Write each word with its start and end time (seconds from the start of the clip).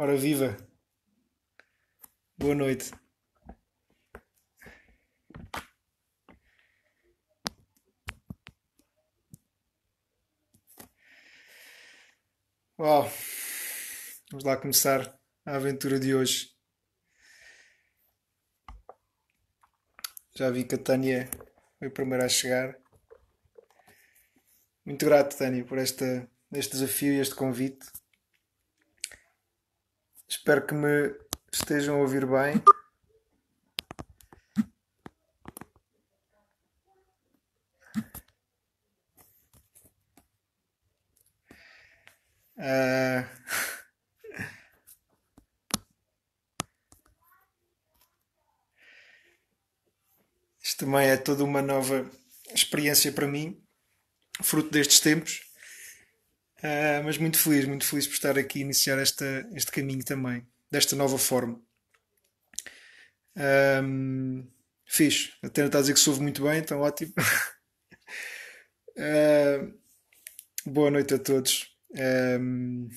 Ora 0.00 0.16
viva! 0.16 0.56
Boa 2.36 2.54
noite. 2.54 2.92
Uau! 12.78 13.10
Vamos 14.30 14.44
lá 14.44 14.56
começar 14.56 15.18
a 15.44 15.56
aventura 15.56 15.98
de 15.98 16.14
hoje. 16.14 16.54
Já 20.36 20.48
vi 20.50 20.62
que 20.62 20.76
a 20.76 20.78
Tânia 20.78 21.28
foi 21.76 21.88
a 21.88 21.90
primeira 21.90 22.26
a 22.26 22.28
chegar. 22.28 22.78
Muito 24.84 25.04
grato, 25.04 25.36
Tânia, 25.36 25.64
por 25.64 25.76
esta, 25.76 26.30
este 26.52 26.74
desafio 26.74 27.14
e 27.14 27.18
este 27.18 27.34
convite. 27.34 27.97
Espero 30.48 30.66
que 30.66 30.72
me 30.72 31.14
estejam 31.52 31.96
a 31.96 31.98
ouvir 31.98 32.24
bem. 32.24 32.54
Ah, 42.56 43.28
isto 50.62 50.78
também 50.78 51.08
é 51.10 51.18
toda 51.18 51.44
uma 51.44 51.60
nova 51.60 52.10
experiência 52.54 53.12
para 53.12 53.26
mim, 53.26 53.62
fruto 54.40 54.70
destes 54.70 55.00
tempos. 55.00 55.47
Ah, 56.62 57.02
mas 57.04 57.18
muito 57.18 57.38
feliz, 57.38 57.64
muito 57.66 57.84
feliz 57.84 58.06
por 58.06 58.14
estar 58.14 58.38
aqui 58.38 58.58
e 58.58 58.62
iniciar 58.62 58.98
esta, 58.98 59.48
este 59.54 59.70
caminho 59.70 60.04
também, 60.04 60.46
desta 60.70 60.96
nova 60.96 61.18
forma. 61.18 61.60
Um, 63.36 64.44
fixe. 64.84 65.32
A 65.42 65.48
Tena 65.48 65.68
está 65.68 65.78
a 65.78 65.80
dizer 65.82 65.94
que 65.94 66.00
soube 66.00 66.20
muito 66.20 66.42
bem, 66.42 66.58
então 66.58 66.80
ótimo. 66.80 67.12
Ah, 69.00 69.64
boa 70.66 70.90
noite 70.90 71.14
a 71.14 71.18
todos. 71.20 71.72
Um, 72.40 72.88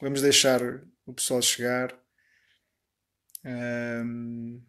vamos 0.00 0.22
deixar 0.22 0.60
o 1.04 1.12
pessoal 1.12 1.42
chegar. 1.42 1.94
Um, 3.44 4.62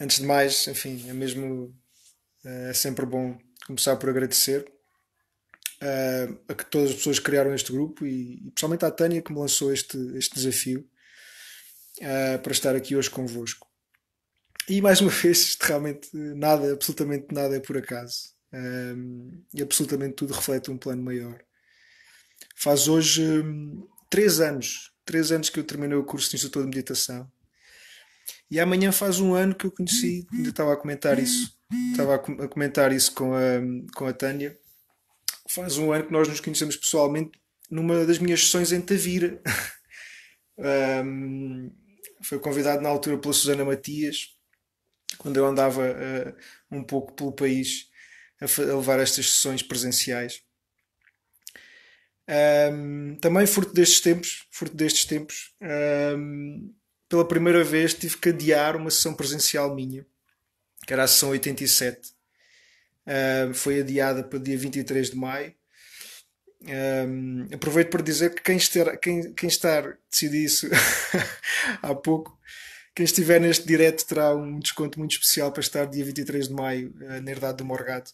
antes 0.00 0.18
de 0.18 0.24
mais, 0.26 0.66
enfim, 0.66 1.08
é 1.08 1.12
mesmo 1.12 1.74
é 2.44 2.72
sempre 2.72 3.06
bom 3.06 3.38
começar 3.66 3.96
por 3.96 4.10
agradecer 4.10 4.70
uh, 5.82 6.38
a 6.48 6.54
que 6.54 6.66
todas 6.66 6.90
as 6.90 6.96
pessoas 6.96 7.18
criaram 7.18 7.54
este 7.54 7.72
grupo 7.72 8.06
e, 8.06 8.34
e 8.34 8.50
principalmente 8.50 8.84
à 8.84 8.90
Tânia 8.90 9.22
que 9.22 9.32
me 9.32 9.38
lançou 9.38 9.72
este, 9.72 9.96
este 10.16 10.34
desafio 10.34 10.88
uh, 11.98 12.38
para 12.42 12.52
estar 12.52 12.76
aqui 12.76 12.96
hoje 12.96 13.10
convosco. 13.10 13.66
E 14.68 14.80
mais 14.80 15.00
uma 15.00 15.10
vez, 15.12 15.56
realmente 15.60 16.08
nada, 16.12 16.72
absolutamente 16.72 17.26
nada 17.32 17.56
é 17.56 17.60
por 17.60 17.76
acaso. 17.76 18.34
Um, 18.52 19.42
e 19.52 19.62
absolutamente 19.62 20.14
tudo 20.14 20.32
reflete 20.32 20.70
um 20.70 20.78
plano 20.78 21.02
maior. 21.02 21.42
Faz 22.56 22.86
hoje 22.86 23.22
um, 23.22 23.86
três 24.08 24.38
anos, 24.38 24.92
três 25.04 25.32
anos 25.32 25.50
que 25.50 25.58
eu 25.58 25.64
terminei 25.64 25.96
o 25.96 26.04
curso 26.04 26.30
de 26.30 26.36
instrutor 26.36 26.62
de 26.62 26.68
meditação. 26.68 27.30
E 28.50 28.60
amanhã 28.60 28.92
faz 28.92 29.18
um 29.18 29.34
ano 29.34 29.54
que 29.54 29.66
eu 29.66 29.72
conheci, 29.72 30.26
ainda 30.32 30.50
estava 30.50 30.72
a 30.72 30.76
comentar 30.76 31.18
isso, 31.18 31.53
estava 31.90 32.16
a 32.16 32.48
comentar 32.48 32.92
isso 32.92 33.14
com 33.14 33.34
a, 33.34 33.60
com 33.94 34.06
a 34.06 34.12
Tânia. 34.12 34.58
Faz 35.48 35.78
um 35.78 35.92
ano 35.92 36.06
que 36.06 36.12
nós 36.12 36.28
nos 36.28 36.40
conhecemos 36.40 36.76
pessoalmente 36.76 37.38
numa 37.70 38.04
das 38.04 38.18
minhas 38.18 38.40
sessões 38.40 38.72
em 38.72 38.80
Tavira. 38.80 39.40
um, 41.04 41.70
foi 42.22 42.38
convidado 42.38 42.82
na 42.82 42.88
altura 42.88 43.18
pela 43.18 43.34
Susana 43.34 43.64
Matias, 43.64 44.34
quando 45.18 45.36
eu 45.36 45.46
andava 45.46 45.82
uh, 45.82 46.76
um 46.76 46.82
pouco 46.82 47.12
pelo 47.12 47.32
país 47.32 47.88
a, 48.40 48.44
a 48.44 48.76
levar 48.76 49.00
estas 49.00 49.30
sessões 49.30 49.62
presenciais. 49.62 50.42
Um, 52.26 53.16
também 53.20 53.46
fruto 53.46 53.74
destes 53.74 54.00
tempos, 54.00 54.46
fruto 54.50 54.74
destes 54.74 55.04
tempos, 55.04 55.54
um, 56.16 56.74
pela 57.08 57.28
primeira 57.28 57.62
vez 57.62 57.92
tive 57.92 58.16
que 58.16 58.30
adiar 58.30 58.76
uma 58.76 58.90
sessão 58.90 59.14
presencial 59.14 59.74
minha, 59.74 60.06
que 60.86 60.92
era 60.92 61.04
a 61.04 61.06
sessão 61.06 61.30
87. 61.30 62.12
Um, 63.06 63.54
foi 63.54 63.80
adiada 63.80 64.22
para 64.22 64.38
dia 64.38 64.56
23 64.56 65.10
de 65.10 65.16
maio. 65.16 65.54
Um, 66.62 67.46
aproveito 67.52 67.90
para 67.90 68.02
dizer 68.02 68.34
que 68.34 68.42
quem, 68.42 68.56
ester, 68.56 68.98
quem, 68.98 69.34
quem 69.34 69.48
estar, 69.48 69.98
decidi 70.10 70.44
isso 70.44 70.66
há 71.82 71.94
pouco, 71.94 72.38
quem 72.94 73.04
estiver 73.04 73.38
neste 73.38 73.66
direto 73.66 74.06
terá 74.06 74.34
um 74.34 74.58
desconto 74.58 74.98
muito 74.98 75.12
especial 75.12 75.52
para 75.52 75.60
estar 75.60 75.84
dia 75.84 76.04
23 76.04 76.48
de 76.48 76.54
maio 76.54 76.94
uh, 77.02 77.20
na 77.20 77.30
Herdade 77.30 77.58
do 77.58 77.64
Morgado 77.66 78.10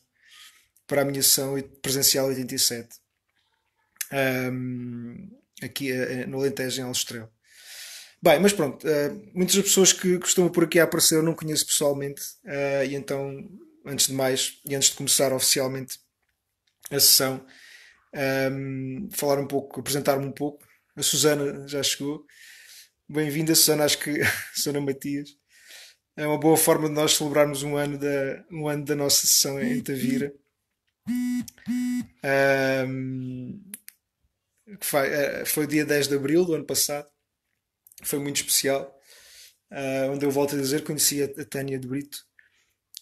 para 0.84 1.02
a 1.02 1.04
minha 1.04 1.22
sessão 1.22 1.54
presencial 1.80 2.26
87 2.26 2.88
um, 4.12 5.28
aqui 5.62 5.92
uh, 5.92 6.28
no 6.28 6.38
Alentejo 6.38 6.80
em 6.80 6.84
Alstrel. 6.84 7.30
Bem, 8.22 8.38
mas 8.38 8.52
pronto, 8.52 8.86
uh, 8.86 9.30
muitas 9.34 9.56
das 9.56 9.64
pessoas 9.64 9.92
que 9.94 10.18
costumam 10.18 10.50
por 10.50 10.64
aqui 10.64 10.78
aparecer 10.78 11.16
eu 11.16 11.22
não 11.22 11.34
conheço 11.34 11.66
pessoalmente 11.66 12.20
uh, 12.44 12.84
e 12.86 12.94
então, 12.94 13.48
antes 13.86 14.08
de 14.08 14.12
mais 14.12 14.60
e 14.68 14.74
antes 14.74 14.90
de 14.90 14.96
começar 14.96 15.32
oficialmente 15.32 15.98
a 16.90 17.00
sessão, 17.00 17.44
um, 18.52 19.08
falar 19.12 19.38
um 19.38 19.46
pouco, 19.46 19.80
apresentar-me 19.80 20.26
um 20.26 20.32
pouco. 20.32 20.66
A 20.96 21.02
Susana 21.02 21.66
já 21.66 21.82
chegou. 21.82 22.26
Bem-vinda, 23.08 23.54
Susana, 23.54 23.84
acho 23.84 23.98
que 23.98 24.20
Susana 24.54 24.80
Matias. 24.80 25.30
É 26.16 26.26
uma 26.26 26.38
boa 26.38 26.56
forma 26.56 26.88
de 26.88 26.94
nós 26.94 27.16
celebrarmos 27.16 27.62
um 27.62 27.76
ano 27.76 27.98
da, 27.98 28.44
um 28.50 28.68
ano 28.68 28.84
da 28.84 28.94
nossa 28.94 29.26
sessão 29.26 29.60
em 29.60 29.80
Tavira. 29.80 30.34
Um, 32.86 33.62
foi, 34.80 35.08
eh, 35.08 35.44
foi 35.46 35.66
dia 35.66 35.84
10 35.86 36.08
de 36.08 36.16
abril 36.16 36.44
do 36.44 36.54
ano 36.54 36.66
passado. 36.66 37.08
Foi 38.02 38.18
muito 38.18 38.36
especial. 38.36 38.96
Uh, 39.70 40.10
onde 40.12 40.26
eu 40.26 40.30
volto 40.30 40.56
a 40.56 40.58
dizer, 40.58 40.82
conheci 40.82 41.22
a, 41.22 41.26
a 41.26 41.44
Tânia 41.44 41.78
de 41.78 41.86
Brito. 41.86 42.18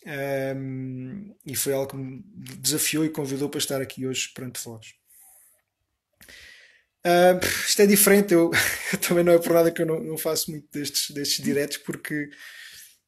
Um, 0.07 1.35
e 1.45 1.57
foi 1.57 1.73
algo 1.73 1.91
que 1.91 1.97
me 1.97 2.23
desafiou 2.59 3.05
e 3.05 3.11
convidou 3.11 3.49
para 3.49 3.59
estar 3.59 3.81
aqui 3.81 4.07
hoje 4.07 4.31
perante 4.35 4.63
vós. 4.65 4.87
Uh, 7.05 7.39
isto 7.67 7.83
é 7.83 7.87
diferente, 7.87 8.35
eu, 8.35 8.51
eu, 8.93 8.99
também 8.99 9.25
não 9.25 9.33
é 9.33 9.39
por 9.39 9.53
nada 9.53 9.71
que 9.71 9.83
eu 9.83 9.87
não, 9.87 10.01
não 10.01 10.19
faço 10.19 10.51
muito 10.51 10.67
destes, 10.73 11.11
destes 11.11 11.45
diretos 11.45 11.79
porque 11.79 12.29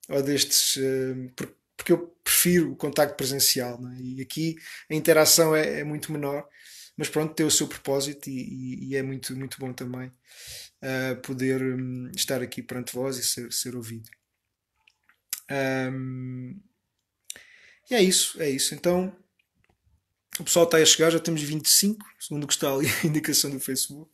ou 0.09 0.23
destes 0.23 0.77
uh, 0.77 1.33
porque 1.77 1.93
eu 1.93 2.15
prefiro 2.23 2.73
o 2.73 2.77
contacto 2.77 3.17
presencial 3.17 3.81
é? 3.89 4.01
e 4.01 4.23
aqui 4.23 4.57
a 4.89 4.95
interação 4.95 5.57
é, 5.57 5.81
é, 5.81 5.85
muito 5.85 6.13
menor 6.13 6.47
mas 7.01 7.09
pronto 7.09 7.33
tem 7.33 7.47
o 7.47 7.51
seu 7.51 7.67
propósito 7.67 8.29
e, 8.29 8.33
e, 8.33 8.89
e 8.91 8.97
é 8.97 9.03
muito 9.03 9.35
muito 9.35 9.59
bom 9.59 9.73
também 9.73 10.09
uh, 10.09 11.17
poder 11.23 11.63
um, 11.63 12.11
estar 12.15 12.43
aqui 12.43 12.63
perante 12.63 12.95
vós 12.95 13.17
e 13.17 13.25
ser, 13.25 13.51
ser 13.51 13.75
ouvido 13.75 14.11
um, 15.51 16.61
e 17.91 17.95
é 17.95 18.03
isso 18.03 18.41
é 18.41 18.51
isso 18.51 18.75
então 18.75 19.17
o 20.39 20.45
pessoal 20.45 20.65
está 20.65 20.79
a 20.79 20.85
chegar, 20.85 21.11
já 21.11 21.19
temos 21.19 21.43
25, 21.43 22.05
segundo 22.19 22.45
o 22.45 22.47
que 22.47 22.55
está 22.55 22.73
ali 22.73 22.87
a 23.05 23.07
indicação 23.07 23.51
do 23.51 23.61
Facebook. 23.61 24.11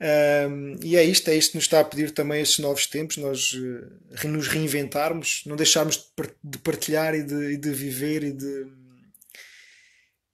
Um, 0.00 0.76
e 0.82 0.96
é 0.96 1.04
isto, 1.04 1.30
é 1.30 1.36
isto 1.36 1.52
que 1.52 1.56
nos 1.56 1.64
está 1.64 1.80
a 1.80 1.84
pedir 1.84 2.10
também 2.10 2.42
estes 2.42 2.58
novos 2.58 2.86
tempos, 2.86 3.16
nós 3.16 3.52
uh, 3.52 4.28
nos 4.28 4.48
reinventarmos, 4.48 5.42
não 5.46 5.54
deixarmos 5.54 6.12
de 6.42 6.58
partilhar 6.58 7.14
e 7.14 7.22
de, 7.22 7.52
e 7.52 7.56
de 7.56 7.70
viver 7.70 8.24
e 8.24 8.32
de, 8.32 8.66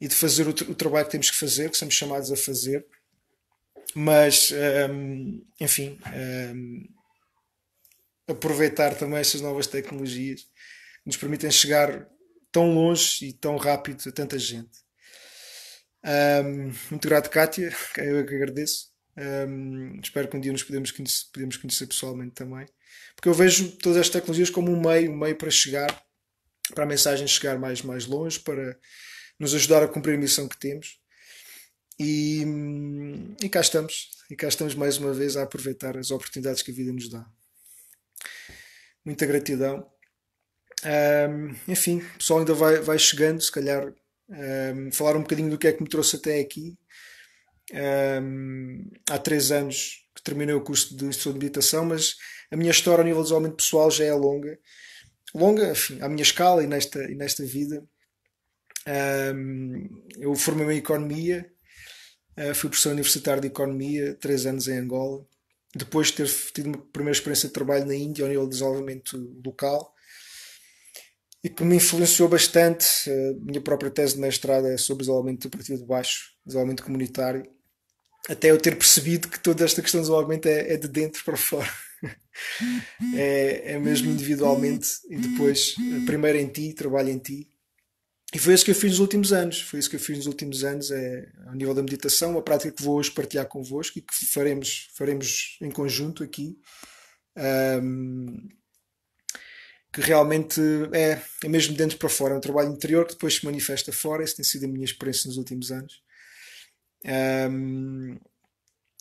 e 0.00 0.08
de 0.08 0.14
fazer 0.14 0.46
o, 0.48 0.50
o, 0.50 0.74
trabalho 0.74 1.04
que 1.04 1.12
temos 1.12 1.30
que 1.30 1.36
fazer, 1.36 1.70
que 1.70 1.76
somos 1.76 1.94
chamados 1.94 2.32
a 2.32 2.36
fazer. 2.36 2.86
Mas, 3.94 4.52
um, 4.90 5.44
enfim, 5.60 5.98
um, 6.54 6.88
aproveitar 8.28 8.94
também 8.94 9.18
estas 9.18 9.40
novas 9.40 9.66
tecnologias 9.66 10.42
que 10.42 11.06
nos 11.06 11.16
permitem 11.16 11.50
chegar 11.50 12.08
tão 12.52 12.72
longe 12.72 13.26
e 13.26 13.32
tão 13.32 13.56
rápido 13.56 14.08
a 14.08 14.12
tanta 14.12 14.38
gente. 14.38 14.78
Um, 16.02 16.72
muito 16.90 17.08
grato, 17.08 17.28
Kátia, 17.30 17.74
eu 17.98 18.24
que 18.24 18.34
agradeço. 18.34 18.90
Um, 19.16 20.00
espero 20.02 20.28
que 20.28 20.36
um 20.36 20.40
dia 20.40 20.52
nos 20.52 20.62
podemos 20.62 20.90
conhecer, 20.90 21.26
podemos 21.32 21.56
conhecer 21.56 21.86
pessoalmente 21.86 22.32
também. 22.32 22.66
Porque 23.14 23.28
eu 23.28 23.34
vejo 23.34 23.72
todas 23.72 23.98
estas 23.98 24.20
tecnologias 24.20 24.48
como 24.48 24.72
um 24.72 24.80
meio, 24.80 25.10
um 25.10 25.16
meio 25.16 25.36
para 25.36 25.50
chegar, 25.50 26.02
para 26.74 26.84
a 26.84 26.86
mensagem 26.86 27.26
chegar 27.26 27.58
mais, 27.58 27.82
mais 27.82 28.06
longe, 28.06 28.38
para 28.40 28.78
nos 29.40 29.54
ajudar 29.54 29.82
a 29.82 29.88
cumprir 29.88 30.14
a 30.14 30.18
missão 30.18 30.46
que 30.46 30.58
temos. 30.58 31.00
E, 31.98 32.44
e 33.42 33.48
cá 33.48 33.60
estamos. 33.60 34.10
E 34.30 34.36
cá 34.36 34.46
estamos 34.46 34.74
mais 34.74 34.98
uma 34.98 35.12
vez 35.12 35.36
a 35.36 35.42
aproveitar 35.42 35.96
as 35.96 36.10
oportunidades 36.10 36.62
que 36.62 36.70
a 36.70 36.74
vida 36.74 36.92
nos 36.92 37.08
dá. 37.08 37.26
Muita 39.04 39.26
gratidão. 39.26 39.90
Um, 40.84 41.54
enfim, 41.66 41.98
o 41.98 42.18
pessoal 42.18 42.40
ainda 42.40 42.54
vai, 42.54 42.80
vai 42.80 42.98
chegando, 42.98 43.40
se 43.40 43.50
calhar 43.50 43.92
um, 44.28 44.92
falar 44.92 45.16
um 45.16 45.22
bocadinho 45.22 45.50
do 45.50 45.58
que 45.58 45.66
é 45.66 45.72
que 45.72 45.82
me 45.82 45.88
trouxe 45.88 46.16
até 46.16 46.38
aqui. 46.38 46.78
Um, 48.22 48.90
há 49.08 49.18
três 49.18 49.50
anos 49.50 50.06
que 50.14 50.22
terminei 50.22 50.54
o 50.54 50.60
curso 50.62 50.96
de 50.96 51.04
instrução 51.06 51.32
de 51.32 51.38
meditação, 51.38 51.84
mas 51.84 52.16
a 52.50 52.56
minha 52.56 52.70
história 52.70 53.02
a 53.02 53.04
nível 53.04 53.20
de 53.20 53.24
desenvolvimento 53.24 53.56
pessoal 53.56 53.90
já 53.90 54.04
é 54.04 54.12
longa. 54.12 54.58
Longa, 55.34 55.70
enfim, 55.70 55.98
à 56.00 56.08
minha 56.08 56.22
escala 56.22 56.62
e 56.62 56.66
nesta, 56.66 57.02
e 57.10 57.14
nesta 57.14 57.44
vida. 57.44 57.82
Um, 58.86 60.02
eu 60.18 60.34
formei-me 60.34 60.74
em 60.74 60.78
Economia, 60.78 61.50
uh, 62.38 62.54
fui 62.54 62.70
professor 62.70 62.92
universitário 62.92 63.40
de 63.40 63.48
Economia, 63.48 64.14
três 64.14 64.46
anos 64.46 64.68
em 64.68 64.78
Angola. 64.78 65.24
Depois 65.74 66.08
de 66.08 66.14
ter 66.14 66.28
tido 66.52 66.66
uma 66.66 66.78
primeira 66.78 67.16
experiência 67.16 67.48
de 67.48 67.52
trabalho 67.52 67.86
na 67.86 67.94
Índia, 67.94 68.24
ao 68.24 68.28
nível 68.28 68.44
de 68.44 68.50
desenvolvimento 68.50 69.16
local, 69.44 69.94
e 71.42 71.48
que 71.48 71.62
me 71.64 71.76
influenciou 71.76 72.28
bastante. 72.28 72.86
A 73.08 73.44
minha 73.44 73.60
própria 73.60 73.90
tese 73.90 74.14
de 74.14 74.20
mestrado 74.20 74.66
é 74.66 74.76
sobre 74.76 75.02
desenvolvimento 75.02 75.48
do 75.48 75.56
partido 75.56 75.78
de 75.78 75.86
baixo, 75.86 76.32
desenvolvimento 76.44 76.82
comunitário. 76.82 77.44
Até 78.28 78.50
eu 78.50 78.58
ter 78.58 78.76
percebido 78.76 79.28
que 79.28 79.40
toda 79.40 79.64
esta 79.64 79.80
questão 79.80 80.00
de 80.00 80.06
desenvolvimento 80.06 80.46
é, 80.46 80.74
é 80.74 80.76
de 80.76 80.88
dentro 80.88 81.24
para 81.24 81.36
fora. 81.36 81.70
é, 83.16 83.74
é 83.74 83.78
mesmo 83.78 84.10
individualmente 84.10 84.88
e 85.08 85.16
depois, 85.16 85.74
primeiro 86.04 86.38
em 86.38 86.48
ti, 86.48 86.74
trabalho 86.74 87.10
em 87.10 87.18
ti. 87.18 87.48
E 88.32 88.38
foi 88.38 88.54
isso 88.54 88.64
que 88.64 88.70
eu 88.70 88.74
fiz 88.74 88.92
nos 88.92 89.00
últimos 89.00 89.32
anos. 89.32 89.60
Foi 89.62 89.80
isso 89.80 89.90
que 89.90 89.96
eu 89.96 90.00
fiz 90.00 90.18
nos 90.18 90.26
últimos 90.26 90.62
anos, 90.62 90.90
é, 90.90 91.28
ao 91.46 91.54
nível 91.54 91.74
da 91.74 91.82
meditação, 91.82 92.30
uma 92.30 92.42
prática 92.42 92.70
que 92.70 92.82
vou 92.82 92.96
hoje 92.96 93.10
partilhar 93.10 93.46
convosco 93.46 93.98
e 93.98 94.02
que 94.02 94.24
faremos, 94.26 94.88
faremos 94.94 95.58
em 95.60 95.70
conjunto 95.70 96.22
aqui. 96.22 96.56
Um, 97.36 98.48
que 99.92 100.00
realmente 100.00 100.60
é, 100.92 101.20
é 101.44 101.48
mesmo 101.48 101.74
dentro 101.74 101.98
para 101.98 102.08
fora, 102.08 102.34
é 102.34 102.36
um 102.36 102.40
trabalho 102.40 102.70
interior 102.70 103.04
que 103.04 103.14
depois 103.14 103.34
se 103.34 103.44
manifesta 103.44 103.92
fora. 103.92 104.22
Essa 104.22 104.36
tem 104.36 104.44
sido 104.44 104.64
a 104.66 104.68
minha 104.68 104.84
experiência 104.84 105.26
nos 105.26 105.36
últimos 105.36 105.72
anos. 105.72 106.00
Um, 107.50 108.16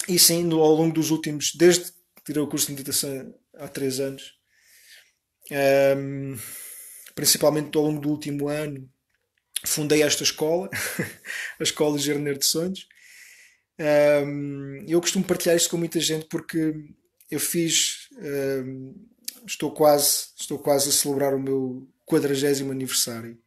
e 0.07 0.17
sim, 0.17 0.43
no, 0.43 0.59
ao 0.61 0.73
longo 0.73 0.93
dos 0.93 1.11
últimos, 1.11 1.53
desde 1.53 1.91
que 1.91 2.23
tirei 2.25 2.41
o 2.41 2.47
curso 2.47 2.67
de 2.67 2.73
meditação 2.73 3.33
há 3.55 3.67
três 3.67 3.99
anos, 3.99 4.33
um, 5.97 6.35
principalmente 7.13 7.77
ao 7.77 7.83
longo 7.83 8.01
do 8.01 8.09
último 8.09 8.47
ano, 8.47 8.89
fundei 9.65 10.03
esta 10.03 10.23
escola, 10.23 10.69
a 11.59 11.63
Escola 11.63 11.97
Jardineiro 11.97 12.39
de 12.39 12.45
Sonhos. 12.45 12.87
Um, 13.79 14.83
eu 14.87 14.99
costumo 14.99 15.23
partilhar 15.23 15.55
isto 15.55 15.69
com 15.69 15.77
muita 15.77 15.99
gente 15.99 16.25
porque 16.25 16.73
eu 17.31 17.39
fiz 17.39 18.09
um, 18.17 18.93
estou 19.45 19.71
quase, 19.71 20.27
estou 20.39 20.59
quase 20.59 20.89
a 20.89 20.91
celebrar 20.91 21.33
o 21.33 21.39
meu 21.39 21.87
40 22.05 22.71
aniversário. 22.71 23.37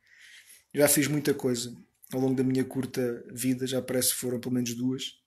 Já 0.75 0.89
fiz 0.89 1.07
muita 1.07 1.35
coisa 1.35 1.75
ao 2.13 2.21
longo 2.21 2.35
da 2.35 2.43
minha 2.43 2.65
curta 2.65 3.25
vida, 3.31 3.67
já 3.67 3.83
parece 3.83 4.11
que 4.11 4.17
foram 4.17 4.41
pelo 4.41 4.55
menos 4.55 4.75
duas. 4.75 5.19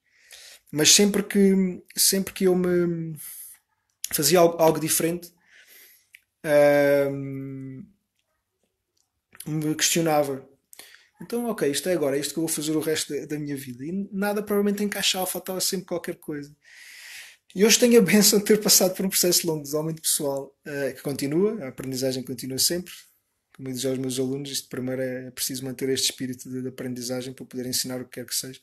Mas 0.71 0.91
sempre 0.91 1.23
que, 1.23 1.83
sempre 1.95 2.33
que 2.33 2.45
eu 2.45 2.55
me 2.55 3.15
fazia 4.11 4.39
algo, 4.39 4.57
algo 4.61 4.79
diferente, 4.79 5.31
me 9.45 9.75
questionava. 9.75 10.47
Então, 11.21 11.45
ok, 11.45 11.69
isto 11.69 11.87
é 11.87 11.93
agora, 11.93 12.17
é 12.17 12.19
isto 12.19 12.33
que 12.33 12.39
eu 12.39 12.45
vou 12.45 12.53
fazer 12.53 12.75
o 12.75 12.79
resto 12.79 13.13
da, 13.13 13.25
da 13.25 13.39
minha 13.39 13.55
vida. 13.55 13.85
E 13.85 14.07
nada 14.11 14.43
provavelmente 14.43 14.83
encaixava, 14.83 15.25
faltava 15.25 15.61
sempre 15.61 15.85
qualquer 15.85 16.15
coisa. 16.15 16.53
E 17.55 17.63
hoje 17.63 17.79
tenho 17.79 17.99
a 17.99 18.03
benção 18.03 18.39
de 18.39 18.45
ter 18.45 18.61
passado 18.61 18.93
por 18.93 19.05
um 19.05 19.09
processo 19.09 19.47
longo 19.47 19.59
de 19.59 19.65
desenvolvimento 19.65 20.01
pessoal 20.01 20.53
uh, 20.65 20.95
que 20.95 21.01
continua, 21.01 21.63
a 21.63 21.69
aprendizagem 21.69 22.23
continua 22.23 22.59
sempre. 22.59 22.93
Como 23.55 23.69
eu 23.69 23.73
digo 23.73 23.87
aos 23.87 23.97
meus 23.97 24.19
alunos, 24.19 24.51
isto 24.51 24.67
primeiro 24.67 25.01
é 25.01 25.31
preciso 25.31 25.63
manter 25.63 25.87
este 25.87 26.11
espírito 26.11 26.49
de, 26.49 26.61
de 26.61 26.67
aprendizagem 26.67 27.33
para 27.33 27.45
poder 27.45 27.65
ensinar 27.65 28.01
o 28.01 28.05
que 28.05 28.19
quer 28.19 28.25
que 28.25 28.35
seja. 28.35 28.59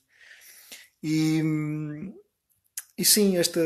E, 1.03 1.41
e 2.99 3.05
sim, 3.05 3.39
esta, 3.39 3.61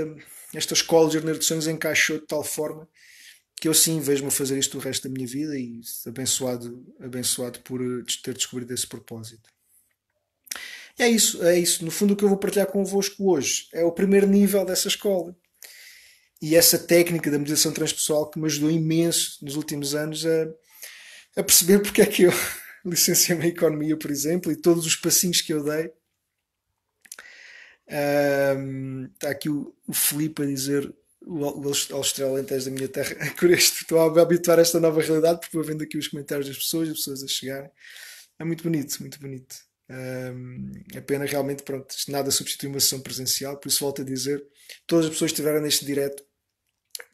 esta 0.55 0.75
escola 0.75 1.11
de 1.11 1.45
sonhos 1.45 1.67
encaixou 1.67 2.21
de 2.21 2.27
tal 2.27 2.45
forma 2.45 2.89
que 3.61 3.69
eu 3.69 3.75
sim 3.75 4.01
vejo-me 4.01 4.29
a 4.29 4.31
fazer 4.31 4.59
isto 4.59 4.77
o 4.77 4.81
resto 4.81 5.09
da 5.09 5.15
minha 5.15 5.27
vida 5.27 5.59
e 5.59 5.81
abençoado, 6.07 6.85
abençoado 7.01 7.61
por 7.61 7.81
eh, 7.81 8.05
ter 8.23 8.35
descobrido 8.35 8.73
esse 8.75 8.87
propósito. 8.87 9.49
É 10.99 11.09
isso, 11.09 11.43
é 11.43 11.59
isso. 11.59 11.85
No 11.85 11.91
fundo, 11.91 12.15
o 12.15 12.17
que 12.17 12.25
eu 12.25 12.29
vou 12.29 12.39
partilhar 12.39 12.67
convosco 12.67 13.31
hoje 13.31 13.69
é 13.73 13.85
o 13.85 13.93
primeiro 13.93 14.27
nível 14.27 14.65
dessa 14.65 14.89
escola. 14.89 15.37
E 16.41 16.55
essa 16.55 16.79
técnica 16.79 17.31
da 17.31 17.39
meditação 17.39 17.73
transpessoal 17.73 18.31
que 18.31 18.39
me 18.39 18.47
ajudou 18.47 18.71
imenso 18.71 19.39
nos 19.43 19.57
últimos 19.57 19.95
anos 19.95 20.25
a, 20.27 21.41
a 21.41 21.43
perceber 21.43 21.81
porque 21.81 22.03
é 22.03 22.07
que 22.07 22.25
eu 22.25 22.33
licenciei-me 22.85 23.47
em 23.47 23.49
Economia, 23.49 23.97
por 23.97 24.11
exemplo, 24.11 24.53
e 24.53 24.57
todos 24.57 24.87
os 24.87 24.97
passinhos 24.97 25.41
que 25.41 25.53
eu 25.53 25.65
dei. 25.65 25.91
Está 27.87 29.31
aqui 29.31 29.49
o, 29.49 29.75
o 29.87 29.95
Felipe 29.95 30.43
a 30.43 30.47
dizer 30.47 30.95
o, 31.27 31.43
o 31.43 32.25
Alentejo 32.25 32.67
da 32.67 32.71
minha 32.71 32.89
terra. 32.89 33.17
Estou 33.53 33.99
a 34.01 34.23
habituar 34.23 34.59
a 34.59 34.63
esta 34.63 34.79
nova 34.79 35.03
realidade 35.03 35.41
porque 35.41 35.57
vou 35.57 35.67
vendo 35.67 35.83
aqui 35.83 35.99
os 35.99 36.09
comentários 36.09 36.47
das 36.47 36.57
pessoas, 36.57 36.89
as 36.89 36.97
pessoas 36.97 37.25
a 37.25 37.29
chegarem. 37.29 37.71
É 38.39 38.45
muito 38.45 38.63
bonito, 38.63 38.97
muito 39.01 39.19
bonito. 39.19 39.57
Um, 39.89 40.73
é 40.95 41.01
pena 41.01 41.25
realmente, 41.25 41.63
pronto, 41.63 41.95
nada 42.09 42.31
substitui 42.31 42.69
uma 42.69 42.81
sessão 42.81 43.01
presencial, 43.01 43.57
por 43.57 43.69
isso 43.69 43.81
volto 43.81 44.03
a 44.03 44.05
dizer: 44.05 44.45
todas 44.87 45.07
as 45.07 45.13
pessoas 45.13 45.31
que 45.31 45.35
estiveram 45.35 45.61
neste 45.61 45.85
direto 45.85 46.25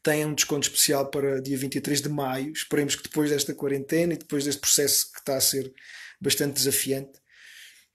têm 0.03 0.25
um 0.27 0.35
desconto 0.35 0.67
especial 0.67 1.11
para 1.11 1.41
dia 1.41 1.57
23 1.57 2.03
de 2.03 2.09
maio. 2.09 2.53
Esperemos 2.53 2.95
que 2.97 3.03
depois 3.03 3.31
desta 3.31 3.55
quarentena 3.55 4.15
e 4.15 4.19
depois 4.19 4.45
deste 4.45 4.61
processo 4.61 5.11
que 5.13 5.19
está 5.19 5.37
a 5.37 5.41
ser 5.41 5.73
bastante 6.21 6.55
desafiante, 6.55 7.21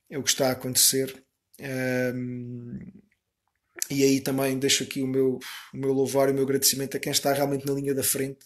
é 0.10 0.18
o 0.18 0.24
que 0.24 0.30
está 0.30 0.50
a 0.50 0.52
acontecer. 0.52 1.24
E 3.90 4.04
aí 4.04 4.22
também 4.22 4.58
deixo 4.58 4.84
aqui 4.84 5.02
o 5.02 5.08
meu, 5.08 5.40
o 5.74 5.78
meu 5.78 5.94
louvor 5.94 6.28
e 6.28 6.32
o 6.32 6.36
meu 6.36 6.44
agradecimento 6.44 6.98
a 6.98 7.00
quem 7.00 7.12
está 7.12 7.34
realmente 7.34 7.66
na 7.66 7.74
linha 7.74 7.94
da 7.94 8.04
frente 8.04 8.46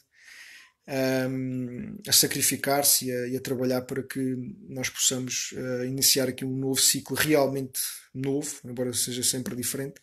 um, 0.87 1.97
a 2.07 2.11
sacrificar-se 2.11 3.09
e, 3.09 3.31
e, 3.31 3.37
a 3.37 3.41
trabalhar 3.41 3.81
para 3.81 4.03
que 4.03 4.35
nós 4.67 4.89
possamos 4.89 5.51
uh, 5.53 5.85
iniciar 5.85 6.27
aqui 6.27 6.43
um 6.43 6.55
novo 6.55 6.79
ciclo 6.79 7.15
realmente 7.15 7.79
novo, 8.13 8.59
embora 8.65 8.93
seja 8.93 9.23
sempre 9.23 9.55
diferente. 9.55 10.01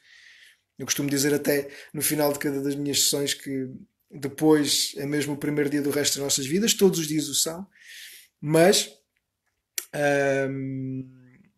Eu 0.78 0.86
costumo 0.86 1.10
dizer 1.10 1.34
até 1.34 1.68
no 1.92 2.00
final 2.00 2.32
de 2.32 2.38
cada 2.38 2.62
das 2.62 2.74
minhas 2.74 3.00
sessões 3.00 3.34
que 3.34 3.68
depois 4.10 4.94
é 4.96 5.04
mesmo 5.04 5.34
o 5.34 5.38
primeiro 5.38 5.68
dia 5.68 5.82
do 5.82 5.90
resto 5.90 6.14
das 6.14 6.24
nossas 6.24 6.46
vidas, 6.46 6.72
todos 6.72 6.98
os 6.98 7.06
dias 7.06 7.28
o 7.28 7.34
são, 7.34 7.66
mas 8.40 8.90
um, 10.48 11.10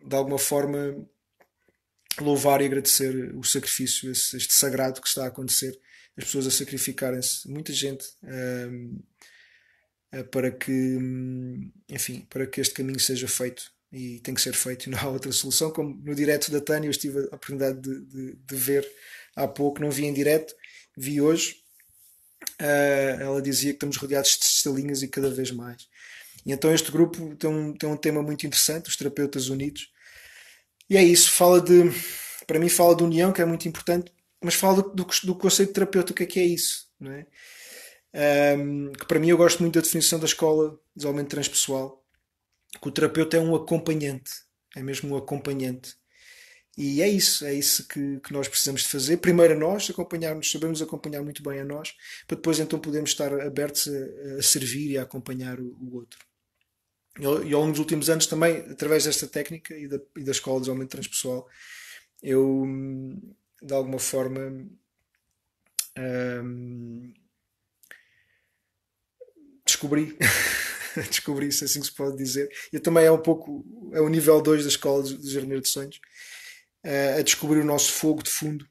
de 0.05 0.17
alguma 0.17 0.39
forma 0.39 0.97
louvar 2.25 2.61
e 2.61 2.67
agradecer 2.67 3.35
o 3.35 3.43
sacrifício, 3.43 4.11
este 4.11 4.55
sagrado 4.55 5.01
que 5.01 5.09
está 5.09 5.25
a 5.25 5.29
acontecer, 5.29 5.79
as 6.17 6.25
pessoas 6.25 6.47
a 6.47 6.51
sacrificarem-se, 6.51 7.49
muita 7.49 7.73
gente 7.73 8.05
um, 8.23 9.01
eh, 10.13 10.23
para 10.25 10.51
que, 10.51 10.71
hum, 10.71 11.71
enfim, 11.89 12.27
para 12.29 12.47
que 12.47 12.61
este 12.61 12.75
caminho 12.75 12.99
seja 12.99 13.29
feito 13.29 13.73
e 13.93 14.21
tem 14.21 14.35
que 14.35 14.41
ser 14.41 14.55
feito 14.55 14.87
e 14.87 14.91
não 14.91 14.99
há 14.99 15.09
outra 15.09 15.33
solução. 15.33 15.71
Como 15.71 16.01
no 16.05 16.15
direto 16.15 16.51
da 16.51 16.61
Tânia, 16.61 16.89
eu 16.89 16.93
tive 16.93 17.21
a 17.21 17.37
oportunidade 17.37 17.81
de, 17.81 18.01
de, 18.07 18.37
de 18.37 18.57
ver 18.57 18.87
há 19.37 19.47
pouco, 19.47 19.81
não 19.81 19.91
vi 19.91 20.05
em 20.05 20.13
direto, 20.13 20.55
vi 20.97 21.21
hoje. 21.21 21.57
Uh, 22.61 23.21
ela 23.21 23.43
dizia 23.43 23.71
que 23.71 23.77
estamos 23.77 23.97
rodeados 23.97 24.39
de 24.39 24.45
estrelinhas 24.45 25.03
e 25.03 25.09
cada 25.09 25.31
vez 25.31 25.51
mais. 25.51 25.89
E 26.45 26.53
então 26.53 26.73
este 26.73 26.91
grupo 26.91 27.35
tem 27.37 27.51
um, 27.51 27.73
tem 27.73 27.89
um 27.89 27.97
tema 27.97 28.23
muito 28.23 28.47
interessante, 28.47 28.89
os 28.89 28.97
terapeutas 28.97 29.49
unidos. 29.49 29.91
E 30.91 30.97
é 30.97 31.05
isso, 31.05 31.31
fala 31.31 31.61
de, 31.61 31.85
para 32.49 32.59
mim 32.59 32.69
fala 32.69 32.97
de 32.97 33.05
união, 33.05 33.33
que 33.33 33.41
é 33.41 33.45
muito 33.45 33.69
importante, 33.69 34.13
mas 34.43 34.55
fala 34.55 34.83
do, 34.83 34.91
do, 34.91 35.07
do 35.23 35.35
conceito 35.37 35.69
de 35.69 35.75
terapeuta, 35.75 36.11
o 36.11 36.15
que 36.17 36.25
é 36.25 36.27
que 36.27 36.41
é 36.41 36.45
isso? 36.45 36.89
Não 36.99 37.13
é? 37.13 37.27
Um, 38.59 38.91
que 38.91 39.07
para 39.07 39.21
mim 39.21 39.29
eu 39.29 39.37
gosto 39.37 39.61
muito 39.61 39.75
da 39.77 39.83
definição 39.83 40.19
da 40.19 40.27
escola 40.27 40.71
de 40.71 40.79
desenvolvimento 40.97 41.31
transpessoal, 41.31 42.05
que 42.83 42.89
o 42.89 42.91
terapeuta 42.91 43.37
é 43.37 43.41
um 43.41 43.55
acompanhante, 43.55 44.33
é 44.75 44.83
mesmo 44.83 45.15
um 45.15 45.17
acompanhante. 45.17 45.95
E 46.77 47.01
é 47.03 47.09
isso, 47.09 47.45
é 47.45 47.55
isso 47.55 47.87
que, 47.87 48.19
que 48.19 48.33
nós 48.33 48.49
precisamos 48.49 48.83
de 48.83 48.89
fazer. 48.89 49.19
Primeiro 49.19 49.55
a 49.55 49.57
nós, 49.57 49.89
acompanhar-nos, 49.91 50.51
sabemos 50.51 50.83
acompanhar 50.83 51.23
muito 51.23 51.41
bem 51.41 51.61
a 51.61 51.65
nós, 51.65 51.95
para 52.27 52.37
depois 52.37 52.59
então 52.59 52.81
podermos 52.81 53.11
estar 53.11 53.33
abertos 53.41 53.87
a, 53.87 54.39
a 54.39 54.43
servir 54.43 54.91
e 54.91 54.99
a 54.99 55.03
acompanhar 55.03 55.61
o, 55.61 55.77
o 55.81 55.95
outro. 55.95 56.19
E 57.19 57.25
ao, 57.25 57.61
longo 57.61 57.73
dos 57.73 57.81
últimos 57.81 58.09
anos 58.09 58.27
também, 58.27 58.59
através 58.71 59.05
desta 59.05 59.27
técnica 59.27 59.77
e 59.77 59.89
da, 59.89 60.01
e 60.17 60.25
da 60.25 60.31
escola 60.31 60.57
de 60.57 60.63
desenvolvimento 60.63 60.93
transpessoal, 60.93 61.49
eu 62.23 62.65
de 63.63 63.75
alguma 63.75 63.99
forma 63.99 64.69
um, 65.99 67.13
descobri. 69.65 70.17
descobri, 71.09 71.53
se 71.53 71.65
assim 71.65 71.83
se 71.83 71.93
pode 71.93 72.17
dizer. 72.17 72.49
E 72.73 72.79
também 72.79 73.05
é 73.05 73.13
um 73.13 73.21
pouco 73.21 73.65
é 73.93 74.01
o 74.01 74.09
nível 74.09 74.41
2 74.41 74.63
da 74.63 74.69
escola 74.69 75.03
de 75.03 75.31
jardineiro 75.31 75.63
de 75.63 75.69
sonhos. 75.69 76.01
Uh, 76.85 77.19
a 77.19 77.23
descobrir 77.23 77.61
o 77.61 77.65
nosso 77.65 77.93
fogo 77.93 78.23
de 78.23 78.31
fundo. 78.31 78.67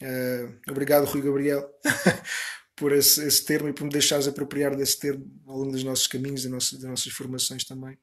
Uh, 0.00 0.60
obrigado, 0.70 1.06
Rui 1.06 1.20
Gabriel, 1.20 1.68
por 2.78 2.92
esse, 2.92 3.22
esse, 3.26 3.44
termo 3.44 3.68
e 3.68 3.72
por 3.72 3.84
me 3.84 3.90
deixares 3.90 4.28
apropriar 4.28 4.76
desse 4.76 4.98
termo 4.98 5.30
ao 5.46 5.58
longo 5.58 5.72
dos 5.72 5.84
nossos 5.84 6.06
caminhos, 6.06 6.42
das 6.42 6.52
nossas, 6.52 6.78
das 6.78 6.90
nossas 6.90 7.12
formações 7.12 7.64
também. 7.64 7.98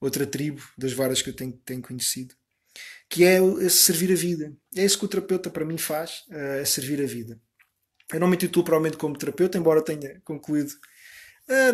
outra 0.00 0.26
tribo 0.26 0.62
das 0.76 0.92
várias 0.92 1.22
que 1.22 1.30
eu 1.30 1.34
tenho, 1.34 1.52
tenho 1.64 1.82
conhecido, 1.82 2.34
que 3.08 3.24
é 3.24 3.38
esse 3.60 3.78
servir 3.78 4.12
a 4.12 4.14
vida. 4.14 4.52
É 4.74 4.84
isso 4.84 4.98
que 4.98 5.04
o 5.04 5.08
terapeuta 5.08 5.50
para 5.50 5.64
mim 5.64 5.78
faz, 5.78 6.24
é 6.30 6.64
servir 6.64 7.00
a 7.02 7.06
vida. 7.06 7.40
Eu 8.12 8.20
não 8.20 8.28
me 8.28 8.36
intitulo 8.36 8.64
provavelmente 8.64 8.98
como 8.98 9.16
terapeuta, 9.16 9.58
embora 9.58 9.82
tenha 9.82 10.20
concluído, 10.24 10.72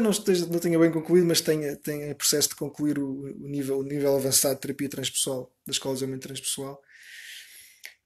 não, 0.00 0.11
esteja, 0.11 0.47
não 0.47 0.59
tenha 0.59 0.79
bem 0.79 0.91
concluído, 0.91 1.26
mas 1.26 1.41
tenha, 1.41 1.76
tenha 1.76 2.14
processo 2.14 2.50
de 2.50 2.57
concluir 2.57 2.99
o, 2.99 3.23
o, 3.23 3.49
nível, 3.49 3.79
o 3.79 3.83
nível 3.83 4.14
avançado 4.14 4.55
de 4.55 4.61
terapia 4.61 4.88
transpessoal, 4.88 5.50
da 5.67 5.73
Escola 5.73 5.97
de 5.97 6.19
Transpessoal. 6.19 6.81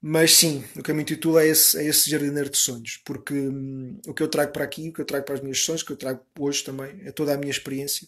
Mas 0.08 0.36
sim, 0.36 0.64
o 0.76 0.84
que 0.84 0.90
eu 0.92 0.94
me 0.94 1.02
intitulo 1.02 1.36
é 1.36 1.48
esse, 1.48 1.76
é 1.76 1.84
esse 1.84 2.08
jardineiro 2.08 2.48
de 2.48 2.56
sonhos, 2.56 2.96
porque 3.04 3.34
hum, 3.34 4.00
o 4.06 4.14
que 4.14 4.22
eu 4.22 4.28
trago 4.28 4.52
para 4.52 4.62
aqui, 4.62 4.88
o 4.88 4.92
que 4.92 5.00
eu 5.00 5.04
trago 5.04 5.24
para 5.24 5.34
as 5.34 5.40
minhas 5.40 5.58
sessões, 5.58 5.82
o 5.82 5.84
que 5.84 5.90
eu 5.90 5.96
trago 5.96 6.24
hoje 6.38 6.62
também, 6.62 7.00
é 7.04 7.10
toda 7.10 7.34
a 7.34 7.36
minha 7.36 7.50
experiência, 7.50 8.06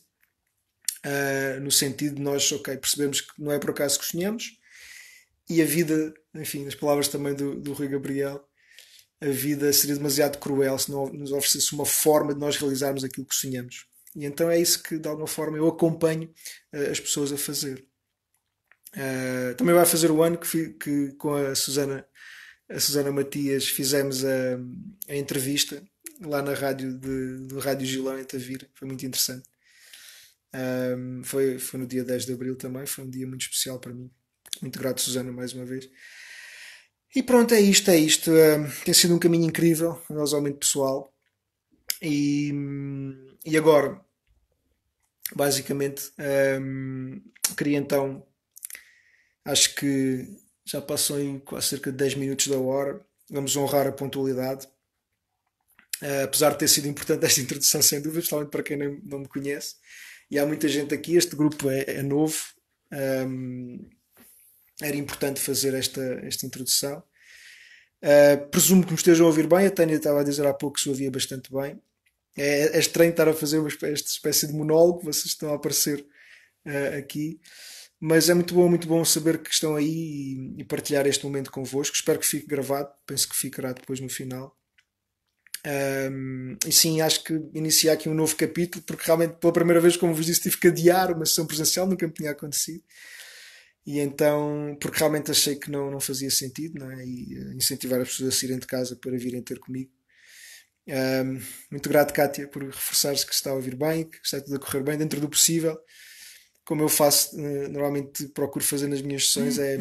uh, 1.04 1.60
no 1.60 1.72
sentido 1.72 2.14
de 2.14 2.22
nós, 2.22 2.52
ok, 2.52 2.76
percebemos 2.76 3.20
que 3.22 3.32
não 3.36 3.50
é 3.50 3.58
por 3.58 3.70
acaso 3.70 3.98
que 3.98 4.06
sonhamos, 4.06 4.60
e 5.50 5.60
a 5.60 5.64
vida, 5.64 6.14
enfim, 6.36 6.68
as 6.68 6.76
palavras 6.76 7.08
também 7.08 7.34
do, 7.34 7.56
do 7.56 7.72
Rui 7.72 7.88
Gabriel, 7.88 8.48
a 9.20 9.26
vida 9.26 9.72
seria 9.72 9.96
demasiado 9.96 10.38
cruel 10.38 10.78
se 10.78 10.92
não 10.92 11.08
nos 11.08 11.32
oferecesse 11.32 11.72
uma 11.72 11.84
forma 11.84 12.32
de 12.32 12.38
nós 12.38 12.56
realizarmos 12.58 13.02
aquilo 13.02 13.26
que 13.26 13.34
sonhamos. 13.34 13.86
E 14.14 14.24
então 14.24 14.48
é 14.48 14.56
isso 14.56 14.80
que, 14.84 15.00
de 15.00 15.08
alguma 15.08 15.26
forma, 15.26 15.56
eu 15.56 15.66
acompanho 15.66 16.32
uh, 16.72 16.92
as 16.92 17.00
pessoas 17.00 17.32
a 17.32 17.36
fazer. 17.36 17.88
Uh, 18.95 19.54
também 19.57 19.75
vai 19.75 19.85
fazer 19.85 20.11
o 20.11 20.23
ano 20.23 20.38
que, 20.38 20.71
que 20.71 21.12
com 21.12 21.35
a 21.35 21.54
Susana, 21.54 22.07
a 22.68 22.80
Susana 22.80 23.12
Matias 23.12 23.68
fizemos 23.68 24.25
a, 24.25 24.59
a 25.09 25.14
entrevista 25.14 25.83
lá 26.21 26.42
na 26.42 26.54
rádio 26.54 26.99
de, 26.99 27.47
do 27.47 27.59
Rádio 27.59 27.87
Gilão 27.87 28.18
em 28.18 28.25
Tavira. 28.25 28.68
Foi 28.75 28.88
muito 28.88 29.04
interessante. 29.04 29.49
Um, 30.54 31.23
foi, 31.25 31.59
foi 31.59 31.80
no 31.80 31.87
dia 31.87 32.02
10 32.02 32.26
de 32.26 32.33
Abril 32.33 32.57
também, 32.57 32.87
foi 32.87 33.04
um 33.04 33.11
dia 33.11 33.26
muito 33.26 33.42
especial 33.42 33.78
para 33.78 33.92
mim. 33.92 34.11
Muito 34.62 34.78
grato, 34.78 35.00
Susana, 35.00 35.30
mais 35.30 35.52
uma 35.52 35.64
vez. 35.64 35.88
E 37.14 37.23
pronto, 37.23 37.54
é 37.54 37.61
isto, 37.61 37.90
é 37.90 37.97
isto. 37.97 38.30
Um, 38.30 38.71
tem 38.85 38.95
sido 38.95 39.14
um 39.14 39.18
caminho 39.18 39.47
incrível, 39.47 40.02
um 40.11 40.21
aumento 40.21 40.59
pessoal. 40.59 41.12
E, 42.02 42.52
e 43.45 43.57
agora, 43.57 44.00
basicamente, 45.35 46.12
um, 46.61 47.21
queria 47.57 47.78
então 47.78 48.26
Acho 49.48 49.74
que 49.76 50.28
já 50.62 50.78
passou 50.78 51.18
em 51.18 51.38
quase 51.38 51.68
cerca 51.68 51.90
de 51.90 51.96
10 51.96 52.16
minutos 52.16 52.48
da 52.48 52.58
hora. 52.58 53.00
Vamos 53.30 53.56
honrar 53.56 53.86
a 53.86 53.92
pontualidade. 53.92 54.66
Uh, 56.02 56.24
apesar 56.24 56.50
de 56.50 56.58
ter 56.58 56.68
sido 56.68 56.86
importante 56.86 57.24
esta 57.24 57.40
introdução, 57.40 57.80
sem 57.80 57.98
dúvida, 57.98 58.18
especialmente 58.18 58.50
para 58.50 58.62
quem 58.62 58.76
não, 58.76 59.00
não 59.02 59.18
me 59.20 59.26
conhece. 59.28 59.76
E 60.30 60.38
há 60.38 60.44
muita 60.44 60.68
gente 60.68 60.94
aqui, 60.94 61.16
este 61.16 61.34
grupo 61.34 61.70
é, 61.70 61.82
é 61.88 62.02
novo. 62.02 62.36
Um, 62.92 63.88
era 64.82 64.96
importante 64.96 65.40
fazer 65.40 65.72
esta, 65.72 66.02
esta 66.24 66.44
introdução. 66.44 67.02
Uh, 68.02 68.46
presumo 68.50 68.84
que 68.84 68.90
me 68.90 68.98
estejam 68.98 69.24
a 69.24 69.30
ouvir 69.30 69.46
bem. 69.46 69.66
A 69.66 69.70
Tânia 69.70 69.96
estava 69.96 70.20
a 70.20 70.24
dizer 70.24 70.46
há 70.46 70.52
pouco 70.52 70.76
que 70.76 70.82
se 70.82 70.90
ouvia 70.90 71.10
bastante 71.10 71.50
bem. 71.50 71.80
É, 72.36 72.76
é 72.76 72.78
estranho 72.78 73.12
estar 73.12 73.26
a 73.26 73.32
fazer 73.32 73.60
uma 73.60 73.68
espécie, 73.68 74.04
espécie 74.04 74.46
de 74.46 74.52
monólogo, 74.52 75.04
vocês 75.04 75.24
estão 75.24 75.50
a 75.52 75.56
aparecer 75.56 76.06
uh, 76.66 76.98
aqui. 76.98 77.40
Mas 78.00 78.28
é 78.28 78.34
muito 78.34 78.54
bom, 78.54 78.68
muito 78.68 78.86
bom 78.86 79.04
saber 79.04 79.38
que 79.38 79.50
estão 79.50 79.74
aí 79.74 80.54
e, 80.56 80.64
partilhar 80.64 81.06
este 81.06 81.24
momento 81.24 81.50
convosco. 81.50 81.96
Espero 81.96 82.18
que 82.20 82.26
fique 82.26 82.46
gravado, 82.46 82.88
penso 83.04 83.28
que 83.28 83.36
ficará 83.36 83.72
depois 83.72 83.98
no 83.98 84.08
final. 84.08 84.56
Um, 85.66 86.56
e 86.64 86.72
sim, 86.72 87.00
acho 87.00 87.24
que 87.24 87.34
iniciar 87.52 87.94
aqui 87.94 88.08
um 88.08 88.14
novo 88.14 88.36
capítulo, 88.36 88.84
porque 88.84 89.04
realmente 89.04 89.34
pela 89.38 89.52
primeira 89.52 89.80
vez, 89.80 89.96
como 89.96 90.14
vos 90.14 90.26
disse, 90.26 90.42
tive 90.42 90.56
que 90.58 90.68
adiar 90.68 91.12
uma 91.12 91.26
sessão 91.26 91.44
presencial, 91.46 91.88
nunca 91.88 92.06
me 92.06 92.12
tinha 92.12 92.30
acontecido. 92.30 92.84
E 93.84 93.98
então, 93.98 94.76
porque 94.80 94.98
realmente 94.98 95.30
achei 95.32 95.56
que 95.56 95.70
não, 95.70 95.90
não 95.90 95.98
fazia 95.98 96.30
sentido, 96.30 96.78
não 96.78 96.90
é? 96.92 97.04
E 97.04 97.36
uh, 97.36 97.52
incentivar 97.54 98.00
as 98.00 98.08
pessoas 98.08 98.34
a 98.34 98.38
saírem 98.38 98.58
de 98.60 98.66
casa 98.66 98.94
para 98.94 99.16
virem 99.18 99.42
ter 99.42 99.58
comigo. 99.58 99.90
Um, 100.86 101.40
muito 101.70 101.88
grato, 101.88 102.14
Kátia, 102.14 102.46
por 102.46 102.62
reforçar-se 102.62 103.26
que 103.26 103.34
está 103.34 103.50
a 103.50 103.54
ouvir 103.54 103.74
bem, 103.74 104.08
que 104.08 104.18
está 104.22 104.40
tudo 104.40 104.56
a 104.56 104.58
correr 104.60 104.82
bem 104.82 104.96
dentro 104.96 105.20
do 105.20 105.28
possível 105.28 105.76
como 106.68 106.82
eu 106.82 106.88
faço, 106.90 107.34
eh, 107.40 107.66
normalmente 107.68 108.28
procuro 108.28 108.62
fazer 108.62 108.88
nas 108.88 109.00
minhas 109.00 109.26
sessões, 109.26 109.58
é 109.58 109.78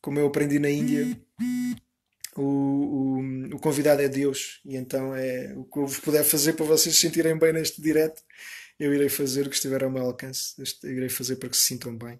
como 0.00 0.20
eu 0.20 0.28
aprendi 0.28 0.60
na 0.60 0.70
Índia, 0.70 1.20
o, 2.36 2.40
o, 2.40 3.56
o, 3.56 3.58
convidado 3.58 4.00
é 4.00 4.08
Deus, 4.08 4.60
e 4.64 4.76
então 4.76 5.12
é 5.12 5.52
o 5.56 5.64
que 5.64 5.76
eu 5.76 5.88
vos 5.88 5.98
puder 5.98 6.22
fazer 6.22 6.52
para 6.52 6.64
vocês 6.66 6.94
se 6.94 7.00
sentirem 7.00 7.36
bem 7.36 7.52
neste 7.52 7.82
direto, 7.82 8.22
eu 8.78 8.94
irei 8.94 9.08
fazer 9.08 9.44
o 9.44 9.50
que 9.50 9.56
estiver 9.56 9.82
ao 9.82 9.90
meu 9.90 10.04
alcance, 10.04 10.54
irei 10.84 11.08
fazer 11.08 11.34
para 11.34 11.48
que 11.48 11.56
se 11.56 11.64
sintam 11.64 11.98
bem 11.98 12.14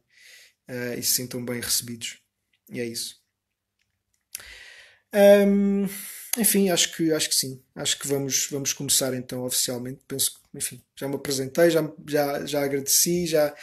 uh, 0.69 0.99
e 0.99 1.03
se 1.05 1.13
sintam 1.13 1.45
bem 1.45 1.61
recebidos. 1.61 2.19
E 2.69 2.81
é 2.81 2.85
isso. 2.85 3.24
Um, 5.15 5.87
enfim, 6.37 6.71
acho 6.71 6.97
que, 6.97 7.13
acho 7.13 7.29
que 7.29 7.35
sim. 7.35 7.63
Acho 7.75 7.99
que 7.99 8.09
vamos, 8.09 8.49
vamos 8.51 8.73
começar 8.73 9.15
então 9.15 9.45
oficialmente. 9.45 10.01
Penso 10.09 10.35
que, 10.35 10.59
enfim, 10.59 10.83
já 10.97 11.09
me 11.09 11.15
apresentei, 11.15 11.71
já, 11.71 11.93
já, 12.07 12.47
já 12.47 12.65
agradeci, 12.65 13.27
já. 13.27 13.55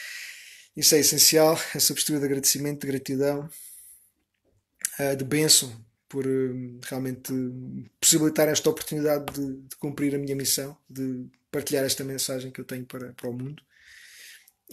Isso 0.76 0.96
é 0.96 1.00
essencial, 1.00 1.60
essa 1.76 1.94
postura 1.94 2.20
de 2.20 2.26
agradecimento, 2.26 2.82
de 2.82 2.88
gratidão, 2.88 3.50
uh, 5.00 5.16
de 5.16 5.24
bênção 5.26 5.86
por 6.08 6.26
uh, 6.26 6.80
realmente 6.84 7.34
possibilitar 8.00 8.48
esta 8.48 8.70
oportunidade 8.70 9.34
de, 9.34 9.54
de, 9.68 9.76
cumprir 9.78 10.16
a 10.16 10.18
minha 10.18 10.36
missão, 10.36 10.78
de 10.90 11.26
partilhar 11.52 11.84
esta 11.86 12.04
mensagem 12.04 12.52
que 12.52 12.62
eu 12.62 12.66
tenho 12.66 12.86
para, 12.86 13.14
para 13.14 13.30
o 13.30 13.34
mundo. 13.34 13.62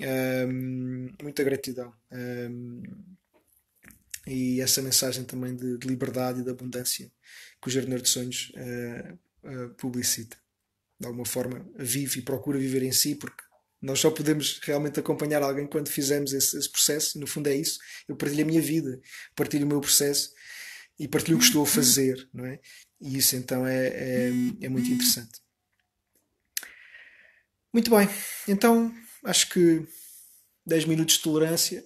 Um, 0.01 1.11
muita 1.21 1.43
gratidão. 1.43 1.93
Um, 2.13 2.83
e 4.29 4.61
essa 4.61 4.83
mensagem 4.83 5.25
também 5.25 5.57
de, 5.57 5.79
de 5.79 5.89
liberdade 5.89 6.41
e 6.41 6.45
de 6.45 6.51
abundância 6.51 7.11
que 7.61 7.69
o 7.69 7.71
Jardineiro 7.71 8.03
de 8.03 8.11
Sonhos 8.11 8.53
uh, 8.55 9.19
uh, 9.49 9.75
publicita. 9.75 10.37
De 11.01 11.07
alguma 11.07 11.25
forma, 11.25 11.67
vive 11.77 12.21
e 12.21 12.23
procura 12.23 12.59
viver 12.59 12.83
em 12.83 12.93
si, 12.93 13.15
porque 13.15 13.43
nós 13.81 14.01
só 14.01 14.11
podemos 14.11 14.61
realmente 14.63 15.01
acompanhar 15.01 15.43
alguém 15.43 15.67
quando 15.67 15.89
fizermos 15.89 16.33
esse, 16.33 16.59
esse 16.59 16.71
processo. 16.71 17.19
No 17.19 17.27
fundo, 17.27 17.49
é 17.49 17.55
isso. 17.55 17.79
Eu 18.07 18.17
partilho 18.17 18.43
a 18.43 18.47
minha 18.47 18.61
vida, 18.61 19.01
partilho 19.35 19.65
o 19.65 19.69
meu 19.69 19.81
processo 19.81 20.31
e 20.99 21.09
partilho 21.09 21.37
o 21.37 21.41
que 21.41 21.47
estou 21.47 21.63
a 21.63 21.67
fazer, 21.67 22.29
não 22.35 22.45
é? 22.45 22.61
E 23.01 23.17
isso 23.17 23.37
então 23.37 23.67
é, 23.67 23.87
é, 23.87 24.29
é 24.63 24.69
muito 24.69 24.91
interessante. 24.91 25.41
Muito 27.73 27.91
bem, 27.91 28.09
então 28.49 28.93
acho 29.25 29.51
que 29.51 29.87
10 30.69 30.85
minutos 30.85 31.17
de 31.17 31.23
tolerância, 31.23 31.83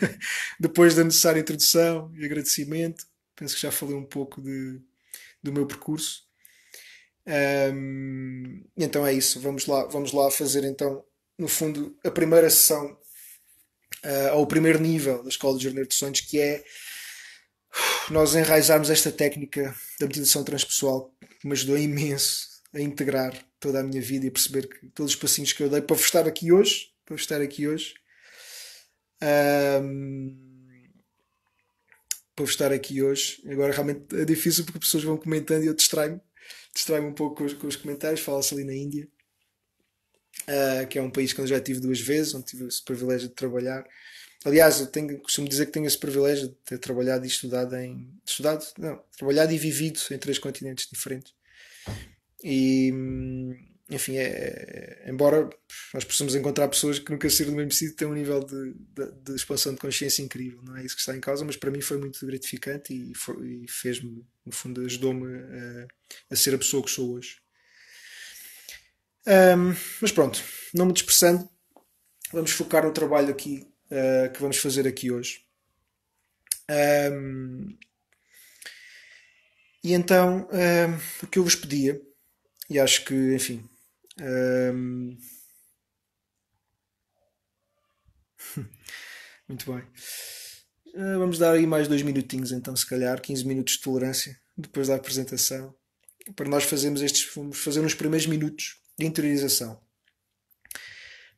depois 0.60 0.94
da 0.94 1.02
necessária 1.02 1.40
introdução 1.40 2.12
e 2.14 2.24
agradecimento. 2.24 3.06
Penso 3.34 3.54
que 3.54 3.62
já 3.62 3.72
falei 3.72 3.94
um 3.94 4.04
pouco 4.04 4.42
de, 4.42 4.80
do 5.42 5.52
meu 5.52 5.66
percurso. 5.66 6.28
Um, 7.26 8.64
então 8.76 9.06
é 9.06 9.12
isso, 9.12 9.40
vamos 9.40 9.66
lá, 9.66 9.86
vamos 9.86 10.12
lá 10.12 10.30
fazer 10.30 10.64
então, 10.64 11.04
no 11.38 11.48
fundo, 11.48 11.96
a 12.04 12.10
primeira 12.10 12.48
sessão, 12.50 12.86
uh, 14.04 14.34
ou 14.34 14.42
o 14.42 14.46
primeiro 14.46 14.78
nível 14.78 15.22
da 15.22 15.28
Escola 15.28 15.56
de 15.56 15.64
Jornaleiro 15.64 15.88
de 15.88 15.94
Sonhos, 15.94 16.20
que 16.20 16.38
é 16.38 16.62
nós 18.10 18.34
enraizarmos 18.34 18.90
esta 18.90 19.10
técnica 19.10 19.74
da 20.00 20.06
meditação 20.06 20.44
transpessoal 20.44 21.14
que 21.40 21.46
me 21.46 21.52
ajudou 21.52 21.78
imenso 21.78 22.46
a 22.74 22.80
integrar 22.80 23.32
toda 23.60 23.80
a 23.80 23.82
minha 23.82 24.00
vida 24.00 24.26
e 24.26 24.28
a 24.28 24.32
perceber 24.32 24.66
que 24.66 24.88
todos 24.88 25.12
os 25.12 25.18
passinhos 25.18 25.52
que 25.52 25.62
eu 25.62 25.68
dei 25.68 25.80
para 25.80 25.96
estar 25.96 26.26
aqui 26.26 26.52
hoje, 26.52 26.90
para 27.04 27.16
estar 27.16 27.40
aqui 27.40 27.68
hoje, 27.68 27.94
um, 29.22 30.48
para 32.34 32.44
estar 32.44 32.72
aqui 32.72 33.02
hoje. 33.02 33.42
Agora 33.48 33.72
realmente 33.72 34.14
é 34.14 34.24
difícil 34.24 34.64
porque 34.64 34.78
as 34.78 34.84
pessoas 34.84 35.04
vão 35.04 35.16
comentando 35.16 35.64
e 35.64 35.66
eu 35.66 35.74
distraio-me. 35.74 36.20
Distraio-me 36.74 37.08
um 37.08 37.14
pouco 37.14 37.36
com 37.36 37.44
os, 37.44 37.52
com 37.54 37.66
os 37.66 37.76
comentários. 37.76 38.20
Fala-se 38.20 38.54
ali 38.54 38.64
na 38.64 38.74
Índia, 38.74 39.08
uh, 40.42 40.86
que 40.86 40.98
é 40.98 41.02
um 41.02 41.10
país 41.10 41.32
que 41.32 41.40
eu 41.40 41.46
já 41.46 41.60
tive 41.60 41.80
duas 41.80 42.00
vezes, 42.00 42.34
onde 42.34 42.46
tive 42.46 42.66
esse 42.66 42.84
privilégio 42.84 43.28
de 43.28 43.34
trabalhar. 43.34 43.84
Aliás, 44.44 44.80
eu 44.80 44.86
tenho, 44.86 45.18
costumo 45.20 45.48
dizer 45.48 45.66
que 45.66 45.72
tenho 45.72 45.86
esse 45.86 45.98
privilégio 45.98 46.48
de 46.48 46.54
ter 46.64 46.78
trabalhado 46.78 47.24
e 47.24 47.28
estudado 47.28 47.74
em. 47.76 48.08
Estudado? 48.24 48.64
Não, 48.78 49.02
trabalhado 49.16 49.52
e 49.52 49.58
vivido 49.58 49.98
em 50.10 50.18
três 50.18 50.38
continentes 50.38 50.88
diferentes. 50.90 51.34
E 52.44 52.92
enfim, 53.90 54.16
é, 54.16 54.26
é, 54.26 55.10
embora 55.10 55.48
nós 55.94 56.04
possamos 56.04 56.34
encontrar 56.34 56.68
pessoas 56.68 56.98
que 56.98 57.10
nunca 57.10 57.28
saíram 57.30 57.52
do 57.52 57.56
mesmo 57.56 57.72
sítio 57.72 57.96
têm 57.96 58.06
um 58.06 58.12
nível 58.12 58.40
de, 58.40 58.74
de, 58.74 59.12
de, 59.22 59.34
expansão 59.34 59.72
de 59.72 59.80
consciência 59.80 60.22
incrível, 60.22 60.60
não 60.62 60.76
é 60.76 60.84
isso 60.84 60.94
que 60.94 61.00
está 61.00 61.16
em 61.16 61.20
causa, 61.20 61.44
mas 61.44 61.56
para 61.56 61.70
mim 61.70 61.80
foi 61.80 61.96
muito 61.96 62.24
gratificante 62.26 62.92
e, 62.92 63.12
e 63.12 63.66
fez-me, 63.68 64.26
no 64.44 64.52
fundo, 64.52 64.82
ajudou-me 64.82 65.26
a, 65.26 65.86
a, 66.30 66.36
ser 66.36 66.54
a 66.54 66.58
pessoa 66.58 66.82
que 66.82 66.90
sou 66.90 67.14
hoje. 67.14 67.38
Um, 69.26 69.74
mas 70.02 70.12
pronto, 70.12 70.42
não 70.74 70.86
me 70.86 70.92
dispersando, 70.92 71.48
vamos 72.30 72.50
focar 72.50 72.84
no 72.84 72.92
trabalho 72.92 73.30
aqui 73.30 73.66
uh, 73.90 74.30
que 74.32 74.40
vamos 74.40 74.58
fazer 74.58 74.86
aqui 74.86 75.10
hoje. 75.10 75.46
Um, 76.70 77.74
e 79.82 79.94
então, 79.94 80.46
um, 80.52 81.24
o 81.24 81.26
que 81.26 81.38
eu 81.38 81.44
vos 81.44 81.54
pedia, 81.54 82.00
e 82.68 82.78
acho 82.78 83.04
que, 83.06 83.14
enfim, 83.34 83.66
um, 84.20 85.16
Muito 89.48 89.72
bem. 89.72 89.82
Uh, 90.94 91.18
vamos 91.18 91.38
dar 91.38 91.52
aí 91.52 91.66
mais 91.66 91.88
dois 91.88 92.02
minutinhos, 92.02 92.52
então, 92.52 92.74
se 92.74 92.86
calhar, 92.86 93.20
15 93.20 93.46
minutos 93.46 93.74
de 93.74 93.80
tolerância 93.80 94.38
depois 94.56 94.88
da 94.88 94.96
apresentação, 94.96 95.74
para 96.34 96.48
nós 96.48 96.64
fazermos 96.64 97.00
estes, 97.00 97.32
vamos 97.34 97.58
fazer 97.58 97.80
uns 97.80 97.94
primeiros 97.94 98.26
minutos 98.26 98.80
de 98.98 99.06
interiorização. 99.06 99.80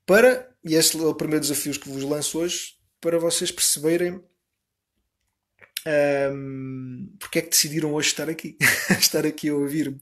Para, 0.06 0.50
e 0.64 0.74
este 0.74 0.96
é 0.96 1.02
o 1.02 1.14
primeiro 1.14 1.42
desafio 1.42 1.78
que 1.78 1.88
vos 1.88 2.02
lanço 2.02 2.38
hoje, 2.38 2.74
para 3.00 3.18
vocês 3.18 3.52
perceberem 3.52 4.22
um, 5.86 7.16
porque 7.18 7.38
é 7.38 7.42
que 7.42 7.50
decidiram 7.50 7.94
hoje 7.94 8.08
estar 8.08 8.28
aqui, 8.28 8.56
estar 8.98 9.24
aqui 9.26 9.48
a 9.48 9.54
ouvir-me. 9.54 10.00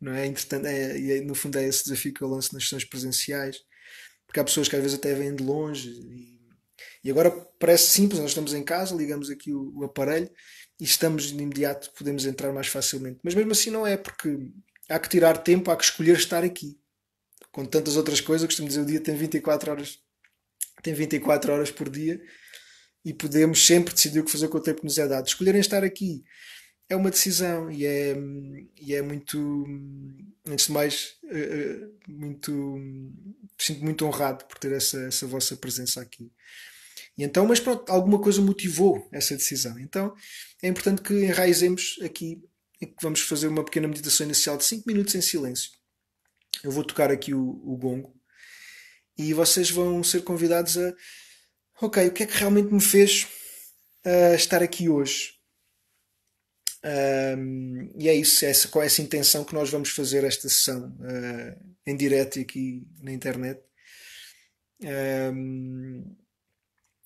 Não 0.00 0.14
é? 0.14 0.26
Entretanto, 0.26 0.66
é, 0.66 1.18
é, 1.18 1.20
no 1.20 1.34
fundo 1.34 1.58
é 1.58 1.66
esse 1.66 1.84
desafio 1.84 2.14
que 2.14 2.22
eu 2.22 2.28
lanço 2.28 2.54
nas 2.54 2.64
sessões 2.64 2.84
presenciais, 2.84 3.58
porque 4.26 4.40
há 4.40 4.44
pessoas 4.44 4.68
que 4.68 4.76
às 4.76 4.82
vezes 4.82 4.96
até 4.96 5.14
vêm 5.14 5.34
de 5.34 5.42
longe 5.42 5.90
e, 5.90 6.40
e 7.04 7.10
agora 7.10 7.30
parece 7.58 7.90
simples, 7.90 8.20
nós 8.20 8.30
estamos 8.30 8.54
em 8.54 8.62
casa, 8.62 8.94
ligamos 8.94 9.28
aqui 9.30 9.52
o, 9.52 9.72
o 9.76 9.84
aparelho 9.84 10.30
e 10.80 10.84
estamos 10.84 11.24
de 11.24 11.34
imediato, 11.34 11.92
podemos 11.92 12.24
entrar 12.24 12.52
mais 12.52 12.68
facilmente. 12.68 13.20
Mas 13.22 13.34
mesmo 13.34 13.52
assim 13.52 13.70
não 13.70 13.86
é, 13.86 13.96
porque 13.96 14.50
há 14.88 14.98
que 14.98 15.08
tirar 15.08 15.36
tempo, 15.38 15.70
há 15.70 15.76
que 15.76 15.84
escolher 15.84 16.16
estar 16.16 16.42
aqui. 16.42 16.78
Com 17.52 17.66
tantas 17.66 17.96
outras 17.96 18.20
coisas, 18.20 18.46
costumo 18.46 18.68
dizer, 18.68 18.80
o 18.80 18.86
dia 18.86 19.00
tem 19.00 19.14
24 19.14 19.72
horas, 19.72 19.98
tem 20.82 20.94
24 20.94 21.52
horas 21.52 21.70
por 21.70 21.90
dia 21.90 22.20
e 23.04 23.12
podemos 23.12 23.66
sempre 23.66 23.92
decidir 23.92 24.20
o 24.20 24.24
que 24.24 24.30
fazer 24.30 24.48
com 24.48 24.58
o 24.58 24.62
tempo 24.62 24.80
que 24.80 24.86
nos 24.86 24.98
é 24.98 25.06
dado. 25.06 25.26
Escolherem 25.26 25.60
estar 25.60 25.82
aqui 25.84 26.22
é 26.90 26.96
uma 26.96 27.10
decisão 27.10 27.70
e 27.70 27.86
é, 27.86 28.16
e 28.80 28.94
é 28.94 29.00
muito, 29.00 29.64
antes 30.44 30.66
de 30.66 30.72
mais, 30.72 31.14
eh, 31.30 31.38
eh, 31.38 31.88
muito, 32.08 32.76
sinto 33.56 33.84
muito 33.84 34.04
honrado 34.04 34.44
por 34.46 34.58
ter 34.58 34.72
essa, 34.72 35.00
essa 35.04 35.24
vossa 35.24 35.56
presença 35.56 36.00
aqui. 36.00 36.32
E 37.16 37.22
então, 37.22 37.46
mas 37.46 37.60
pronto, 37.60 37.88
alguma 37.88 38.20
coisa 38.20 38.42
motivou 38.42 39.08
essa 39.12 39.36
decisão. 39.36 39.78
Então 39.78 40.12
é 40.60 40.66
importante 40.68 41.00
que 41.00 41.14
enraizemos 41.14 41.96
aqui 42.02 42.42
que 42.80 42.94
vamos 43.00 43.20
fazer 43.20 43.46
uma 43.46 43.64
pequena 43.64 43.86
meditação 43.86 44.26
inicial 44.26 44.56
de 44.56 44.64
5 44.64 44.84
minutos 44.86 45.14
em 45.14 45.20
silêncio. 45.20 45.70
Eu 46.64 46.72
vou 46.72 46.82
tocar 46.82 47.10
aqui 47.10 47.32
o, 47.32 47.40
o 47.40 47.76
gongo 47.76 48.12
e 49.16 49.32
vocês 49.32 49.70
vão 49.70 50.02
ser 50.02 50.22
convidados 50.24 50.76
a 50.76 50.94
ok, 51.80 52.08
o 52.08 52.12
que 52.12 52.24
é 52.24 52.26
que 52.26 52.36
realmente 52.36 52.72
me 52.72 52.80
fez 52.80 53.28
uh, 54.04 54.34
estar 54.34 54.62
aqui 54.62 54.88
hoje? 54.88 55.39
Um, 56.82 57.92
e 57.98 58.08
é 58.08 58.14
isso, 58.14 58.44
é 58.44 58.48
essa, 58.48 58.68
com 58.68 58.82
essa 58.82 59.02
intenção 59.02 59.44
que 59.44 59.54
nós 59.54 59.70
vamos 59.70 59.90
fazer 59.90 60.24
esta 60.24 60.48
sessão 60.48 60.96
uh, 61.00 61.76
em 61.86 61.96
direto 61.96 62.40
aqui 62.40 62.86
na 63.02 63.12
internet. 63.12 63.60
Um, 64.82 66.16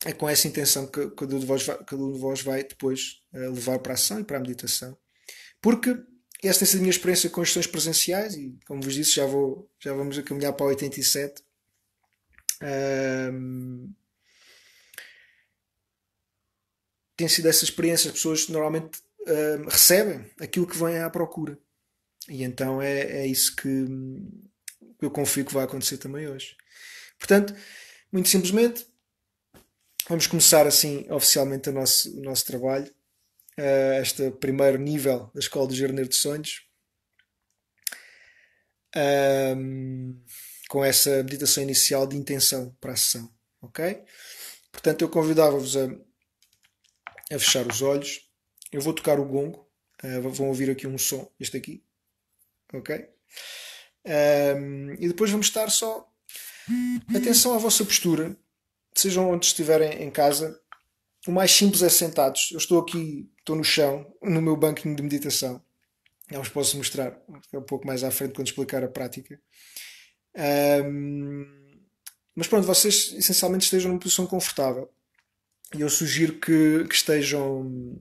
é 0.05 0.13
com 0.13 0.29
essa 0.29 0.47
intenção 0.47 0.87
que 0.87 1.11
cada 1.11 1.35
um 1.35 1.39
de 1.39 1.47
vós 1.47 1.65
vai, 1.65 1.79
um 1.93 2.13
de 2.13 2.19
vós 2.19 2.43
vai 2.43 2.63
depois 2.63 3.23
uh, 3.33 3.53
levar 3.53 3.79
para 3.79 3.93
a 3.93 3.95
ação 3.95 4.21
e 4.21 4.25
para 4.25 4.37
a 4.37 4.41
meditação. 4.41 4.97
Porque 5.61 5.97
esta 6.43 6.61
tem 6.61 6.69
sido 6.69 6.79
a 6.79 6.83
minha 6.83 6.91
experiência 6.91 7.31
com 7.31 7.41
as 7.41 7.49
sessões 7.49 7.67
presenciais 7.67 8.35
e, 8.35 8.57
como 8.67 8.83
vos 8.83 8.95
disse, 8.95 9.13
já, 9.13 9.27
vou, 9.27 9.69
já 9.81 9.93
vamos 9.95 10.19
a 10.19 10.23
caminhar 10.23 10.53
para 10.53 10.67
87. 10.67 11.43
Um, 13.33 13.93
tem 17.17 17.29
sido 17.29 17.49
essa 17.49 17.65
experiência, 17.65 18.09
as 18.09 18.15
pessoas 18.17 18.49
normalmente 18.49 19.01
recebem 19.69 20.31
aquilo 20.41 20.67
que 20.67 20.77
vêm 20.77 20.99
à 20.99 21.11
procura. 21.11 21.59
E 22.29 22.43
então 22.43 22.81
é, 22.81 23.23
é 23.23 23.27
isso 23.27 23.55
que, 23.57 23.87
eu 25.01 25.11
confio 25.11 25.45
que 25.45 25.55
vai 25.55 25.65
acontecer 25.65 25.99
também 25.99 26.29
hoje. 26.29 26.57
Portanto, 27.19 27.55
muito 28.13 28.29
simplesmente, 28.29 28.87
vamos 30.09 30.27
começar 30.27 30.67
assim 30.67 31.07
oficialmente 31.11 31.69
o 31.69 31.73
nosso, 31.73 32.17
o 32.19 32.23
nosso 32.23 32.45
trabalho. 32.47 32.93
Uh, 33.59 34.03
este 34.03 34.33
primeiro 34.33 34.79
nível 34.79 35.31
da 35.33 35.39
Escola 35.39 35.69
do 35.69 35.75
Jardineiro 35.75 36.09
de 36.09 36.17
Sonhos. 36.17 36.63
Com 40.69 40.85
essa 40.85 41.23
meditação 41.23 41.63
inicial 41.63 42.07
de 42.07 42.17
intenção 42.17 42.77
para 42.81 42.93
a 42.93 42.97
sessão. 42.97 43.33
Ok? 43.61 44.03
Portanto, 44.73 45.03
eu 45.03 45.09
convidava-vos 45.09 45.77
a 45.77 45.89
a 47.33 47.39
fechar 47.39 47.67
os 47.67 47.83
olhos. 47.83 48.24
Eu 48.75 48.81
vou 48.81 48.93
tocar 48.93 49.21
o 49.21 49.25
gongo. 49.25 49.65
Uh, 50.03 50.21
vão 50.31 50.49
ouvir 50.49 50.69
aqui 50.69 50.85
um 50.85 50.99
som, 50.99 51.31
este 51.39 51.57
aqui. 51.57 51.85
Ok? 52.73 53.09
Um, 54.05 54.95
e 54.95 55.07
depois 55.07 55.31
vamos 55.31 55.47
estar 55.47 55.71
só. 55.71 56.11
Atenção 57.15 57.55
à 57.55 57.59
vossa 57.59 57.85
postura. 57.85 58.37
Sejam 58.93 59.31
onde 59.31 59.47
estiverem 59.47 60.03
em 60.03 60.11
casa. 60.11 60.61
O 61.25 61.31
mais 61.31 61.53
simples 61.53 61.83
é 61.83 61.89
sentados. 61.89 62.49
Eu 62.51 62.59
estou 62.59 62.81
aqui, 62.81 63.31
estou 63.39 63.55
no 63.55 63.63
chão, 63.63 64.13
no 64.21 64.43
meu 64.43 64.57
banquinho 64.57 64.97
de 64.97 65.03
meditação. 65.05 65.63
Já 66.29 66.39
vos 66.39 66.49
posso 66.49 66.77
mostrar 66.77 67.17
um 67.53 67.63
pouco 67.63 67.87
mais 67.87 68.03
à 68.03 68.11
frente 68.11 68.35
quando 68.35 68.49
explicar 68.49 68.83
a 68.83 68.89
prática. 68.89 69.41
Um, 70.85 71.47
mas 72.35 72.49
pronto, 72.49 72.67
vocês 72.67 73.15
essencialmente 73.17 73.67
estejam 73.67 73.91
numa 73.91 74.01
posição 74.01 74.27
confortável. 74.27 74.91
E 75.77 75.81
eu 75.81 75.89
sugiro 75.89 76.41
que, 76.41 76.85
que 76.89 76.95
estejam. 76.95 77.97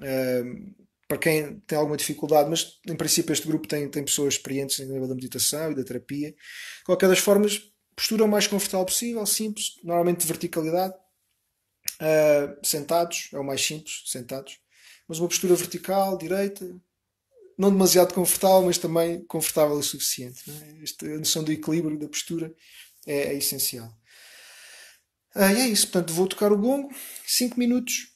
Uh, 0.00 0.74
para 1.06 1.18
quem 1.18 1.58
tem 1.66 1.76
alguma 1.76 1.96
dificuldade, 1.96 2.48
mas 2.48 2.78
em 2.86 2.94
princípio 2.94 3.32
este 3.32 3.46
grupo 3.46 3.66
tem, 3.66 3.88
tem 3.88 4.04
pessoas 4.04 4.34
experientes 4.34 4.78
em 4.78 4.86
nível 4.86 5.08
da 5.08 5.14
meditação 5.14 5.72
e 5.72 5.74
da 5.74 5.82
terapia. 5.82 6.30
De 6.30 6.84
qualquer 6.84 7.08
das 7.08 7.18
formas, 7.18 7.60
postura 7.96 8.24
o 8.24 8.28
mais 8.28 8.46
confortável 8.46 8.86
possível, 8.86 9.26
simples, 9.26 9.72
normalmente 9.82 10.20
de 10.20 10.26
verticalidade. 10.26 10.94
Uh, 12.00 12.64
sentados, 12.64 13.28
é 13.32 13.38
o 13.38 13.44
mais 13.44 13.60
simples, 13.60 14.04
sentados. 14.06 14.60
Mas 15.08 15.18
uma 15.18 15.28
postura 15.28 15.56
vertical, 15.56 16.16
direita, 16.16 16.64
não 17.58 17.70
demasiado 17.70 18.14
confortável, 18.14 18.62
mas 18.62 18.78
também 18.78 19.24
confortável 19.24 19.76
o 19.76 19.82
suficiente. 19.82 20.44
É? 20.48 20.82
Esta, 20.82 21.06
a 21.06 21.18
noção 21.18 21.42
do 21.42 21.52
equilíbrio 21.52 21.98
da 21.98 22.08
postura 22.08 22.54
é, 23.06 23.32
é 23.32 23.34
essencial. 23.34 23.92
Ah, 25.34 25.52
e 25.52 25.60
é 25.60 25.66
isso, 25.66 25.88
portanto 25.88 26.12
vou 26.12 26.26
tocar 26.26 26.52
o 26.52 26.56
gongo, 26.56 26.90
5 27.26 27.58
minutos, 27.58 28.09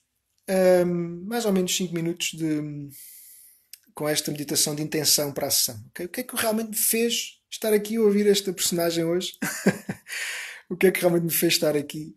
um, 0.48 1.24
mais 1.26 1.44
ou 1.44 1.52
menos 1.52 1.74
5 1.76 1.94
minutos 1.94 2.32
de, 2.32 2.88
com 3.94 4.08
esta 4.08 4.30
meditação 4.30 4.74
de 4.74 4.82
intenção 4.82 5.32
para 5.32 5.46
a 5.46 5.50
sessão. 5.50 5.82
Okay? 5.90 6.06
O 6.06 6.08
que 6.08 6.20
é 6.20 6.24
que 6.24 6.36
realmente 6.36 6.70
me 6.70 6.76
fez 6.76 7.40
estar 7.50 7.72
aqui 7.72 7.96
a 7.96 8.02
ouvir 8.02 8.26
esta 8.26 8.52
personagem 8.52 9.04
hoje? 9.04 9.38
o 10.68 10.76
que 10.76 10.86
é 10.86 10.92
que 10.92 11.00
realmente 11.00 11.24
me 11.24 11.32
fez 11.32 11.54
estar 11.54 11.76
aqui? 11.76 12.16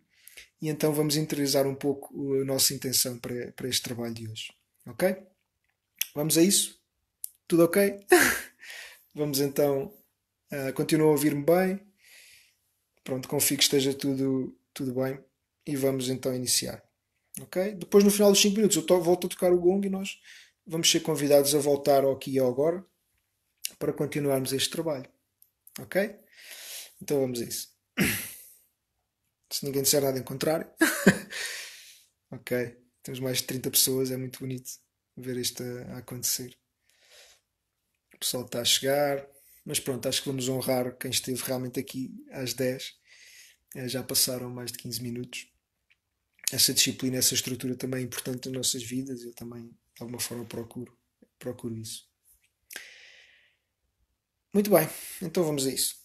E 0.60 0.68
então 0.68 0.92
vamos 0.92 1.16
interiorizar 1.16 1.66
um 1.66 1.74
pouco 1.74 2.34
a 2.34 2.44
nossa 2.44 2.74
intenção 2.74 3.18
para, 3.18 3.52
para 3.52 3.68
este 3.68 3.82
trabalho 3.82 4.14
de 4.14 4.28
hoje. 4.28 4.52
Ok? 4.86 5.16
Vamos 6.14 6.36
a 6.36 6.42
isso? 6.42 6.80
Tudo 7.46 7.64
ok? 7.64 8.04
vamos 9.14 9.40
então. 9.40 9.94
Uh, 10.50 10.72
continua 10.74 11.08
a 11.08 11.10
ouvir-me 11.12 11.44
bem. 11.44 11.80
Pronto, 13.04 13.28
confio 13.28 13.56
que 13.56 13.62
esteja 13.62 13.94
tudo 13.94 14.58
tudo 14.74 14.94
bem? 14.94 15.18
E 15.66 15.76
vamos 15.76 16.08
então 16.08 16.34
iniciar. 16.34 16.87
Ok? 17.40 17.74
Depois, 17.74 18.04
no 18.04 18.10
final 18.10 18.30
dos 18.30 18.40
5 18.40 18.56
minutos, 18.56 18.76
eu 18.76 18.84
to 18.84 19.00
volto 19.00 19.26
a 19.26 19.30
tocar 19.30 19.52
o 19.52 19.58
gong 19.58 19.86
e 19.86 19.90
nós 19.90 20.20
vamos 20.66 20.90
ser 20.90 21.00
convidados 21.00 21.54
a 21.54 21.58
voltar 21.58 22.04
ao 22.04 22.12
aqui 22.12 22.32
e 22.32 22.38
ao 22.38 22.48
agora 22.48 22.84
para 23.78 23.92
continuarmos 23.92 24.52
este 24.52 24.70
trabalho. 24.70 25.08
Ok? 25.80 26.18
Então 27.00 27.20
vamos 27.20 27.40
a 27.40 27.44
isso. 27.44 27.68
Se 29.50 29.64
ninguém 29.64 29.82
disser 29.82 30.02
nada 30.02 30.18
em 30.18 30.22
contrário. 30.22 30.68
ok. 32.30 32.76
Temos 33.02 33.20
mais 33.20 33.38
de 33.38 33.44
30 33.44 33.70
pessoas, 33.70 34.10
é 34.10 34.16
muito 34.16 34.40
bonito 34.40 34.70
ver 35.16 35.36
isto 35.36 35.62
a 35.90 35.98
acontecer. 35.98 36.56
O 38.14 38.18
pessoal 38.18 38.44
está 38.44 38.60
a 38.60 38.64
chegar. 38.64 39.26
Mas 39.64 39.78
pronto, 39.78 40.08
acho 40.08 40.22
que 40.22 40.28
vamos 40.28 40.48
honrar 40.48 40.96
quem 40.96 41.10
esteve 41.10 41.42
realmente 41.42 41.78
aqui 41.78 42.10
às 42.30 42.54
10 42.54 42.98
é, 43.74 43.86
já 43.86 44.02
passaram 44.02 44.48
mais 44.48 44.72
de 44.72 44.78
15 44.78 45.02
minutos. 45.02 45.46
Essa 46.50 46.72
disciplina, 46.72 47.18
essa 47.18 47.34
estrutura 47.34 47.74
também 47.74 48.00
é 48.00 48.04
importante 48.04 48.46
nas 48.46 48.56
nossas 48.56 48.82
vidas. 48.82 49.22
Eu 49.22 49.32
também, 49.34 49.64
de 49.66 50.02
alguma 50.02 50.18
forma, 50.18 50.44
procuro, 50.44 50.96
procuro 51.38 51.76
isso. 51.76 52.08
Muito 54.52 54.70
bem, 54.70 54.88
então 55.20 55.44
vamos 55.44 55.66
a 55.66 55.70
isso. 55.70 55.96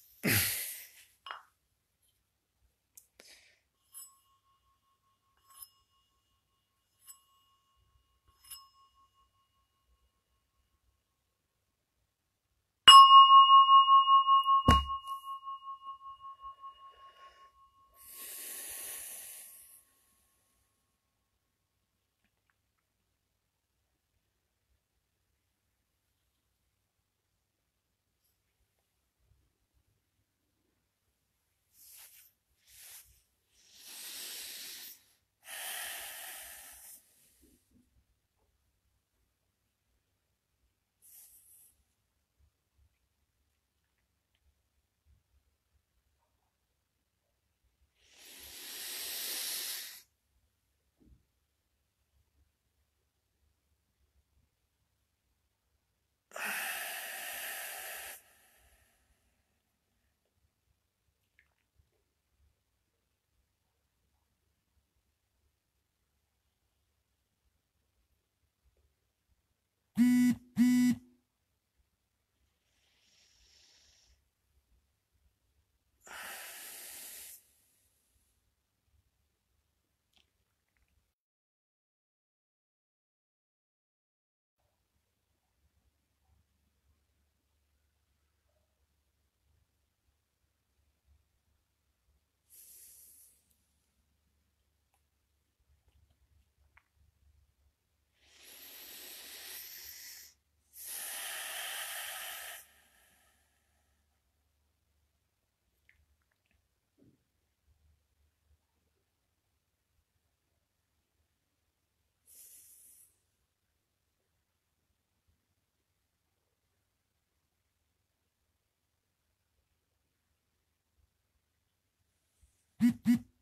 beep 122.83 123.03
beep 123.05 123.32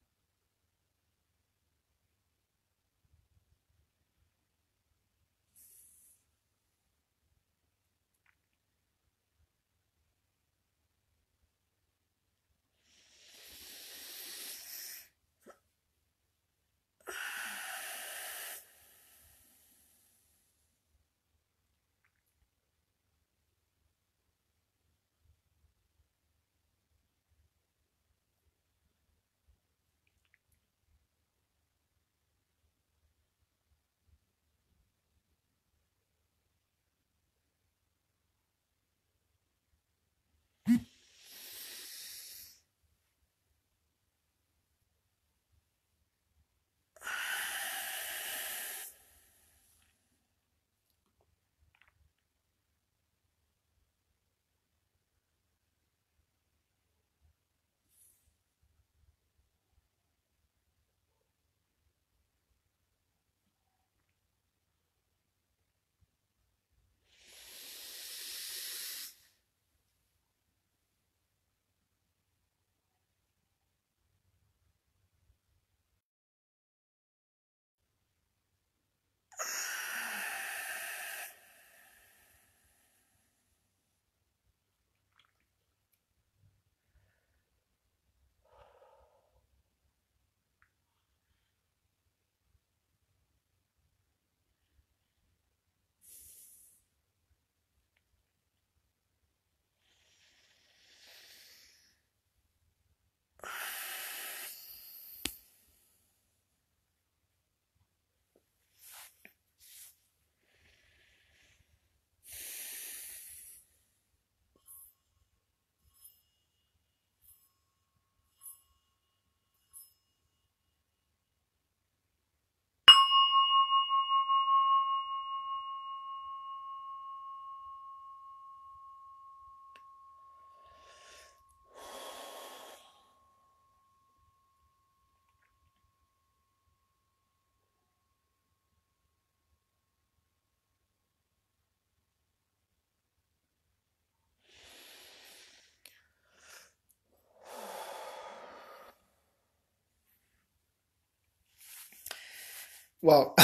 Uau! 153.03 153.35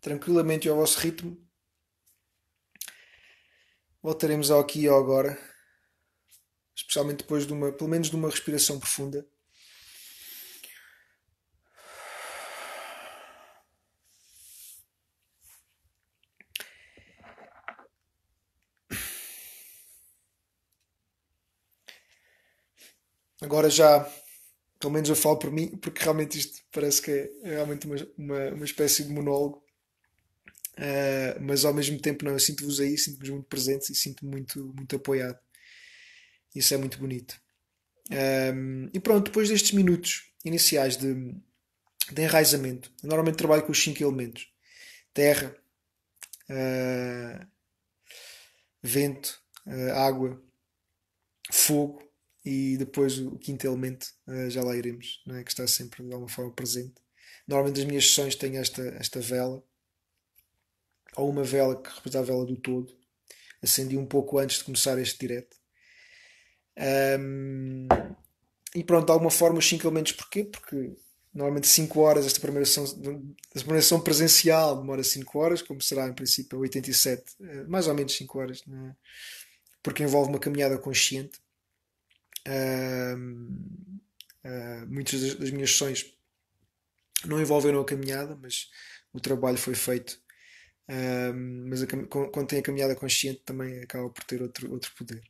Tranquilamente 0.00 0.68
ao 0.68 0.76
vosso 0.76 0.98
ritmo. 1.00 1.36
Voltaremos 4.02 4.50
ao 4.50 4.60
aqui 4.60 4.80
e 4.82 4.88
ao 4.88 4.98
agora. 4.98 5.38
Especialmente 6.74 7.18
depois 7.18 7.46
de 7.46 7.52
uma, 7.52 7.72
pelo 7.72 7.90
menos 7.90 8.08
de 8.10 8.16
uma 8.16 8.28
respiração 8.28 8.78
profunda. 8.78 9.26
Agora 23.54 23.70
já, 23.70 24.00
pelo 24.80 24.92
menos 24.92 25.08
eu 25.08 25.14
falo 25.14 25.38
por 25.38 25.48
mim, 25.48 25.76
porque 25.76 26.02
realmente 26.02 26.36
isto 26.36 26.60
parece 26.72 27.00
que 27.00 27.12
é 27.12 27.30
realmente 27.50 27.86
uma, 27.86 27.94
uma, 28.18 28.48
uma 28.48 28.64
espécie 28.64 29.04
de 29.04 29.12
monólogo. 29.12 29.62
Uh, 30.72 31.40
mas 31.40 31.64
ao 31.64 31.72
mesmo 31.72 32.00
tempo 32.00 32.24
não, 32.24 32.32
eu 32.32 32.40
sinto-vos 32.40 32.80
aí, 32.80 32.98
sinto-vos 32.98 33.30
muito 33.30 33.46
presentes 33.46 33.90
e 33.90 33.94
sinto-me 33.94 34.28
muito, 34.28 34.74
muito 34.74 34.96
apoiado. 34.96 35.38
Isso 36.52 36.74
é 36.74 36.76
muito 36.76 36.98
bonito. 36.98 37.40
Um, 38.10 38.90
e 38.92 38.98
pronto, 38.98 39.26
depois 39.26 39.48
destes 39.48 39.70
minutos 39.70 40.32
iniciais 40.44 40.96
de, 40.96 41.14
de 42.10 42.22
enraizamento, 42.22 42.92
eu 43.04 43.08
normalmente 43.08 43.38
trabalho 43.38 43.62
com 43.62 43.70
os 43.70 43.80
cinco 43.80 44.02
elementos: 44.02 44.52
terra, 45.12 45.56
uh, 46.50 47.46
vento, 48.82 49.40
uh, 49.64 49.92
água, 49.92 50.42
fogo 51.52 52.03
e 52.44 52.76
depois 52.76 53.18
o 53.18 53.38
quinto 53.38 53.66
elemento 53.66 54.06
uh, 54.26 54.50
já 54.50 54.62
lá 54.62 54.76
iremos, 54.76 55.22
não 55.26 55.36
é? 55.36 55.42
que 55.42 55.50
está 55.50 55.66
sempre 55.66 56.04
de 56.04 56.12
alguma 56.12 56.28
forma 56.28 56.52
presente. 56.52 56.94
Normalmente 57.46 57.80
as 57.80 57.86
minhas 57.86 58.06
sessões 58.06 58.34
têm 58.34 58.58
esta, 58.58 58.82
esta 58.98 59.20
vela, 59.20 59.62
ou 61.16 61.30
uma 61.30 61.44
vela 61.44 61.80
que 61.80 61.88
representa 61.88 62.18
a 62.18 62.22
vela 62.22 62.44
do 62.44 62.56
todo. 62.56 62.94
Acendi 63.62 63.96
um 63.96 64.06
pouco 64.06 64.38
antes 64.38 64.58
de 64.58 64.64
começar 64.64 64.98
este 64.98 65.18
direto. 65.18 65.56
Um, 67.18 67.86
e 68.74 68.82
pronto, 68.82 69.06
de 69.06 69.12
alguma 69.12 69.30
forma 69.30 69.58
os 69.58 69.68
5 69.68 69.86
elementos 69.86 70.12
porquê? 70.12 70.44
Porque 70.44 70.96
normalmente 71.32 71.66
5 71.68 72.00
horas, 72.00 72.26
esta 72.26 72.40
primeira 72.40 72.66
sessão, 72.66 72.84
primeira 73.52 73.82
sessão 73.82 74.00
presencial 74.00 74.76
demora 74.76 75.02
5 75.02 75.38
horas, 75.38 75.62
como 75.62 75.80
será 75.80 76.08
em 76.08 76.12
princípio 76.12 76.58
87, 76.58 77.36
eh, 77.40 77.64
mais 77.64 77.86
ou 77.86 77.94
menos 77.94 78.14
5 78.16 78.38
horas, 78.38 78.62
é? 78.68 78.94
porque 79.82 80.02
envolve 80.02 80.30
uma 80.30 80.38
caminhada 80.38 80.76
consciente 80.76 81.43
Uh, 82.46 83.64
muitas 84.88 85.20
das, 85.20 85.34
das, 85.36 85.50
minhas 85.50 85.70
sessões 85.70 86.14
não 87.24 87.40
envolveram 87.40 87.80
a 87.80 87.84
caminhada, 87.84 88.36
mas 88.36 88.68
o 89.12 89.20
trabalho 89.20 89.56
foi 89.56 89.74
feito. 89.74 90.22
Uh, 90.88 91.32
mas 91.68 91.82
a, 91.82 91.86
quando 91.86 92.46
tem 92.46 92.58
a 92.58 92.62
caminhada 92.62 92.94
consciente 92.94 93.40
também 93.44 93.82
acaba 93.82 94.10
por 94.10 94.22
ter 94.24 94.42
outro, 94.42 94.70
outro 94.70 94.92
poder. 94.96 95.22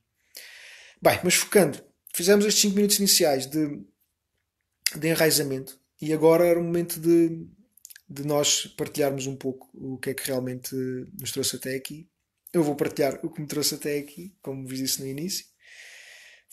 Bem, 1.01 1.21
mas 1.23 1.35
focando, 1.35 1.81
fizemos 2.13 2.45
estes 2.45 2.63
5 2.63 2.75
minutos 2.75 2.99
iniciais 2.99 3.47
de, 3.47 3.81
de 4.97 5.09
enraizamento 5.09 5.79
e 6.01 6.13
agora 6.13 6.45
era 6.45 6.59
o 6.59 6.65
momento 6.65 6.99
de, 6.99 7.47
de 8.09 8.27
nós 8.27 8.67
partilharmos 8.67 9.27
um 9.27 9.37
pouco 9.37 9.71
o 9.75 9.99
que 9.99 10.11
é 10.11 10.15
que 10.15 10.27
realmente 10.27 10.75
nos 11.21 11.31
trouxe 11.31 11.57
até 11.57 11.77
aqui. 11.77 12.09
Eu 12.53 12.65
vou 12.65 12.75
partilhar 12.75 13.21
o 13.25 13.31
que 13.31 13.41
me 13.41 13.47
trouxe 13.47 13.75
até 13.77 13.99
aqui, 13.99 14.37
como 14.41 14.67
vos 14.67 14.79
disse 14.79 15.01
no 15.01 15.07
início 15.07 15.54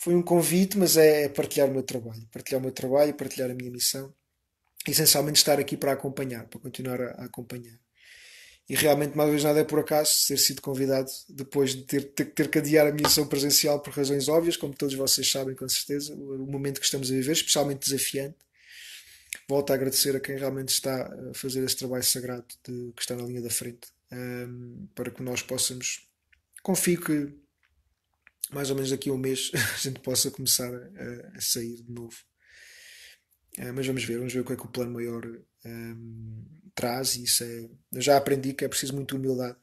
foi 0.02 0.16
um 0.16 0.22
convite, 0.22 0.76
mas 0.76 0.96
é, 0.96 1.22
é 1.22 1.28
partilhar 1.28 1.68
o 1.68 1.72
meu 1.72 1.84
trabalho, 1.84 2.26
partilhar 2.32 2.58
o 2.58 2.62
meu 2.62 2.72
trabalho, 2.72 3.14
partilhar 3.14 3.48
a 3.48 3.54
minha 3.54 3.70
missão, 3.70 4.12
essencialmente 4.84 5.38
estar 5.38 5.60
aqui 5.60 5.76
para 5.76 5.92
acompanhar, 5.92 6.44
para 6.48 6.58
continuar 6.58 7.00
a, 7.00 7.24
acompanhar. 7.24 7.78
E 8.68 8.74
realmente, 8.74 9.16
mais 9.16 9.30
vez 9.30 9.44
nada 9.44 9.60
é 9.60 9.64
por 9.64 9.78
acaso 9.78 10.12
ter 10.26 10.38
sido 10.38 10.60
convidado 10.60 11.08
depois 11.28 11.76
de 11.76 11.82
ter, 11.84 12.02
ter, 12.14 12.24
ter 12.24 12.50
que 12.50 12.58
adiar 12.58 12.88
a 12.88 12.90
minha 12.90 13.06
missão 13.06 13.28
presencial 13.28 13.78
por 13.78 13.92
razões 13.92 14.28
óbvias, 14.28 14.56
como 14.56 14.74
todos 14.74 14.96
vocês 14.96 15.30
sabem 15.30 15.54
com 15.54 15.68
certeza, 15.68 16.12
o, 16.14 16.42
o 16.42 16.50
momento 16.50 16.80
que 16.80 16.86
estamos 16.86 17.08
a 17.08 17.14
viver, 17.14 17.30
especialmente 17.30 17.88
desafiante. 17.88 18.38
Volto 19.48 19.70
a 19.70 19.74
agradecer 19.74 20.16
a 20.16 20.20
quem 20.20 20.36
realmente 20.36 20.70
está 20.70 21.06
a 21.30 21.34
fazer 21.34 21.62
esse 21.62 21.76
trabalho 21.76 22.02
sagrado 22.02 22.46
de, 22.66 22.92
que 22.96 23.02
está 23.02 23.14
na 23.14 23.22
linha 23.22 23.40
da 23.40 23.50
frente 23.50 23.86
um, 24.10 24.88
para 24.96 25.12
que 25.12 25.22
nós 25.22 25.42
possamos, 25.42 26.08
confio 26.60 27.00
que 27.00 27.41
mais 28.52 28.70
ou 28.70 28.76
menos 28.76 28.90
daqui 28.90 29.10
a 29.10 29.12
um 29.12 29.18
mês 29.18 29.50
a 29.54 29.78
gente 29.78 30.00
possa 30.00 30.30
começar 30.30 30.72
a, 30.72 31.36
a 31.36 31.40
sair 31.40 31.82
de 31.82 31.90
novo. 31.90 32.16
Uh, 33.58 33.72
mas 33.74 33.86
vamos 33.86 34.04
ver, 34.04 34.18
vamos 34.18 34.32
ver 34.32 34.40
o 34.40 34.44
que 34.44 34.52
é 34.52 34.56
que 34.56 34.64
o 34.64 34.68
plano 34.68 34.92
maior 34.92 35.24
um, 35.64 36.44
traz. 36.74 37.16
E 37.16 37.24
isso 37.24 37.44
é, 37.44 37.68
eu 37.92 38.00
já 38.00 38.16
aprendi 38.16 38.52
que 38.52 38.64
é 38.64 38.68
preciso 38.68 38.94
muita 38.94 39.14
humildade 39.14 39.56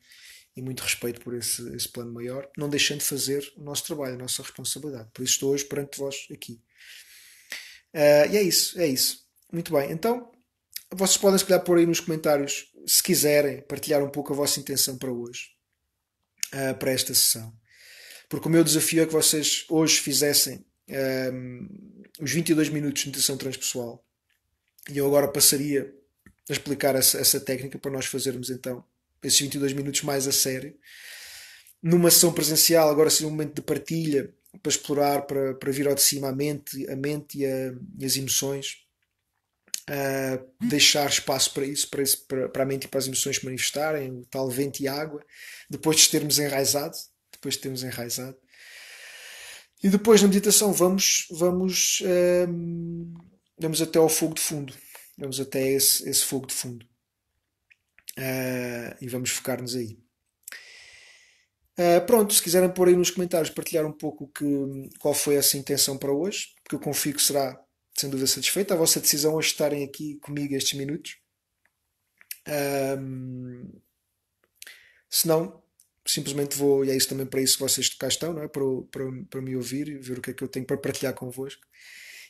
e 0.56 0.62
muito 0.62 0.82
respeito 0.82 1.22
por 1.22 1.34
esse, 1.34 1.68
esse 1.76 1.90
plano 1.90 2.12
maior, 2.12 2.50
não 2.58 2.70
deixando 2.70 3.00
de 3.00 3.06
fazer 3.06 3.52
o 3.56 3.64
nosso 3.64 3.86
trabalho, 3.86 4.16
a 4.16 4.18
nossa 4.18 4.42
responsabilidade. 4.42 5.10
Por 5.14 5.24
isso 5.24 5.34
estou 5.34 5.54
hoje 5.54 5.66
perante 5.66 5.98
vós 5.98 6.28
aqui. 6.32 6.62
Uh, 7.94 8.32
e 8.32 8.38
é 8.38 8.42
isso, 8.42 8.80
é 8.80 8.88
isso. 8.88 9.28
Muito 9.52 9.74
bem, 9.74 9.92
então 9.92 10.32
vocês 10.92 11.18
podem 11.18 11.38
se 11.38 11.46
calhar 11.46 11.64
pôr 11.64 11.78
aí 11.78 11.86
nos 11.86 12.00
comentários, 12.00 12.72
se 12.86 13.02
quiserem, 13.02 13.62
partilhar 13.62 14.04
um 14.04 14.10
pouco 14.10 14.34
a 14.34 14.36
vossa 14.36 14.60
intenção 14.60 14.98
para 14.98 15.12
hoje, 15.12 15.50
uh, 16.54 16.78
para 16.78 16.92
esta 16.92 17.14
sessão. 17.14 17.59
Porque 18.30 18.48
o 18.48 18.52
meu 18.52 18.64
desafio 18.64 19.02
é 19.02 19.08
que 19.08 19.12
vocês 19.12 19.66
hoje 19.68 20.00
fizessem 20.00 20.64
um, 21.34 21.68
os 22.22 22.32
22 22.32 22.70
minutos 22.70 23.02
de 23.02 23.08
meditação 23.08 23.36
transpessoal. 23.36 24.06
E 24.90 24.98
eu 25.00 25.08
agora 25.08 25.28
passaria 25.28 25.92
a 26.48 26.54
explicar 26.54 26.96
essa, 26.96 27.18
essa 27.18 27.40
técnica 27.40 27.80
para 27.80 27.92
nós 27.92 28.06
fazermos 28.06 28.52
então 28.52 28.84
esses 29.24 29.40
22 29.40 29.74
minutos 29.74 30.04
mais 30.04 30.28
a 30.28 30.32
sério. 30.32 30.76
Numa 31.82 32.12
sessão 32.12 32.32
presencial, 32.32 32.90
agora 32.90 33.10
seria 33.10 33.28
um 33.28 33.32
momento 33.32 33.56
de 33.56 33.62
partilha 33.62 34.34
para 34.62 34.70
explorar, 34.70 35.22
para, 35.24 35.56
para 35.56 35.72
vir 35.72 35.88
ao 35.88 35.96
de 35.96 36.02
cima 36.02 36.30
a 36.30 36.36
mente, 36.36 36.90
a 36.90 36.96
mente 36.96 37.40
e, 37.40 37.46
a, 37.46 37.74
e 37.98 38.06
as 38.06 38.16
emoções. 38.16 38.86
Uh, 39.90 40.68
deixar 40.68 41.10
espaço 41.10 41.52
para 41.52 41.66
isso, 41.66 41.90
para, 41.90 42.04
para, 42.28 42.50
para, 42.50 42.64
a 42.64 42.66
mente 42.66 42.84
e 42.84 42.88
para 42.88 43.00
as 43.00 43.08
emoções 43.08 43.38
se 43.38 43.46
manifestarem, 43.46 44.20
o 44.20 44.26
tal 44.26 44.48
vento 44.48 44.82
e 44.82 44.88
água, 44.88 45.26
depois 45.68 45.98
de 45.98 46.10
termos 46.10 46.38
enraizado, 46.38 46.96
depois 47.40 47.56
de 47.56 47.62
termos 47.62 47.84
enraizado. 47.84 48.38
E 49.82 49.90
depois 49.90 50.22
na 50.22 50.28
meditação 50.28 50.74
vamos, 50.74 51.26
vamos, 51.32 52.04
um, 52.50 53.14
vamos 53.58 53.82
até 53.82 53.98
ao 53.98 54.10
fogo 54.10 54.36
de 54.36 54.42
fundo, 54.42 54.74
vamos 55.18 55.40
até 55.40 55.66
esse, 55.70 56.08
esse 56.08 56.24
fogo 56.26 56.48
de 56.48 56.54
fundo. 56.54 56.86
Uh, 58.18 58.96
e 59.00 59.08
vamos 59.08 59.30
focar-nos 59.30 59.76
aí. 59.76 59.98
Uh, 61.78 62.06
pronto, 62.06 62.34
se 62.34 62.44
quiserem 62.44 62.70
pôr 62.70 62.90
aí 62.90 62.96
nos 62.96 63.10
comentários, 63.10 63.50
partilhar 63.50 63.86
um 63.86 63.94
pouco 63.94 64.28
que, 64.28 64.46
qual 65.00 65.14
foi 65.14 65.36
essa 65.36 65.58
intenção 65.58 65.98
para 65.98 66.12
hoje, 66.12 66.50
porque 66.62 66.76
eu 66.76 66.80
confio 66.80 67.14
que 67.14 67.22
será 67.22 67.58
sem 67.96 68.10
dúvida 68.10 68.28
satisfeita 68.28 68.74
a 68.74 68.78
vossa 68.78 69.00
decisão 69.00 69.36
hoje 69.36 69.50
estarem 69.50 69.84
aqui 69.84 70.16
comigo 70.16 70.54
estes 70.56 70.78
minutos. 70.78 71.18
Um, 72.98 73.72
se 75.10 75.28
não, 75.28 75.62
simplesmente 76.10 76.58
vou, 76.58 76.84
e 76.84 76.90
é 76.90 76.96
isso 76.96 77.08
também 77.08 77.26
para 77.26 77.42
isso 77.42 77.56
que 77.56 77.64
vocês 77.64 77.90
cá 77.90 78.08
estão, 78.08 78.34
não 78.34 78.42
é? 78.42 78.48
para, 78.48 78.64
para, 78.92 79.06
para 79.30 79.42
me 79.42 79.56
ouvir 79.56 79.88
e 79.88 79.98
ver 79.98 80.18
o 80.18 80.22
que 80.22 80.32
é 80.32 80.34
que 80.34 80.44
eu 80.44 80.48
tenho 80.48 80.66
para 80.66 80.78
partilhar 80.78 81.14
convosco. 81.14 81.62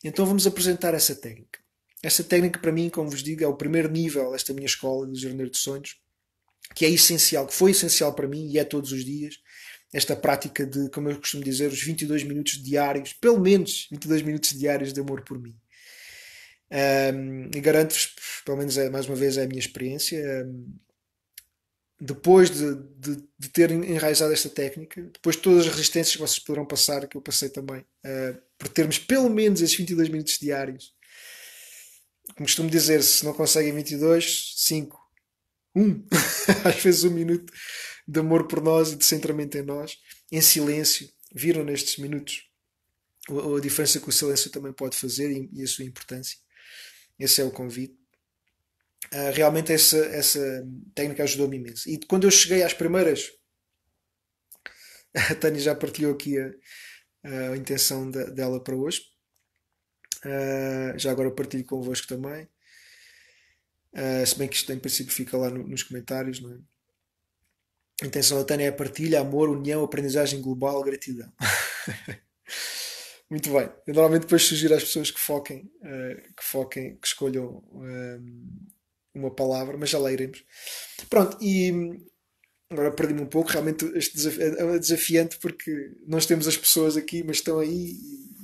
Então 0.03 0.25
vamos 0.25 0.45
apresentar 0.45 0.93
essa 0.93 1.15
técnica. 1.15 1.59
Essa 2.01 2.23
técnica, 2.23 2.59
para 2.59 2.71
mim, 2.71 2.89
como 2.89 3.09
vos 3.09 3.23
digo, 3.23 3.43
é 3.43 3.47
o 3.47 3.55
primeiro 3.55 3.89
nível 3.89 4.31
desta 4.31 4.53
minha 4.53 4.65
escola 4.65 5.05
do 5.07 5.15
Jornaleiro 5.15 5.51
de 5.51 5.57
Sonhos, 5.57 5.97
que 6.75 6.85
é 6.85 6.89
essencial, 6.89 7.47
que 7.47 7.53
foi 7.53 7.71
essencial 7.71 8.13
para 8.13 8.27
mim 8.27 8.49
e 8.49 8.57
é 8.57 8.63
todos 8.63 8.91
os 8.91 9.03
dias. 9.03 9.35
Esta 9.93 10.15
prática 10.15 10.65
de, 10.65 10.89
como 10.89 11.09
eu 11.09 11.17
costumo 11.17 11.43
dizer, 11.43 11.67
os 11.71 11.81
22 11.81 12.23
minutos 12.23 12.61
diários, 12.61 13.13
pelo 13.13 13.39
menos 13.39 13.87
22 13.91 14.21
minutos 14.21 14.51
diários 14.51 14.93
de 14.93 14.99
amor 15.01 15.23
por 15.23 15.41
mim. 15.41 15.55
Um, 16.71 17.49
e 17.55 17.59
garanto-vos, 17.59 18.13
pelo 18.45 18.57
menos 18.57 18.77
é, 18.77 18.89
mais 18.89 19.07
uma 19.07 19.15
vez 19.15 19.37
é 19.37 19.43
a 19.43 19.47
minha 19.47 19.59
experiência, 19.59 20.45
um, 20.45 20.75
depois 21.99 22.49
de, 22.49 22.75
de, 22.97 23.23
de, 23.37 23.49
ter 23.49 23.71
enraizado 23.71 24.31
esta 24.31 24.49
técnica, 24.49 25.01
depois 25.01 25.35
de 25.35 25.41
todas 25.41 25.65
as 25.65 25.71
resistências 25.71 26.15
que 26.15 26.21
vocês 26.21 26.39
poderão 26.39 26.65
passar, 26.65 27.05
que 27.07 27.17
eu 27.17 27.21
passei 27.21 27.49
também, 27.49 27.81
uh, 27.81 28.41
por 28.57 28.69
termos 28.69 28.97
pelo 28.97 29.29
menos 29.29 29.61
esses 29.61 29.75
22 29.75 30.07
minutos 30.07 30.39
diários, 30.39 30.93
como 32.35 32.47
costumo 32.47 32.69
dizer, 32.69 33.03
se 33.03 33.25
não 33.25 33.33
conseguem 33.33 33.73
22, 33.73 34.53
5, 34.57 34.97
1, 35.75 36.07
às 36.63 36.75
vezes 36.81 37.03
um 37.03 37.11
minuto 37.11 37.51
de 38.07 38.19
amor 38.19 38.47
por 38.47 38.61
nós 38.61 38.93
e 38.93 38.95
de 38.95 39.03
centramento 39.03 39.57
em 39.57 39.61
nós, 39.61 39.97
em 40.31 40.39
silêncio, 40.39 41.09
viram 41.33 41.65
nestes 41.65 41.97
minutos 41.97 42.49
a, 43.29 43.57
a 43.57 43.59
diferença 43.59 43.99
que 43.99 44.07
o 44.07 44.11
silêncio 44.13 44.49
também 44.49 44.71
pode 44.71 44.95
fazer 44.95 45.31
e, 45.31 45.49
e 45.51 45.63
a 45.63 45.67
sua 45.67 45.83
importância. 45.83 46.37
Esse 47.19 47.41
é 47.41 47.43
o 47.43 47.51
convite. 47.51 47.98
Uh, 49.13 49.31
realmente 49.33 49.73
essa, 49.73 49.97
essa 49.97 50.39
técnica 50.93 51.23
ajudou-me 51.23 51.57
imenso. 51.57 51.89
E 51.89 51.99
quando 52.05 52.25
eu 52.25 52.31
cheguei 52.31 52.61
às 52.63 52.73
primeiras, 52.73 53.31
a 55.31 55.35
Tânia 55.35 55.59
já 55.59 55.75
partilhou 55.75 56.13
aqui 56.13 56.37
a, 56.39 57.51
a 57.51 57.57
intenção 57.57 58.09
de, 58.09 58.31
dela 58.31 58.63
para 58.63 58.75
hoje. 58.75 59.01
Uh, 60.25 60.97
já 60.97 61.11
agora 61.11 61.31
partilho 61.31 61.65
convosco 61.65 62.07
também. 62.07 62.47
Uh, 63.93 64.25
se 64.25 64.37
bem 64.37 64.47
que 64.47 64.55
isto 64.55 64.71
em 64.71 64.79
princípio 64.79 65.13
fica 65.13 65.37
lá 65.37 65.49
no, 65.49 65.67
nos 65.67 65.83
comentários, 65.83 66.39
não 66.39 66.53
é? 66.53 66.57
A 68.01 68.05
intenção 68.05 68.37
da 68.37 68.45
Tânia 68.45 68.67
é 68.67 68.71
partilha, 68.71 69.19
amor, 69.19 69.49
união, 69.49 69.83
aprendizagem 69.83 70.41
global, 70.41 70.81
gratidão. 70.83 71.31
Muito 73.29 73.51
bem. 73.51 73.69
Eu 73.85 73.93
normalmente 73.93 74.21
depois 74.21 74.43
sugiro 74.43 74.73
às 74.73 74.83
pessoas 74.83 75.11
que 75.11 75.19
foquem, 75.19 75.71
uh, 75.81 76.33
que 76.35 76.43
foquem, 76.43 76.95
que 76.97 77.07
escolham 77.07 77.63
uma 79.19 79.31
palavra, 79.31 79.77
mas 79.77 79.89
já 79.89 79.99
lá 79.99 80.11
iremos. 80.11 80.43
Pronto, 81.09 81.37
e 81.41 81.71
agora 82.69 82.91
perdi-me 82.91 83.21
um 83.21 83.27
pouco, 83.27 83.49
realmente 83.49 83.85
este 83.95 84.15
desafio 84.15 84.41
é 84.43 84.79
desafiante 84.79 85.37
porque 85.39 85.91
nós 86.07 86.25
temos 86.25 86.47
as 86.47 86.57
pessoas 86.57 86.95
aqui, 86.95 87.23
mas 87.23 87.37
estão 87.37 87.59
aí 87.59 87.97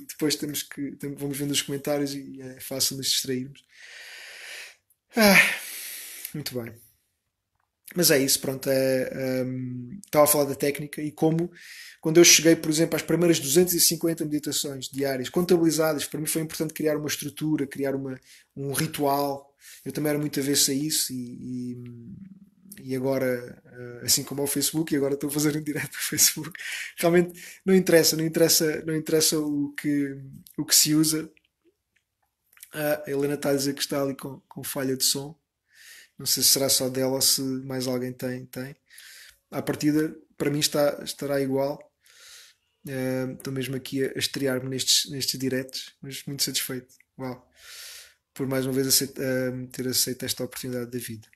depois 0.08 0.36
temos 0.36 0.62
que 0.62 0.96
vamos 1.16 1.36
vendo 1.36 1.50
os 1.50 1.62
comentários 1.62 2.14
e 2.14 2.40
é 2.40 2.60
fácil 2.60 2.96
nos 2.96 3.06
distrairmos. 3.06 3.62
Ah, 5.14 5.38
muito 6.34 6.54
bem. 6.58 6.74
Mas 7.94 8.10
é 8.10 8.18
isso, 8.18 8.40
pronto. 8.40 8.68
É, 8.68 9.44
um, 9.44 9.98
estava 10.04 10.24
a 10.24 10.28
falar 10.28 10.44
da 10.44 10.54
técnica 10.54 11.00
e 11.00 11.10
como, 11.10 11.50
quando 12.00 12.18
eu 12.18 12.24
cheguei, 12.24 12.56
por 12.56 12.70
exemplo, 12.70 12.96
às 12.96 13.02
primeiras 13.02 13.40
250 13.40 14.24
meditações 14.24 14.88
diárias 14.88 15.28
contabilizadas, 15.28 16.04
para 16.04 16.20
mim 16.20 16.26
foi 16.26 16.42
importante 16.42 16.74
criar 16.74 16.96
uma 16.96 17.08
estrutura, 17.08 17.66
criar 17.66 17.94
uma, 17.94 18.20
um 18.54 18.72
ritual. 18.72 19.55
Eu 19.84 19.92
também 19.92 20.10
era 20.10 20.18
muito 20.18 20.38
avesso 20.40 20.70
a 20.70 20.74
isso 20.74 21.12
e, 21.12 21.74
e 21.74 21.76
e 22.82 22.94
agora, 22.94 23.60
eh, 23.64 24.00
assim 24.04 24.22
como 24.22 24.42
ao 24.42 24.46
Facebook, 24.46 24.92
e 24.92 24.96
agora 24.96 25.14
estou 25.14 25.28
a 25.28 25.32
fazer 25.32 25.56
um 25.56 25.62
direto 25.62 25.92
no 25.92 26.00
Facebook, 26.00 26.52
realmente 26.96 27.40
não 27.64 27.74
interessa, 27.74 28.16
não 28.16 28.24
interessa, 28.24 28.82
não 28.84 28.94
interessa 28.94 29.38
o 29.38 29.72
que, 29.72 30.16
o 30.56 30.64
que 30.64 30.74
se 30.74 30.94
usa. 30.94 31.30
A 32.72 33.10
Helena 33.10 33.34
está 33.34 33.50
a 33.50 33.54
dizer 33.54 33.74
que 33.74 33.80
está 33.80 34.02
ali 34.02 34.14
com, 34.14 34.40
com 34.48 34.62
falha 34.62 34.96
de 34.96 35.04
som. 35.04 35.34
Não 36.18 36.26
sei 36.26 36.42
se 36.42 36.50
será 36.50 36.68
só 36.68 36.88
dela 36.88 37.14
ou 37.14 37.20
se 37.22 37.40
mais 37.40 37.86
alguém 37.86 38.12
tem. 38.12 38.46
tem. 38.46 38.76
À 39.50 39.62
partida, 39.62 40.14
para 40.36 40.50
mim 40.50 40.58
está, 40.58 41.00
estará 41.02 41.40
igual. 41.40 41.80
Uh, 42.86 43.32
estou 43.32 43.52
mesmo 43.52 43.76
aqui 43.76 44.04
a, 44.04 44.12
estrear-me 44.18 44.68
nestes, 44.68 45.10
nestes 45.10 45.40
diretos, 45.40 45.94
mas 46.00 46.22
muito 46.24 46.42
satisfeito. 46.42 46.94
Uau! 47.18 47.50
Por 48.36 48.46
mais 48.46 48.66
uma 48.66 48.72
vez 48.72 48.86
aceito, 48.86 49.20
uh, 49.20 49.66
ter 49.68 49.88
aceito 49.88 50.24
esta 50.24 50.44
oportunidade 50.44 50.90
da 50.90 50.98
vida 50.98 51.26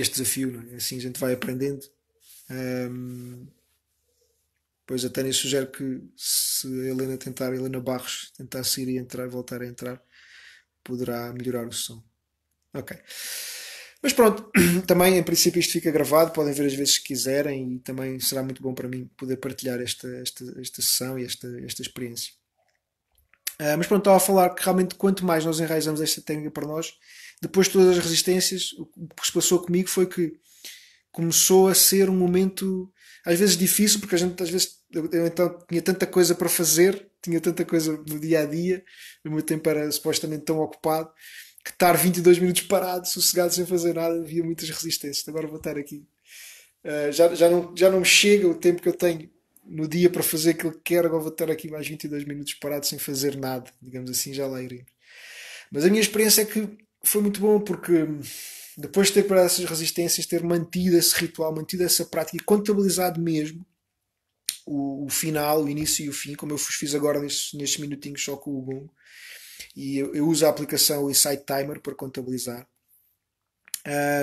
este 0.00 0.18
desafio, 0.18 0.64
é? 0.72 0.76
assim 0.76 0.98
a 0.98 1.00
gente 1.00 1.20
vai 1.20 1.32
aprendendo. 1.32 1.84
Um, 2.50 3.46
pois 4.86 5.04
a 5.04 5.10
Tânia 5.10 5.32
sugere 5.32 5.66
que 5.66 6.02
se 6.16 6.66
a 6.66 6.90
Helena 6.90 7.16
tentar, 7.16 7.52
a 7.52 7.56
Helena 7.56 7.80
Barros 7.80 8.32
tentar 8.36 8.64
sair 8.64 8.88
e 8.88 8.98
entrar, 8.98 9.28
voltar 9.28 9.62
a 9.62 9.66
entrar, 9.66 10.02
poderá 10.84 11.32
melhorar 11.32 11.66
o 11.66 11.72
som. 11.72 12.02
Ok. 12.72 12.96
Mas 14.02 14.12
pronto, 14.12 14.50
também 14.86 15.16
em 15.16 15.22
princípio 15.22 15.58
isto 15.58 15.72
fica 15.72 15.90
gravado, 15.90 16.32
podem 16.32 16.54
ver 16.54 16.66
as 16.66 16.74
vezes 16.74 16.98
que 16.98 17.08
quiserem 17.08 17.74
e 17.74 17.78
também 17.80 18.20
será 18.20 18.42
muito 18.42 18.62
bom 18.62 18.74
para 18.74 18.88
mim 18.88 19.10
poder 19.16 19.38
partilhar 19.38 19.80
esta, 19.80 20.08
esta, 20.18 20.44
esta 20.60 20.82
sessão 20.82 21.18
e 21.18 21.24
esta, 21.24 21.48
esta 21.64 21.82
experiência. 21.82 22.32
Uh, 23.60 23.76
mas 23.78 23.86
pronto, 23.86 24.02
estava 24.02 24.16
a 24.16 24.20
falar 24.20 24.50
que 24.50 24.62
realmente 24.62 24.94
quanto 24.94 25.24
mais 25.24 25.44
nós 25.44 25.60
enraizamos 25.60 26.00
esta 26.00 26.20
técnica 26.20 26.50
para 26.50 26.66
nós, 26.66 26.94
depois 27.40 27.66
de 27.66 27.74
todas 27.74 27.96
as 27.96 28.04
resistências, 28.04 28.72
o 28.78 28.86
que 28.86 29.26
se 29.26 29.32
passou 29.32 29.58
comigo 29.58 29.88
foi 29.88 30.06
que 30.06 30.34
começou 31.10 31.68
a 31.68 31.74
ser 31.74 32.10
um 32.10 32.16
momento 32.16 32.90
às 33.24 33.38
vezes 33.38 33.56
difícil, 33.56 34.00
porque 34.00 34.14
a 34.14 34.18
gente 34.18 34.42
às 34.42 34.50
vezes 34.50 34.76
eu, 34.92 35.08
eu, 35.10 35.26
então 35.26 35.58
tinha 35.68 35.82
tanta 35.82 36.06
coisa 36.06 36.34
para 36.34 36.48
fazer, 36.48 37.08
tinha 37.22 37.40
tanta 37.40 37.64
coisa 37.64 37.92
no 38.06 38.20
dia 38.20 38.40
a 38.40 38.46
dia, 38.46 38.84
o 39.24 39.30
meu 39.30 39.42
tempo 39.42 39.68
era 39.68 39.90
supostamente 39.90 40.44
tão 40.44 40.58
ocupado 40.58 41.10
que 41.64 41.72
estar 41.72 41.94
22 41.94 42.38
minutos 42.38 42.62
parado, 42.62 43.08
sossegado, 43.08 43.52
sem 43.52 43.66
fazer 43.66 43.94
nada, 43.94 44.20
havia 44.20 44.44
muitas 44.44 44.70
resistências. 44.70 45.26
Agora 45.26 45.48
vou 45.48 45.56
estar 45.56 45.76
aqui. 45.76 46.06
Uh, 46.84 47.10
já, 47.10 47.34
já, 47.34 47.50
não, 47.50 47.74
já 47.76 47.90
não 47.90 48.04
chega 48.04 48.46
o 48.46 48.54
tempo 48.54 48.80
que 48.80 48.88
eu 48.88 48.92
tenho 48.92 49.28
no 49.68 49.88
dia 49.88 50.10
para 50.10 50.22
fazer 50.22 50.50
aquilo 50.50 50.72
que 50.72 50.80
quero, 50.84 51.06
agora 51.06 51.22
vou 51.22 51.32
estar 51.32 51.50
aqui 51.50 51.70
mais 51.70 51.86
22 51.88 52.24
minutos 52.24 52.54
parado 52.54 52.86
sem 52.86 52.98
fazer 52.98 53.36
nada, 53.36 53.70
digamos 53.80 54.10
assim, 54.10 54.32
já 54.32 54.46
lá 54.46 54.62
iremos. 54.62 54.86
Mas 55.70 55.84
a 55.84 55.88
minha 55.88 56.00
experiência 56.00 56.42
é 56.42 56.44
que 56.44 56.68
foi 57.02 57.22
muito 57.22 57.40
bom 57.40 57.60
porque 57.60 58.06
depois 58.76 59.08
de 59.08 59.14
ter 59.14 59.22
quebrado 59.22 59.46
essas 59.46 59.64
resistências, 59.64 60.26
ter 60.26 60.42
mantido 60.42 60.96
esse 60.96 61.14
ritual, 61.14 61.54
mantido 61.54 61.82
essa 61.82 62.04
prática 62.04 62.36
e 62.36 62.44
contabilizado 62.44 63.20
mesmo 63.20 63.64
o, 64.66 65.06
o, 65.06 65.08
final, 65.08 65.62
o 65.62 65.68
início 65.68 66.04
e 66.04 66.08
o 66.08 66.12
fim, 66.12 66.34
como 66.34 66.52
eu 66.52 66.58
fiz 66.58 66.94
agora 66.94 67.20
nestes, 67.20 67.54
nestes 67.54 67.80
minutinhos 67.80 68.22
só 68.22 68.36
com 68.36 68.50
o 68.50 68.62
Gongo. 68.62 68.92
E 69.74 69.98
eu, 69.98 70.14
eu, 70.14 70.28
uso 70.28 70.44
a 70.44 70.48
aplicação 70.48 71.08
Insight 71.08 71.44
Timer 71.44 71.80
para 71.80 71.94
contabilizar. 71.94 72.68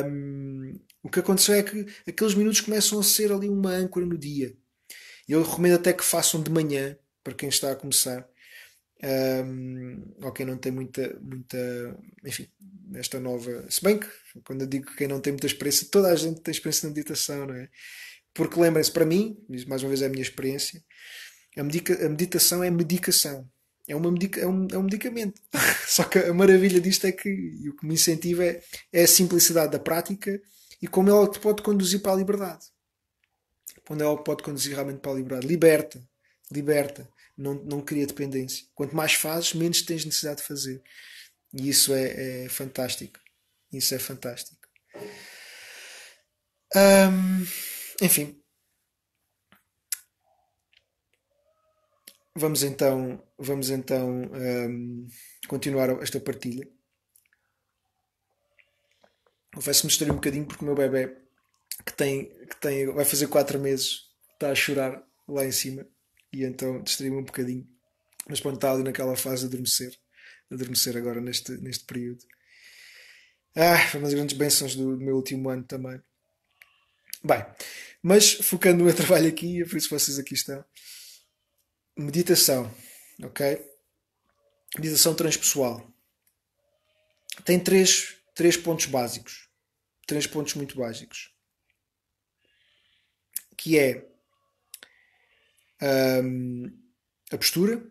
Um, 0.05 0.79
o 1.01 1.09
que 1.09 1.19
aconteceu 1.19 1.55
é 1.55 1.63
que 1.63 1.87
aqueles 2.05 2.35
minutos 2.35 2.61
começam 2.61 2.99
a 2.99 3.03
ser 3.03 3.31
ali 3.31 3.49
uma 3.49 3.71
âncora 3.71 4.05
no 4.05 4.17
dia. 4.17 4.55
Eu 5.27 5.43
recomendo 5.43 5.75
até 5.75 5.93
que 5.93 6.03
façam 6.03 6.41
de 6.41 6.51
manhã, 6.51 6.97
para 7.23 7.33
quem 7.33 7.49
está 7.49 7.71
a 7.71 7.75
começar. 7.75 8.27
Um, 9.03 10.01
ou 10.21 10.31
quem 10.31 10.45
não 10.45 10.57
tem 10.57 10.71
muita, 10.71 11.19
muita, 11.21 11.57
enfim, 12.25 12.47
esta 12.95 13.19
nova. 13.19 13.65
Se 13.69 13.83
bem 13.83 13.99
que, 13.99 14.07
quando 14.45 14.61
eu 14.61 14.67
digo 14.67 14.85
que 14.85 14.95
quem 14.95 15.07
não 15.07 15.19
tem 15.19 15.33
muita 15.33 15.47
experiência, 15.47 15.87
toda 15.91 16.09
a 16.09 16.15
gente 16.15 16.41
tem 16.41 16.51
experiência 16.51 16.87
na 16.87 16.95
meditação, 16.95 17.45
não 17.45 17.55
é? 17.55 17.69
Porque 18.33 18.59
lembrem-se, 18.59 18.91
para 18.91 19.05
mim, 19.05 19.37
mais 19.67 19.83
uma 19.83 19.89
vez 19.89 20.01
é 20.01 20.05
a 20.05 20.09
minha 20.09 20.21
experiência, 20.21 20.81
a, 21.57 21.63
medica, 21.63 22.05
a 22.05 22.09
meditação 22.09 22.63
é 22.63 22.71
medicação. 22.71 23.47
É, 23.87 23.95
uma 23.95 24.11
medica, 24.11 24.39
é, 24.39 24.47
um, 24.47 24.67
é 24.71 24.77
um 24.77 24.83
medicamento. 24.83 25.41
Só 25.87 26.03
que 26.05 26.17
a 26.19 26.33
maravilha 26.33 26.79
disto 26.79 27.05
é 27.05 27.11
que, 27.11 27.29
e 27.29 27.69
o 27.69 27.75
que 27.75 27.85
me 27.85 27.95
incentiva 27.95 28.43
é, 28.45 28.63
é 28.91 29.03
a 29.03 29.07
simplicidade 29.07 29.73
da 29.73 29.79
prática 29.79 30.41
e 30.81 30.87
como 30.87 31.09
ela 31.09 31.29
te 31.29 31.39
pode 31.39 31.61
conduzir 31.61 32.01
para 32.01 32.13
a 32.13 32.15
liberdade. 32.15 32.65
Quando 33.85 34.01
ela 34.01 34.21
pode 34.23 34.43
conduzir 34.43 34.73
realmente 34.73 34.99
para 34.99 35.11
a 35.11 35.15
liberdade. 35.15 35.47
Liberta. 35.47 36.09
Liberta. 36.51 37.09
Não, 37.37 37.53
não 37.55 37.81
cria 37.81 38.07
dependência. 38.07 38.65
Quanto 38.75 38.95
mais 38.95 39.13
fazes, 39.13 39.53
menos 39.53 39.81
tens 39.81 40.05
necessidade 40.05 40.41
de 40.41 40.47
fazer. 40.47 40.83
E 41.53 41.69
isso 41.69 41.93
é, 41.93 42.45
é 42.45 42.49
fantástico. 42.49 43.19
Isso 43.71 43.93
é 43.95 43.99
fantástico. 43.99 44.61
Enfim. 48.01 48.39
Vamos 52.35 52.63
então, 52.63 53.23
vamos 53.37 53.69
então 53.69 54.31
continuar 55.47 56.01
esta 56.01 56.19
partilha. 56.19 56.67
Confesso-me 59.53 59.89
distrair 59.89 60.11
um 60.11 60.15
bocadinho 60.15 60.47
porque 60.47 60.63
o 60.63 60.65
meu 60.65 60.73
bebê, 60.73 61.15
que 61.85 61.93
tem, 61.93 62.25
que 62.25 62.55
tem, 62.57 62.85
vai 62.87 63.05
fazer 63.05 63.27
4 63.27 63.59
meses, 63.59 64.09
está 64.33 64.51
a 64.51 64.55
chorar 64.55 65.03
lá 65.27 65.45
em 65.45 65.51
cima 65.51 65.87
e 66.31 66.43
então 66.43 66.81
distraí-me 66.81 67.17
um 67.17 67.23
bocadinho. 67.23 67.67
Mas 68.27 68.39
pronto, 68.39 68.55
está 68.55 68.71
ali 68.71 68.83
naquela 68.83 69.15
fase 69.15 69.41
de 69.41 69.47
adormecer, 69.47 69.97
adormecer 70.51 70.97
agora 70.97 71.19
neste, 71.19 71.51
neste 71.57 71.85
período. 71.85 72.23
Ah, 73.55 73.77
foi 73.87 73.99
uma 73.99 74.07
das 74.07 74.15
grandes 74.15 74.35
bênçãos 74.35 74.75
do, 74.75 74.97
do 74.97 75.03
meu 75.03 75.15
último 75.15 75.49
ano 75.49 75.63
também. 75.63 76.01
Bem, 77.23 77.45
mas 78.01 78.33
focando 78.33 78.79
no 78.79 78.85
meu 78.85 78.95
trabalho 78.95 79.27
aqui, 79.27 79.61
é 79.61 79.65
por 79.65 79.77
isso 79.77 79.87
que 79.87 79.93
vocês 79.93 80.17
aqui 80.17 80.33
estão. 80.33 80.63
Meditação, 81.97 82.73
ok? 83.21 83.61
Meditação 84.75 85.13
transpessoal. 85.13 85.87
Tem 87.45 87.59
três, 87.59 88.17
três 88.33 88.57
pontos 88.57 88.87
básicos. 88.87 89.49
Três 90.07 90.25
pontos 90.25 90.55
muito 90.55 90.75
básicos. 90.75 91.32
Que 93.57 93.77
é 93.79 94.05
um, 95.81 96.71
a 97.31 97.37
postura, 97.37 97.83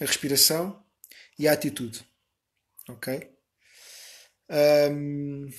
a 0.00 0.04
respiração 0.04 0.84
e 1.38 1.48
a 1.48 1.52
atitude. 1.54 2.04
Ok? 2.88 3.06
Um, 4.48 5.50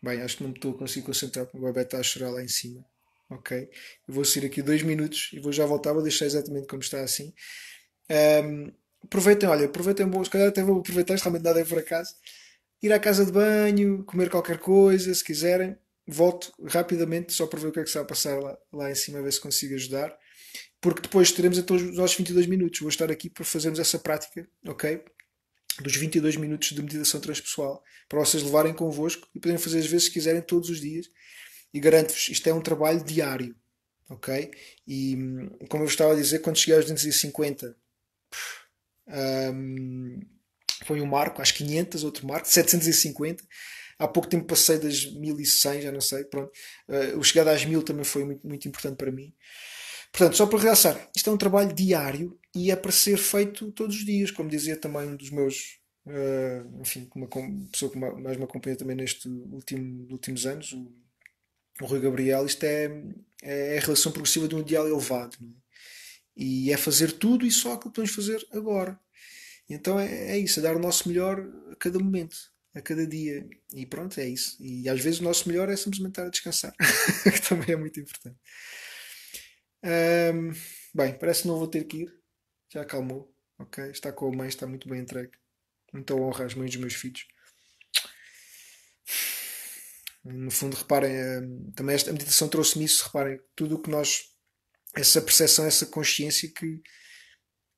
Bem, 0.00 0.22
acho 0.22 0.36
que 0.36 0.42
não 0.44 0.50
me 0.50 0.56
estou 0.56 0.72
a 0.72 0.78
conseguir 0.78 1.06
concentrar 1.06 1.44
porque 1.46 1.58
o 1.58 1.66
bebê 1.66 1.82
está 1.82 1.98
a 1.98 2.02
chorar 2.02 2.30
lá 2.30 2.42
em 2.42 2.48
cima. 2.48 2.84
Ok? 3.30 3.68
Eu 4.06 4.14
vou 4.14 4.24
sair 4.24 4.46
aqui 4.46 4.62
dois 4.62 4.82
minutos 4.82 5.30
e 5.32 5.40
vou 5.40 5.52
já 5.52 5.66
voltar. 5.66 5.92
Vou 5.92 6.02
deixar 6.02 6.26
exatamente 6.26 6.68
como 6.68 6.80
está 6.82 7.00
assim. 7.00 7.34
Um, 8.10 8.72
aproveitem, 9.04 9.48
olha, 9.48 9.66
aproveitem, 9.66 10.06
se 10.24 10.30
calhar 10.30 10.48
até 10.48 10.62
vou 10.62 10.80
aproveitar, 10.80 11.16
realmente 11.16 11.42
nada 11.44 11.60
é 11.60 11.64
por 11.64 11.78
acaso. 11.78 12.14
Ir 12.82 12.92
à 12.92 12.98
casa 12.98 13.24
de 13.24 13.32
banho, 13.32 14.04
comer 14.04 14.30
qualquer 14.30 14.58
coisa, 14.58 15.12
se 15.12 15.24
quiserem. 15.24 15.76
Volto 16.06 16.52
rapidamente 16.64 17.32
só 17.32 17.46
para 17.46 17.60
ver 17.60 17.68
o 17.68 17.72
que 17.72 17.80
é 17.80 17.82
que 17.82 17.88
está 17.88 18.00
a 18.00 18.04
passar 18.04 18.38
lá, 18.40 18.56
lá 18.72 18.90
em 18.90 18.94
cima, 18.94 19.22
ver 19.22 19.32
se 19.32 19.40
consigo 19.40 19.74
ajudar. 19.74 20.16
Porque 20.80 21.02
depois 21.02 21.32
teremos 21.32 21.58
até 21.58 21.74
os 21.74 21.96
nossos 21.96 22.16
22 22.16 22.46
minutos. 22.46 22.80
Vou 22.80 22.88
estar 22.88 23.10
aqui 23.10 23.28
para 23.28 23.44
fazermos 23.44 23.78
essa 23.78 23.98
prática, 23.98 24.48
ok? 24.66 25.02
dos 25.82 25.96
22 25.96 26.36
minutos 26.36 26.70
de 26.70 26.82
meditação 26.82 27.20
transpessoal 27.20 27.82
para 28.08 28.18
vocês 28.18 28.42
levarem 28.42 28.74
convosco 28.74 29.28
e 29.34 29.40
poderem 29.40 29.62
fazer 29.62 29.78
as 29.78 29.86
vezes 29.86 30.08
que 30.08 30.14
quiserem 30.14 30.42
todos 30.42 30.70
os 30.70 30.80
dias. 30.80 31.08
E 31.72 31.80
garanto-vos, 31.80 32.28
isto 32.28 32.48
é 32.48 32.52
um 32.52 32.60
trabalho 32.60 33.04
diário, 33.04 33.54
ok? 34.08 34.50
E 34.86 35.16
como 35.68 35.84
eu 35.84 35.88
estava 35.88 36.12
a 36.12 36.16
dizer, 36.16 36.40
quando 36.40 36.56
cheguei 36.56 36.76
aos 36.76 36.86
250 36.86 37.76
um, 39.06 40.20
foi 40.84 41.00
um 41.00 41.06
marco, 41.06 41.42
às 41.42 41.50
500, 41.50 42.04
outro 42.04 42.26
marco, 42.26 42.48
750. 42.48 43.44
Há 43.98 44.06
pouco 44.06 44.28
tempo 44.28 44.44
passei 44.46 44.78
das 44.78 45.04
1100, 45.06 45.82
já 45.82 45.92
não 45.92 46.00
sei. 46.00 46.24
Pronto. 46.24 46.52
Uh, 46.88 47.18
o 47.18 47.24
chegado 47.24 47.48
às 47.48 47.64
1000 47.64 47.82
também 47.82 48.04
foi 48.04 48.24
muito, 48.24 48.46
muito 48.46 48.68
importante 48.68 48.96
para 48.96 49.10
mim. 49.10 49.34
Portanto, 50.12 50.36
só 50.36 50.46
para 50.46 50.58
realçar, 50.58 51.10
isto 51.14 51.28
é 51.28 51.32
um 51.32 51.36
trabalho 51.36 51.72
diário 51.72 52.38
e 52.54 52.70
é 52.70 52.76
para 52.76 52.92
ser 52.92 53.18
feito 53.18 53.70
todos 53.72 53.96
os 53.96 54.04
dias, 54.04 54.30
como 54.30 54.48
dizia 54.48 54.76
também 54.76 55.06
um 55.06 55.16
dos 55.16 55.30
meus, 55.30 55.78
uh, 56.06 56.80
enfim, 56.80 57.08
uma 57.14 57.28
pessoa 57.70 57.90
que 57.92 57.98
mais 57.98 58.36
me 58.36 58.44
acompanha 58.44 58.76
também 58.76 58.96
nestes 58.96 59.26
último, 59.26 60.06
últimos 60.10 60.46
anos, 60.46 60.72
o, 60.72 60.90
o 61.82 61.86
Rui 61.86 62.00
Gabriel, 62.00 62.46
isto 62.46 62.64
é, 62.64 62.90
é 63.42 63.78
a 63.78 63.80
relação 63.80 64.12
progressiva 64.12 64.48
de 64.48 64.54
um 64.54 64.60
ideal 64.60 64.88
elevado. 64.88 65.36
É? 65.42 65.68
E 66.36 66.72
é 66.72 66.76
fazer 66.76 67.12
tudo 67.12 67.44
e 67.44 67.50
só 67.50 67.72
aquilo 67.72 67.90
que 67.90 67.96
podemos 67.96 68.14
fazer 68.14 68.46
agora. 68.52 68.98
Então 69.68 69.98
é, 70.00 70.32
é 70.32 70.38
isso, 70.38 70.60
é 70.60 70.62
dar 70.62 70.76
o 70.76 70.80
nosso 70.80 71.08
melhor 71.08 71.38
a 71.70 71.76
cada 71.76 71.98
momento, 71.98 72.36
a 72.74 72.80
cada 72.80 73.06
dia. 73.06 73.46
E 73.72 73.86
pronto, 73.86 74.18
é 74.18 74.28
isso. 74.28 74.56
E 74.60 74.88
às 74.88 75.00
vezes 75.00 75.20
o 75.20 75.24
nosso 75.24 75.48
melhor 75.48 75.68
é 75.68 75.76
simplesmente 75.76 76.12
estar 76.12 76.26
a 76.26 76.30
descansar, 76.30 76.74
que 77.24 77.48
também 77.48 77.72
é 77.74 77.76
muito 77.76 78.00
importante. 78.00 78.38
Um, 79.84 80.52
bem, 80.94 81.18
parece 81.18 81.42
que 81.42 81.48
não 81.48 81.58
vou 81.58 81.68
ter 81.68 81.84
que 81.84 81.98
ir. 82.02 82.14
Já 82.72 82.82
acalmou. 82.82 83.32
Ok? 83.58 83.90
Está 83.90 84.12
com 84.12 84.28
a 84.28 84.36
mãe, 84.36 84.48
está 84.48 84.66
muito 84.66 84.88
bem 84.88 85.00
entregue. 85.00 85.32
Muita 85.92 86.14
honra 86.14 86.44
às 86.44 86.54
mães 86.54 86.70
dos 86.70 86.80
meus 86.80 86.94
filhos. 86.94 87.26
No 90.24 90.50
fundo, 90.50 90.76
reparem, 90.76 91.70
também 91.74 91.94
esta 91.94 92.12
meditação 92.12 92.48
trouxe-me 92.48 92.84
isso. 92.84 93.04
Reparem, 93.04 93.40
tudo 93.56 93.76
o 93.76 93.82
que 93.82 93.90
nós. 93.90 94.24
Essa 94.94 95.22
percepção, 95.22 95.66
essa 95.66 95.86
consciência 95.86 96.50
que. 96.54 96.82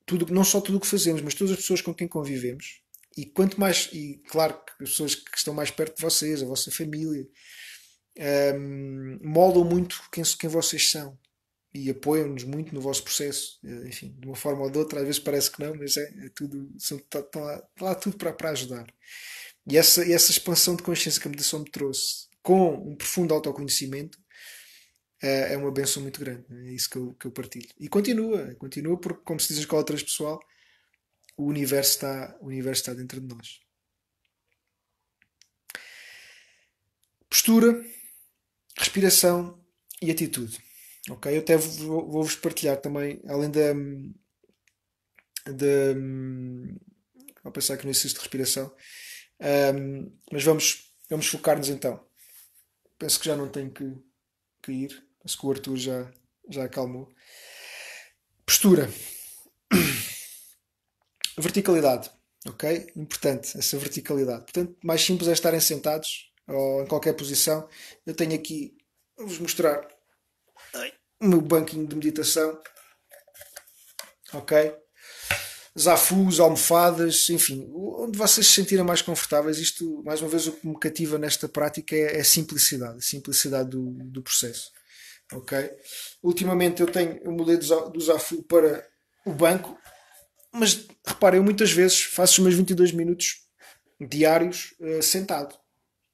Tudo, 0.05 0.33
não 0.33 0.43
só 0.43 0.59
tudo 0.59 0.77
o 0.77 0.81
que 0.81 0.87
fazemos, 0.87 1.21
mas 1.21 1.33
todas 1.33 1.53
as 1.53 1.59
pessoas 1.59 1.81
com 1.81 1.93
quem 1.93 2.07
convivemos. 2.07 2.81
E 3.17 3.25
quanto 3.25 3.59
mais. 3.59 3.89
E 3.91 4.21
claro 4.27 4.53
que 4.53 4.83
as 4.83 4.91
pessoas 4.91 5.15
que 5.15 5.37
estão 5.37 5.53
mais 5.53 5.69
perto 5.69 5.97
de 5.97 6.01
vocês, 6.01 6.41
a 6.41 6.45
vossa 6.45 6.71
família, 6.71 7.27
um, 8.55 9.19
moldam 9.21 9.63
muito 9.63 10.01
quem, 10.11 10.23
quem 10.23 10.49
vocês 10.49 10.89
são 10.89 11.17
e 11.73 11.89
apoiam-nos 11.89 12.43
muito 12.43 12.73
no 12.73 12.81
vosso 12.81 13.03
processo, 13.03 13.59
eh, 13.63 13.87
enfim, 13.87 14.13
de 14.19 14.27
uma 14.27 14.35
forma 14.35 14.63
ou 14.63 14.69
de 14.69 14.77
outra, 14.77 14.99
às 14.99 15.05
vezes 15.05 15.21
parece 15.21 15.49
que 15.49 15.63
não, 15.63 15.73
mas 15.73 15.95
é, 15.95 16.03
é 16.25 16.29
tudo, 16.35 16.69
está, 16.75 17.21
tá 17.21 17.39
lá, 17.39 17.57
tá 17.59 17.85
lá, 17.85 17.95
tudo 17.95 18.17
para, 18.17 18.33
para 18.33 18.49
ajudar. 18.49 18.85
E 19.65 19.77
essa, 19.77 20.03
essa 20.11 20.31
expansão 20.31 20.75
de 20.75 20.83
consciência 20.83 21.21
que 21.21 21.27
a 21.27 21.31
meditação 21.31 21.59
me 21.59 21.69
trouxe, 21.69 22.27
com 22.43 22.73
um 22.73 22.95
profundo 22.95 23.33
autoconhecimento, 23.33 24.17
é, 25.21 25.53
é 25.53 25.57
uma 25.57 25.71
benção 25.71 26.01
muito 26.01 26.19
grande. 26.19 26.45
É 26.49 26.71
isso 26.71 26.89
que 26.89 26.97
eu, 26.97 27.13
que 27.13 27.27
eu 27.27 27.31
partilho. 27.31 27.69
E 27.79 27.87
continua, 27.87 28.55
continua, 28.55 28.99
porque, 28.99 29.21
como 29.23 29.39
se 29.39 29.49
diz 29.49 29.57
na 29.57 29.63
escola 29.63 29.85
transpessoal, 29.85 30.39
o 31.37 31.45
universo 31.45 31.91
está, 31.91 32.37
o 32.41 32.47
universo 32.47 32.81
está 32.81 32.93
dentro 32.93 33.21
de 33.21 33.27
nós. 33.27 33.59
Postura, 37.29 37.83
respiração 38.77 39.63
e 40.01 40.11
atitude. 40.11 40.59
Ok? 41.09 41.35
Eu 41.35 41.41
até 41.41 41.57
vou-vos 41.57 42.35
partilhar 42.35 42.77
também, 42.77 43.21
além 43.27 43.49
da. 43.49 43.73
da 45.45 45.93
vou 47.43 47.51
pensar 47.51 47.77
que 47.77 47.85
não 47.85 47.91
existe 47.91 48.19
respiração. 48.19 48.75
Um, 49.39 50.11
mas 50.31 50.43
vamos, 50.43 50.93
vamos 51.09 51.27
focar-nos 51.27 51.69
então. 51.69 52.05
Penso 52.99 53.19
que 53.19 53.25
já 53.25 53.35
não 53.35 53.49
tenho 53.49 53.71
que, 53.71 53.91
que 54.61 54.71
ir. 54.71 55.10
Penso 55.21 55.37
que 55.37 55.45
o 55.45 55.51
Arthur 55.51 55.77
já, 55.77 56.11
já 56.49 56.63
acalmou. 56.65 57.09
Postura. 58.45 58.89
Verticalidade. 61.37 62.09
Ok? 62.47 62.91
Importante 62.95 63.57
essa 63.57 63.77
verticalidade. 63.77 64.43
Portanto, 64.43 64.75
mais 64.83 65.01
simples 65.01 65.29
é 65.29 65.33
estarem 65.33 65.59
sentados 65.59 66.31
ou 66.47 66.83
em 66.83 66.87
qualquer 66.87 67.13
posição. 67.13 67.69
Eu 68.05 68.15
tenho 68.15 68.33
aqui, 68.33 68.75
vou-vos 69.15 69.37
mostrar 69.37 69.87
o 71.21 71.27
meu 71.27 71.39
banquinho 71.39 71.87
de 71.87 71.95
meditação. 71.95 72.59
Ok? 74.33 74.75
zafus, 75.77 76.39
almofadas, 76.39 77.29
enfim, 77.29 77.69
onde 77.73 78.17
vocês 78.17 78.45
se 78.45 78.53
sentirem 78.53 78.83
mais 78.83 79.01
confortáveis. 79.01 79.57
Isto, 79.57 80.03
mais 80.03 80.21
uma 80.21 80.29
vez, 80.29 80.47
o 80.47 80.51
que 80.51 80.67
me 80.67 80.77
cativa 80.77 81.17
nesta 81.17 81.47
prática 81.47 81.95
é, 81.95 82.17
é 82.17 82.21
a 82.21 82.25
simplicidade, 82.25 82.97
a 82.97 83.01
simplicidade 83.01 83.69
do, 83.69 83.91
do 83.91 84.21
processo. 84.21 84.71
Ok? 85.33 85.57
Ultimamente 86.21 86.81
eu 86.81 86.87
tenho, 86.87 87.19
eu 87.23 87.31
mudei 87.31 87.57
do, 87.57 87.99
zafu 87.99 88.43
para 88.43 88.87
o 89.25 89.31
banco, 89.31 89.77
mas 90.51 90.87
reparem, 91.05 91.39
eu 91.39 91.43
muitas 91.43 91.71
vezes 91.71 92.03
faço 92.03 92.33
os 92.33 92.39
meus 92.39 92.55
22 92.55 92.91
minutos 92.91 93.47
diários 93.99 94.73
uh, 94.79 95.01
sentado. 95.01 95.55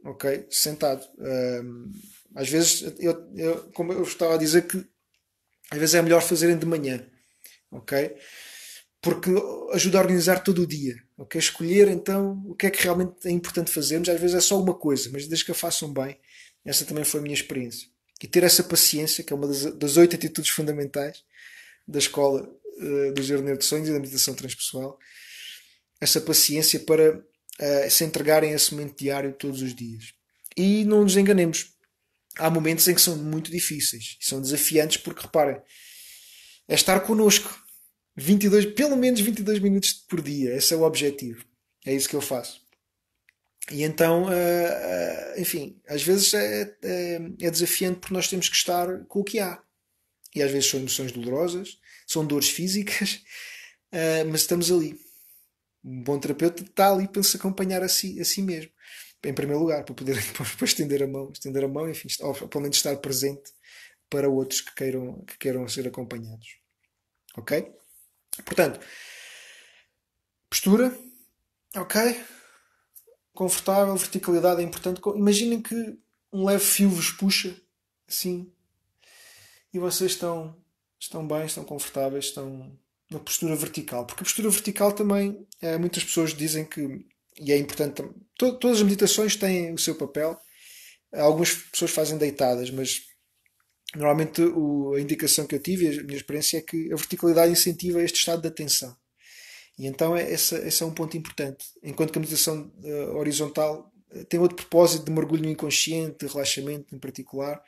Ok? 0.05 0.47
Sentado. 0.49 1.03
Uh, 1.18 1.91
às 2.36 2.49
vezes, 2.49 2.93
eu, 2.99 3.28
eu, 3.36 3.72
como 3.72 3.91
eu 3.91 4.03
estava 4.03 4.36
a 4.36 4.38
dizer, 4.38 4.68
que 4.68 4.86
às 5.72 5.80
vezes 5.80 5.95
é 5.95 6.01
melhor 6.01 6.22
fazerem 6.22 6.57
de 6.57 6.65
manhã. 6.65 7.05
Ok? 7.72 8.15
porque 9.01 9.30
ajuda 9.72 9.97
a 9.97 10.01
organizar 10.01 10.43
todo 10.43 10.63
o 10.63 10.68
dia. 10.68 10.95
Okay? 11.18 11.39
Escolher 11.39 11.88
então 11.88 12.43
o 12.45 12.55
que 12.55 12.68
é 12.68 12.70
que 12.70 12.84
realmente 12.84 13.26
é 13.26 13.32
importante 13.32 13.72
fazermos. 13.72 14.09
Às 14.09 14.20
vezes 14.20 14.36
é 14.36 14.41
só 14.41 14.61
uma 14.61 14.74
coisa, 14.74 15.09
mas 15.11 15.28
desde 15.28 15.45
que 15.45 15.51
a 15.51 15.55
façam 15.55 15.93
bem, 15.93 16.20
essa 16.65 16.86
também 16.86 17.03
foi 17.03 17.20
a 17.20 17.24
minha 17.24 17.34
experiência. 17.34 17.88
E 18.22 18.28
ter 18.28 18.43
essa 18.43 18.63
paciência, 18.63 19.24
que 19.24 19.32
é 19.32 19.36
uma 19.36 19.47
das, 19.47 19.97
oito 19.97 20.15
atitudes 20.15 20.51
fundamentais 20.51 21.24
da 21.88 21.99
escola 21.99 22.41
uh, 22.41 23.13
do 23.13 23.22
Jardineiro 23.22 23.59
de 23.59 23.65
Sonhos 23.65 23.89
e 23.89 23.93
da 23.93 23.99
meditação 23.99 24.34
transpessoal, 24.34 24.97
essa 26.01 26.20
paciência 26.20 26.80
para 26.80 27.18
uh, 27.18 27.89
se 27.89 28.03
entregarem 28.03 28.53
a 28.53 28.55
esse 28.55 28.74
momento 28.74 28.97
diário 28.97 29.34
todos 29.34 29.61
os 29.61 29.76
dias. 29.76 30.13
E 30.55 30.84
não 30.86 31.03
nos 31.03 31.15
enganemos, 31.15 31.72
há 32.38 32.49
momentos 32.49 32.88
em 32.88 32.95
que 32.95 33.01
são 33.01 33.15
muito 33.15 33.51
difíceis, 33.51 34.18
são 34.20 34.41
desafiantes, 34.41 34.97
porque 34.97 35.22
reparem, 35.22 35.61
é 36.68 36.74
estar 36.74 36.99
connosco 37.01 37.55
22, 38.15 38.65
pelo 38.74 38.97
menos 38.97 39.20
22 39.20 39.59
minutos 39.59 39.93
por 39.93 40.22
dia. 40.22 40.55
Esse 40.55 40.74
é 40.74 40.78
o 40.78 40.82
objetivo. 40.82 41.45
É 41.86 41.93
isso 41.93 42.09
que 42.09 42.15
eu 42.15 42.22
faço. 42.22 42.66
E 43.72 43.84
então, 43.84 44.24
uh, 44.24 44.28
uh, 44.28 45.39
enfim, 45.39 45.82
às 45.88 46.01
vezes 46.01 46.34
é, 46.34 46.76
é, 46.82 47.15
é, 47.41 47.51
desafiante 47.51 47.99
porque 47.99 48.13
nós 48.13 48.30
temos 48.30 48.47
que 48.47 48.55
estar 48.55 49.05
com 49.05 49.20
o 49.20 49.24
que 49.24 49.39
há. 49.39 49.61
E 50.34 50.41
às 50.41 50.51
vezes 50.51 50.70
são 50.70 50.80
emoções 50.80 51.11
dolorosas, 51.11 51.78
são 52.05 52.26
dores 52.26 52.49
físicas, 52.49 53.22
uh, 53.91 54.26
mas 54.32 54.41
estamos 54.41 54.72
ali. 54.72 54.97
Um 55.84 56.01
bom 56.01 56.20
terapeuta 56.20 56.63
está 56.63 56.91
ali 56.91 57.07
para 57.07 57.24
se 57.24 57.36
acompanhar 57.36 57.84
a 57.84 57.89
si, 57.89 58.20
a 58.22 58.26
si 58.26 58.41
mesmo. 58.41 58.72
Em 59.24 59.34
primeiro 59.34 59.61
lugar, 59.61 59.84
para 59.84 59.95
poder 59.95 60.15
para 60.34 60.65
estender 60.65 61.03
a 61.03 61.07
mão, 61.07 61.32
estender 61.34 61.63
a 61.63 61.68
mão, 61.68 61.89
enfim, 61.89 62.07
ou 62.22 62.34
pelo 62.34 62.61
menos 62.61 62.78
estar 62.78 62.95
presente 62.97 63.51
para 64.09 64.30
outros 64.30 64.61
que 64.61 64.74
queiram, 64.76 65.24
que 65.26 65.38
queiram 65.38 65.68
ser 65.68 65.86
acompanhados. 65.88 66.47
Ok? 67.36 67.70
Portanto, 68.45 68.80
postura, 70.49 70.97
ok? 71.76 72.18
Confortável, 73.38 73.96
verticalidade 73.96 74.62
é 74.62 74.64
importante. 74.64 75.00
Imaginem 75.16 75.62
que 75.62 75.76
um 76.34 76.44
leve 76.44 76.64
fio 76.66 76.90
vos 76.90 77.12
puxa, 77.12 77.56
assim, 78.10 78.52
e 79.72 79.78
vocês 79.78 80.14
estão, 80.14 80.56
estão 81.00 81.28
bem, 81.28 81.46
estão 81.46 81.64
confortáveis, 81.64 82.26
estão 82.26 82.76
na 83.12 83.20
postura 83.20 83.56
vertical. 83.56 84.08
Porque 84.08 84.24
a 84.24 84.26
postura 84.26 84.50
vertical 84.50 84.92
também, 84.92 85.46
é, 85.62 85.78
muitas 85.78 86.04
pessoas 86.04 86.34
dizem 86.34 86.66
que, 86.66 87.06
e 87.40 87.52
é 87.52 87.58
importante, 87.60 88.02
to, 88.36 88.58
todas 88.58 88.78
as 88.78 88.84
meditações 88.84 89.36
têm 89.36 89.72
o 89.72 89.78
seu 89.78 89.94
papel. 89.94 90.36
Algumas 91.14 91.54
pessoas 91.54 91.92
fazem 91.92 92.18
deitadas, 92.18 92.72
mas 92.72 93.04
Normalmente 93.96 94.42
o, 94.42 94.96
a 94.96 95.00
indicação 95.00 95.48
que 95.48 95.56
eu 95.56 95.62
tive, 95.62 95.88
a 95.88 96.04
minha 96.04 96.18
experiência 96.18 96.58
é 96.58 96.62
que 96.62 96.92
a 96.92 96.96
verticalidade 96.96 97.52
incentiva 97.52 98.04
este 98.04 98.20
estado 98.20 98.42
de 98.42 98.48
atenção. 98.48 98.98
E 99.78 99.86
então 99.86 100.16
é, 100.16 100.32
esse, 100.32 100.56
esse 100.56 100.82
é 100.82 100.86
um 100.86 100.94
ponto 100.94 101.16
importante. 101.16 101.66
Enquanto 101.84 102.12
que 102.12 102.18
a 102.18 102.22
meditação 102.22 102.72
uh, 102.84 103.16
horizontal 103.18 103.94
uh, 104.12 104.26
tem 104.26 104.40
outro 104.40 104.56
propósito 104.56 105.06
de 105.06 105.12
mergulho 105.12 105.44
no 105.44 105.50
inconsciente, 105.50 106.26
de 106.26 106.32
relaxamento 106.32 106.96
em 106.96 107.00
particular. 107.00 107.62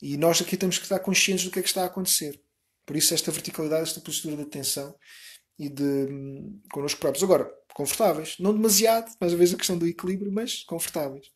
E 0.00 0.16
nós 0.16 0.40
aqui 0.40 0.56
temos 0.56 0.78
que 0.78 0.84
estar 0.84 0.98
conscientes 0.98 1.44
do 1.44 1.50
que 1.50 1.58
é 1.58 1.62
que 1.62 1.68
está 1.68 1.82
a 1.82 1.86
acontecer. 1.86 2.40
Por 2.84 2.96
isso 2.96 3.14
esta 3.14 3.30
verticalidade, 3.30 3.84
esta 3.84 4.00
postura 4.00 4.36
de 4.36 4.42
atenção 4.42 4.94
e 5.58 5.68
de 5.68 5.82
um, 5.82 6.60
connosco 6.72 7.00
próprios. 7.00 7.22
Agora, 7.22 7.50
confortáveis. 7.72 8.36
Não 8.38 8.52
demasiado, 8.52 9.10
mais 9.20 9.32
uma 9.32 9.38
vez 9.38 9.54
a 9.54 9.56
questão 9.56 9.78
do 9.78 9.86
equilíbrio, 9.86 10.32
mas 10.32 10.62
confortáveis. 10.64 11.30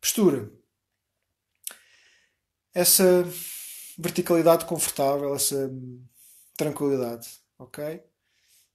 Postura 0.00 0.50
essa 2.74 3.24
verticalidade 3.98 4.64
confortável, 4.64 5.34
essa 5.34 5.70
tranquilidade, 6.56 7.28
ok? 7.58 8.02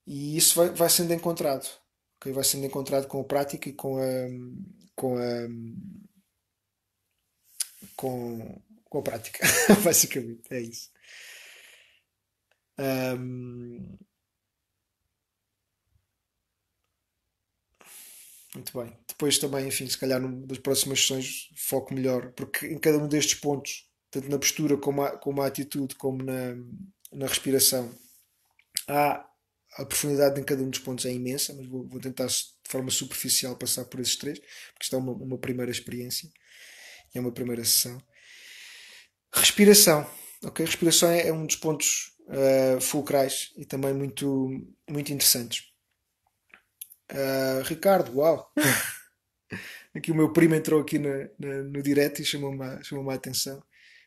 E 0.06 0.38
isso 0.38 0.56
vai, 0.56 0.70
vai 0.70 0.89
sendo 0.89 1.14
encontrado, 1.14 1.68
ok? 2.18 2.32
Vai 2.32 2.43
sendo 2.43 2.66
encontrado 2.66 3.08
com 3.08 3.22
a 3.22 3.24
prática 3.24 3.70
e 3.70 3.74
com 3.74 3.97
a 3.97 4.03
com 4.95 5.18
a 5.18 5.47
com, 7.95 8.62
com 8.86 8.99
a 8.99 9.01
prática, 9.01 9.45
basicamente, 9.84 10.43
é 10.51 10.62
isso. 10.62 10.89
Um, 12.78 13.97
muito 18.53 18.78
bem. 18.78 18.97
Depois 19.08 19.38
também, 19.38 19.68
enfim, 19.68 19.88
se 19.88 19.97
calhar 19.97 20.20
nas 20.22 20.58
próximas 20.60 20.99
sessões 20.99 21.49
foco 21.56 21.93
melhor, 21.93 22.32
porque 22.34 22.68
em 22.68 22.78
cada 22.78 22.97
um 22.97 23.08
destes 23.08 23.39
pontos 23.39 23.89
tanto 24.16 24.30
na 24.30 24.39
postura 24.39 24.78
como, 24.78 25.03
a, 25.03 25.18
como 25.18 25.41
a 25.41 25.47
atitude, 25.47 25.95
como 25.95 26.24
na, 26.24 26.56
na 27.12 27.28
respiração, 27.28 27.93
há 28.88 29.30
a 29.78 29.86
profundidade 29.86 30.40
em 30.40 30.44
cada 30.44 30.64
um 30.64 30.70
dos 30.70 30.80
pontos 30.80 31.06
é 31.06 31.12
imensa, 31.12 31.54
mas 31.54 31.68
vou, 31.68 31.86
vou 31.88 32.00
tentar 32.00 32.28
de 32.28 32.54
forma 32.64 32.90
superficial 32.90 33.56
passar 33.58 33.86
por 33.86 34.00
esses 34.00 34.16
três, 34.16 34.40
porque 34.40 34.84
isto 34.84 34.96
é 34.96 35.00
uma, 35.00 35.12
uma 35.12 35.38
primeira 35.38 35.72
experiência, 35.72 36.30
é 37.14 37.20
uma 37.20 37.32
primeira 37.32 37.64
sessão. 37.64 38.02
Respiração, 39.34 40.10
ok? 40.44 40.66
Respiração 40.66 41.10
é, 41.10 41.28
é 41.28 41.34
um 41.34 41.46
dos 41.46 41.58
pontos 41.58 42.14
uh, 42.28 42.80
fulcrais 42.80 43.52
e 43.58 43.66
também 43.66 43.94
muito, 43.94 44.50
muito 44.90 45.12
interessantes. 45.12 45.66
Uh, 47.12 47.62
Ricardo, 47.64 48.18
uau! 48.18 48.52
aqui 49.94 50.12
o 50.12 50.16
meu 50.16 50.32
primo 50.32 50.56
entrou 50.56 50.82
aqui 50.82 50.98
na, 50.98 51.30
na, 51.38 51.64
no 51.64 51.82
direto 51.84 52.22
e 52.22 52.26
chamou-me 52.26 52.84
chamou 52.84 53.10
a 53.10 53.16
atenção. 53.16 53.62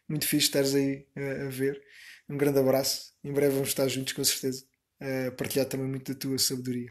Muito 0.09 0.27
fixe 0.27 0.47
estares 0.47 0.75
aí 0.75 1.07
a, 1.15 1.47
a 1.47 1.49
ver. 1.51 1.81
Um 2.29 2.37
grande 2.37 2.59
abraço. 2.59 3.13
Em 3.23 3.33
breve 3.33 3.55
vamos 3.55 3.69
estar 3.69 3.87
juntos, 3.89 4.15
com 4.15 4.25
certeza. 4.25 4.68
A 5.01 5.31
partilhar 5.33 5.67
também 5.67 5.87
muito 5.87 6.13
da 6.13 6.19
tua 6.19 6.39
sabedoria. 6.39 6.91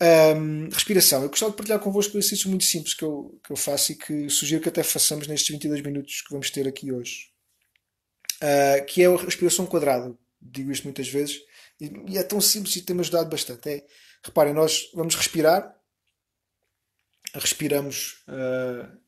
Um, 0.00 0.68
respiração. 0.68 1.22
Eu 1.22 1.30
gostava 1.30 1.50
de 1.50 1.56
partilhar 1.56 1.80
convosco 1.80 2.16
um 2.16 2.18
exercício 2.18 2.50
muito 2.50 2.64
simples 2.64 2.92
que 2.94 3.02
eu, 3.02 3.40
que 3.42 3.50
eu 3.50 3.56
faço 3.56 3.92
e 3.92 3.94
que 3.94 4.28
sugiro 4.28 4.62
que 4.62 4.68
até 4.68 4.82
façamos 4.82 5.26
nestes 5.26 5.48
22 5.48 5.80
minutos 5.82 6.20
que 6.20 6.30
vamos 6.30 6.50
ter 6.50 6.68
aqui 6.68 6.92
hoje. 6.92 7.30
Uh, 8.36 8.84
que 8.84 9.02
é 9.02 9.06
a 9.06 9.16
respiração 9.16 9.66
quadrada. 9.66 10.14
Digo 10.40 10.70
isto 10.70 10.84
muitas 10.84 11.08
vezes 11.08 11.40
e, 11.80 11.90
e 12.08 12.18
é 12.18 12.22
tão 12.22 12.40
simples 12.40 12.76
e 12.76 12.82
tem-me 12.82 13.00
ajudado 13.00 13.30
bastante. 13.30 13.68
É, 13.68 13.86
reparem, 14.22 14.52
nós 14.52 14.90
vamos 14.94 15.14
respirar, 15.14 15.74
respiramos 17.34 18.22
uh, 18.28 19.06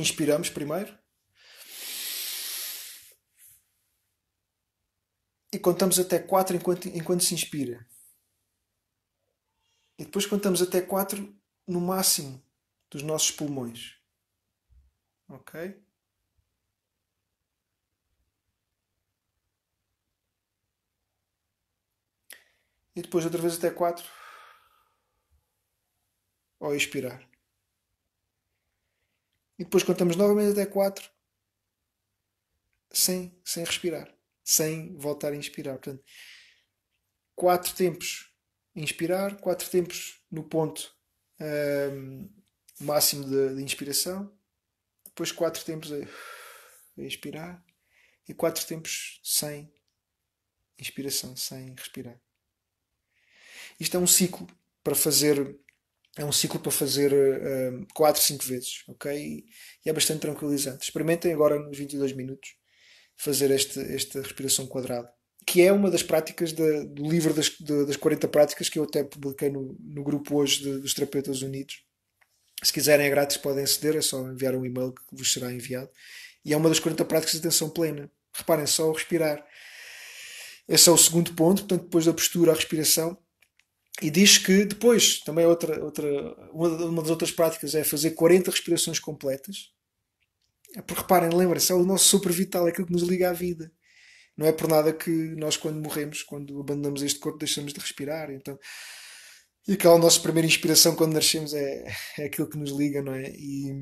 Inspiramos 0.00 0.48
primeiro. 0.48 0.98
E 5.52 5.58
contamos 5.58 5.98
até 5.98 6.18
4 6.18 6.56
enquanto, 6.56 6.88
enquanto 6.88 7.24
se 7.24 7.34
inspira. 7.34 7.86
E 9.98 10.04
depois 10.04 10.26
contamos 10.26 10.62
até 10.62 10.80
4 10.80 11.36
no 11.66 11.80
máximo 11.80 12.42
dos 12.90 13.02
nossos 13.02 13.30
pulmões. 13.30 13.98
Ok? 15.28 15.82
E 22.94 23.02
depois 23.02 23.24
outra 23.24 23.40
vez 23.40 23.56
até 23.56 23.70
4. 23.70 24.04
Ao 26.60 26.74
expirar. 26.74 27.28
E 29.58 29.64
depois 29.64 29.82
contamos 29.82 30.16
novamente 30.16 30.52
até 30.52 30.66
4 30.66 31.10
sem, 32.92 33.40
sem 33.44 33.64
respirar, 33.64 34.12
sem 34.44 34.96
voltar 34.96 35.32
a 35.32 35.36
inspirar. 35.36 35.74
Portanto, 35.78 36.02
4 37.34 37.74
tempos 37.74 38.30
inspirar, 38.74 39.36
4 39.40 39.68
tempos 39.70 40.22
no 40.30 40.44
ponto 40.44 40.94
um, 41.40 42.28
máximo 42.80 43.24
de, 43.24 43.56
de, 43.56 43.62
inspiração, 43.62 44.32
depois 45.06 45.32
4 45.32 45.64
tempos 45.64 45.92
a, 45.92 45.96
a 45.96 47.02
expirar 47.02 47.64
e 48.28 48.34
4 48.34 48.66
tempos 48.66 49.20
sem 49.22 49.72
inspiração, 50.78 51.36
sem 51.36 51.74
respirar. 51.74 52.20
Isto 53.78 53.96
é 53.96 54.00
um 54.00 54.06
ciclo 54.06 54.46
para 54.82 54.94
fazer 54.94 55.58
é 56.16 56.24
um 56.24 56.32
ciclo 56.32 56.58
para 56.58 56.72
fazer 56.72 57.12
4, 57.94 58.20
5 58.20 58.44
vezes, 58.44 58.82
ok? 58.88 59.46
E, 59.84 59.88
é 59.88 59.92
bastante 59.92 60.20
tranquilizante. 60.20 60.84
Experimentem 60.84 61.32
agora 61.32 61.58
nos 61.58 61.78
22 61.78 62.12
minutos 62.12 62.59
fazer 63.20 63.50
este, 63.50 63.78
esta 63.78 64.22
respiração 64.22 64.66
quadrada, 64.66 65.12
que 65.46 65.60
é 65.60 65.70
uma 65.70 65.90
das 65.90 66.02
práticas 66.02 66.52
do 66.52 67.06
livro 67.06 67.34
das, 67.34 67.50
de, 67.50 67.84
das 67.84 67.96
40 67.96 68.26
práticas 68.28 68.70
que 68.70 68.78
eu 68.78 68.84
até 68.84 69.04
publiquei 69.04 69.50
no, 69.50 69.76
no 69.78 70.02
grupo 70.02 70.36
hoje 70.36 70.62
de, 70.62 70.78
dos 70.78 70.94
Terapeutas 70.94 71.42
Unidos. 71.42 71.84
Se 72.62 72.72
quiserem 72.72 73.06
é 73.06 73.10
grátis, 73.10 73.36
podem 73.36 73.64
aceder, 73.64 73.96
é 73.96 74.00
só 74.00 74.26
enviar 74.26 74.54
um 74.54 74.64
e-mail 74.64 74.92
que 74.92 75.02
vos 75.12 75.30
será 75.30 75.52
enviado. 75.52 75.90
E 76.42 76.54
é 76.54 76.56
uma 76.56 76.70
das 76.70 76.78
40 76.78 77.04
práticas 77.04 77.32
de 77.32 77.40
atenção 77.40 77.68
plena. 77.68 78.10
Reparem, 78.32 78.66
só 78.66 78.90
respirar. 78.90 79.46
Esse 80.66 80.88
é 80.88 80.92
o 80.92 80.96
segundo 80.96 81.34
ponto, 81.34 81.62
portanto, 81.62 81.84
depois 81.84 82.06
da 82.06 82.14
postura, 82.14 82.52
a 82.52 82.54
respiração. 82.54 83.18
E 84.00 84.10
diz 84.10 84.38
que 84.38 84.64
depois, 84.64 85.20
também 85.20 85.44
outra, 85.44 85.82
outra, 85.84 86.08
uma 86.52 87.02
das 87.02 87.10
outras 87.10 87.30
práticas 87.30 87.74
é 87.74 87.84
fazer 87.84 88.12
40 88.12 88.50
respirações 88.50 88.98
completas. 88.98 89.72
É 90.76 90.82
porque 90.82 91.02
reparem, 91.02 91.30
lembrem-se, 91.30 91.72
é 91.72 91.74
o 91.74 91.84
nosso 91.84 92.04
super 92.04 92.32
vital, 92.32 92.66
é 92.66 92.70
aquilo 92.70 92.86
que 92.86 92.92
nos 92.92 93.02
liga 93.02 93.30
à 93.30 93.32
vida. 93.32 93.72
Não 94.36 94.46
é 94.46 94.52
por 94.52 94.68
nada 94.68 94.92
que 94.92 95.10
nós, 95.10 95.56
quando 95.56 95.82
morremos, 95.82 96.22
quando 96.22 96.60
abandonamos 96.60 97.02
este 97.02 97.18
corpo, 97.18 97.38
deixamos 97.38 97.72
de 97.72 97.80
respirar. 97.80 98.30
Então, 98.30 98.58
e 99.68 99.74
aquela 99.74 99.98
nossa 99.98 100.20
primeira 100.20 100.46
inspiração 100.46 100.94
quando 100.96 101.12
nascemos 101.12 101.52
é, 101.52 101.84
é 102.18 102.24
aquilo 102.24 102.48
que 102.48 102.58
nos 102.58 102.70
liga, 102.70 103.02
não 103.02 103.14
é? 103.14 103.30
E, 103.30 103.74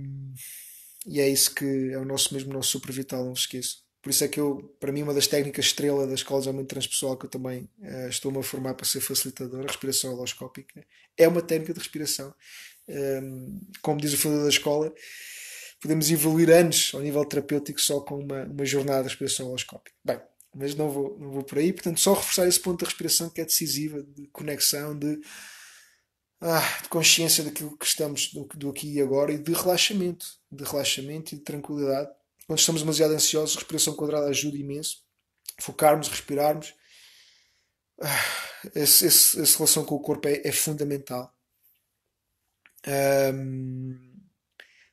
e 1.06 1.20
é 1.20 1.28
isso 1.28 1.54
que 1.54 1.92
é 1.92 1.98
o 1.98 2.04
nosso 2.04 2.34
mesmo 2.34 2.52
nosso 2.52 2.70
super 2.70 2.92
vital, 2.92 3.24
não 3.24 3.36
se 3.36 3.42
esqueça. 3.42 3.76
Por 4.02 4.10
isso 4.10 4.24
é 4.24 4.28
que 4.28 4.40
eu, 4.40 4.74
para 4.80 4.92
mim, 4.92 5.02
uma 5.02 5.14
das 5.14 5.26
técnicas 5.26 5.66
estrela 5.66 6.06
da 6.06 6.14
escola 6.14 6.40
de 6.40 6.48
aumento 6.48 6.68
transpessoal 6.68 7.16
que 7.16 7.26
eu 7.26 7.30
também 7.30 7.68
uh, 7.80 8.08
estou-me 8.08 8.38
a 8.38 8.42
formar 8.42 8.74
para 8.74 8.86
ser 8.86 9.00
facilitador, 9.00 9.60
a 9.60 9.66
respiração 9.66 10.14
holoscópica, 10.14 10.84
é 11.16 11.28
uma 11.28 11.42
técnica 11.42 11.74
de 11.74 11.80
respiração. 11.80 12.34
Um, 12.88 12.94
ehm, 12.94 13.60
como 13.82 14.00
diz 14.00 14.12
o 14.14 14.16
fundador 14.16 14.44
da 14.44 14.50
escola, 14.50 14.94
podemos 15.80 16.10
evoluir 16.10 16.50
anos 16.50 16.92
ao 16.94 17.00
nível 17.00 17.24
terapêutico 17.24 17.80
só 17.80 18.00
com 18.00 18.18
uma, 18.20 18.44
uma 18.44 18.64
jornada 18.64 19.02
de 19.02 19.08
respiração 19.08 19.48
holoscópica. 19.48 19.96
Bem, 20.04 20.20
mas 20.54 20.74
não 20.74 20.90
vou, 20.90 21.18
não 21.18 21.30
vou 21.30 21.42
por 21.42 21.58
aí. 21.58 21.72
Portanto, 21.72 22.00
só 22.00 22.14
reforçar 22.14 22.46
esse 22.46 22.60
ponto 22.60 22.80
da 22.80 22.86
respiração 22.86 23.30
que 23.30 23.40
é 23.40 23.44
decisiva, 23.44 24.02
de 24.02 24.26
conexão, 24.28 24.98
de 24.98 25.20
ah, 26.40 26.78
de 26.82 26.88
consciência 26.88 27.42
daquilo 27.42 27.76
que 27.76 27.84
estamos 27.84 28.32
do, 28.32 28.44
do, 28.54 28.70
aqui 28.70 28.94
e 28.94 29.00
agora 29.00 29.32
e 29.32 29.38
de 29.38 29.52
relaxamento, 29.52 30.24
de 30.50 30.62
relaxamento 30.62 31.34
e 31.34 31.38
de 31.38 31.42
tranquilidade. 31.42 32.10
Quando 32.46 32.60
estamos 32.60 32.80
demasiado 32.80 33.12
ansiosos, 33.12 33.56
a 33.56 33.60
respiração 33.60 33.94
quadrada 33.94 34.28
ajuda 34.28 34.56
imenso. 34.56 35.02
Focarmos, 35.60 36.08
respirarmos. 36.08 36.74
Ah, 38.00 38.24
esse, 38.74 39.06
esse, 39.06 39.40
essa 39.40 39.58
relação 39.58 39.84
com 39.84 39.96
o 39.96 40.00
corpo 40.00 40.28
é, 40.28 40.40
é 40.44 40.52
fundamental. 40.52 41.34
Um, 42.86 44.07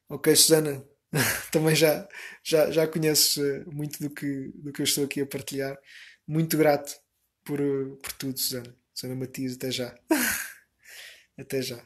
ok, 0.09 0.35
Susana, 0.35 0.83
também 1.51 1.75
já, 1.75 2.07
já, 2.43 2.71
já 2.71 2.87
conheces 2.87 3.37
eh, 3.37 3.63
muito 3.67 3.99
do 3.99 4.09
que, 4.09 4.51
do 4.55 4.71
que 4.71 4.81
eu 4.81 4.83
estou 4.83 5.05
aqui 5.05 5.21
a 5.21 5.25
partilhar. 5.25 5.77
Muito 6.27 6.57
grato 6.57 6.95
por, 7.43 7.59
eh, 7.59 7.95
por 8.01 8.11
tudo, 8.13 8.39
Susana. 8.39 8.75
Susana 8.93 9.15
Matias, 9.15 9.55
até 9.55 9.71
já. 9.71 9.95
Até 11.37 11.61
já. 11.61 11.85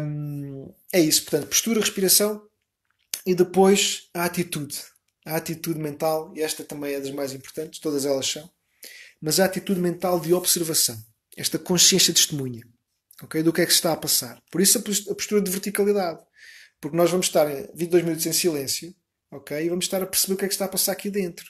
Um, 0.00 0.74
é 0.90 0.98
isso, 0.98 1.24
portanto, 1.24 1.48
postura, 1.48 1.78
respiração 1.78 2.48
e 3.26 3.34
depois 3.34 4.08
a 4.14 4.24
atitude. 4.24 4.82
A 5.26 5.36
atitude 5.36 5.78
mental, 5.78 6.32
e 6.34 6.40
esta 6.40 6.64
também 6.64 6.94
é 6.94 7.00
das 7.00 7.10
mais 7.10 7.34
importantes, 7.34 7.80
todas 7.80 8.06
elas 8.06 8.26
são, 8.26 8.50
mas 9.20 9.38
a 9.38 9.44
atitude 9.44 9.78
mental 9.78 10.18
de 10.18 10.32
observação, 10.32 10.96
esta 11.36 11.58
consciência 11.58 12.14
testemunha 12.14 12.66
okay, 13.22 13.42
do 13.42 13.52
que 13.52 13.60
é 13.60 13.66
que 13.66 13.72
se 13.72 13.78
está 13.78 13.92
a 13.92 13.96
passar. 13.96 14.42
Por 14.50 14.60
isso 14.60 14.78
a 14.78 15.14
postura 15.14 15.40
de 15.40 15.50
verticalidade, 15.50 16.20
porque 16.80 16.96
nós 16.96 17.10
vamos 17.10 17.26
estar 17.26 17.46
22 17.74 18.04
minutos 18.04 18.26
em 18.26 18.32
silêncio 18.32 18.94
okay, 19.30 19.64
e 19.64 19.68
vamos 19.68 19.84
estar 19.84 20.02
a 20.02 20.06
perceber 20.06 20.34
o 20.34 20.36
que 20.36 20.44
é 20.44 20.48
que 20.48 20.54
está 20.54 20.64
a 20.66 20.68
passar 20.68 20.92
aqui 20.92 21.10
dentro. 21.10 21.46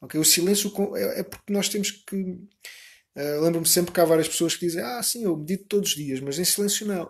Okay? 0.00 0.20
O 0.20 0.24
silêncio 0.24 0.72
é, 0.96 1.20
é 1.20 1.22
porque 1.22 1.52
nós 1.52 1.68
temos 1.68 1.90
que 1.90 2.38
Uh, 3.16 3.40
Lembro-me 3.42 3.66
sempre 3.66 3.92
que 3.92 4.00
há 4.00 4.04
várias 4.04 4.26
pessoas 4.26 4.56
que 4.56 4.66
dizem: 4.66 4.82
Ah, 4.82 5.00
sim, 5.02 5.22
eu 5.22 5.36
medito 5.36 5.66
todos 5.66 5.90
os 5.90 5.94
dias, 5.94 6.18
mas 6.18 6.36
em 6.36 6.44
silêncio 6.44 6.84
não. 6.84 7.08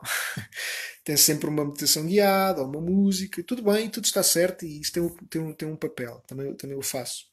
tem 1.03 1.17
sempre 1.17 1.49
uma 1.49 1.65
meditação 1.65 2.05
guiada 2.07 2.61
ou 2.61 2.69
uma 2.69 2.81
música, 2.81 3.43
tudo 3.43 3.63
bem, 3.63 3.89
tudo 3.89 4.05
está 4.05 4.23
certo 4.23 4.67
e 4.67 4.81
isso 4.81 4.93
tem 4.93 5.03
um, 5.03 5.09
tem 5.09 5.41
um, 5.41 5.53
tem 5.55 5.69
um 5.69 5.77
papel, 5.77 6.23
também, 6.27 6.55
também 6.57 6.77
o 6.77 6.83
faço. 6.83 7.25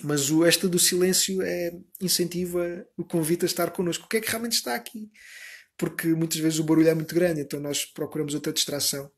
Mas 0.00 0.30
o 0.30 0.44
esta 0.44 0.68
do 0.68 0.78
silêncio 0.78 1.42
é 1.42 1.72
incentiva 2.00 2.86
o 2.96 3.04
convite 3.04 3.44
a 3.44 3.46
estar 3.46 3.70
connosco. 3.72 4.06
O 4.06 4.08
que 4.08 4.18
é 4.18 4.20
que 4.20 4.30
realmente 4.30 4.54
está 4.54 4.74
aqui? 4.76 5.10
Porque 5.76 6.08
muitas 6.08 6.38
vezes 6.38 6.58
o 6.58 6.64
barulho 6.64 6.88
é 6.88 6.94
muito 6.94 7.14
grande, 7.14 7.40
então 7.40 7.58
nós 7.60 7.84
procuramos 7.84 8.34
outra 8.34 8.52
distração 8.52 9.10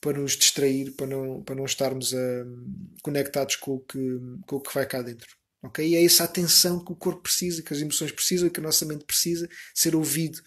para 0.00 0.18
nos 0.18 0.32
distrair, 0.32 0.92
para 0.92 1.06
não, 1.06 1.42
para 1.42 1.54
não 1.54 1.64
estarmos 1.64 2.12
uh, 2.12 2.16
conectados 3.02 3.56
com 3.56 3.72
o, 3.72 3.80
que, 3.80 3.98
com 4.46 4.56
o 4.56 4.60
que 4.60 4.74
vai 4.74 4.86
cá 4.86 5.02
dentro. 5.02 5.28
Ok? 5.62 5.86
E 5.86 5.94
é 5.94 6.04
essa 6.04 6.24
atenção 6.24 6.82
que 6.82 6.92
o 6.92 6.96
corpo 6.96 7.22
precisa, 7.22 7.62
que 7.62 7.72
as 7.72 7.80
emoções 7.80 8.10
precisam, 8.10 8.48
que 8.48 8.60
a 8.60 8.62
nossa 8.62 8.86
mente 8.86 9.04
precisa 9.04 9.48
ser 9.74 9.94
ouvido. 9.94 10.40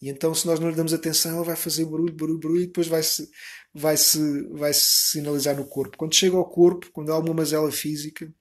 E 0.00 0.08
então, 0.08 0.34
se 0.34 0.46
nós 0.46 0.60
não 0.60 0.68
lhe 0.68 0.76
damos 0.76 0.92
atenção, 0.92 1.32
ela 1.32 1.44
vai 1.44 1.56
fazer 1.56 1.84
barulho, 1.86 2.12
barulho, 2.12 2.38
barulho 2.38 2.62
e 2.62 2.66
depois 2.66 2.86
vai-se 2.86 3.28
vai 3.74 3.96
-se, 3.96 4.42
vai 4.50 4.72
-se 4.72 5.12
sinalizar 5.12 5.56
no 5.56 5.66
corpo. 5.66 5.96
Quando 5.96 6.14
chega 6.14 6.36
ao 6.36 6.48
corpo, 6.48 6.90
quando 6.92 7.10
há 7.10 7.14
alguma 7.14 7.34
mazela 7.34 7.70
física, 7.72 8.32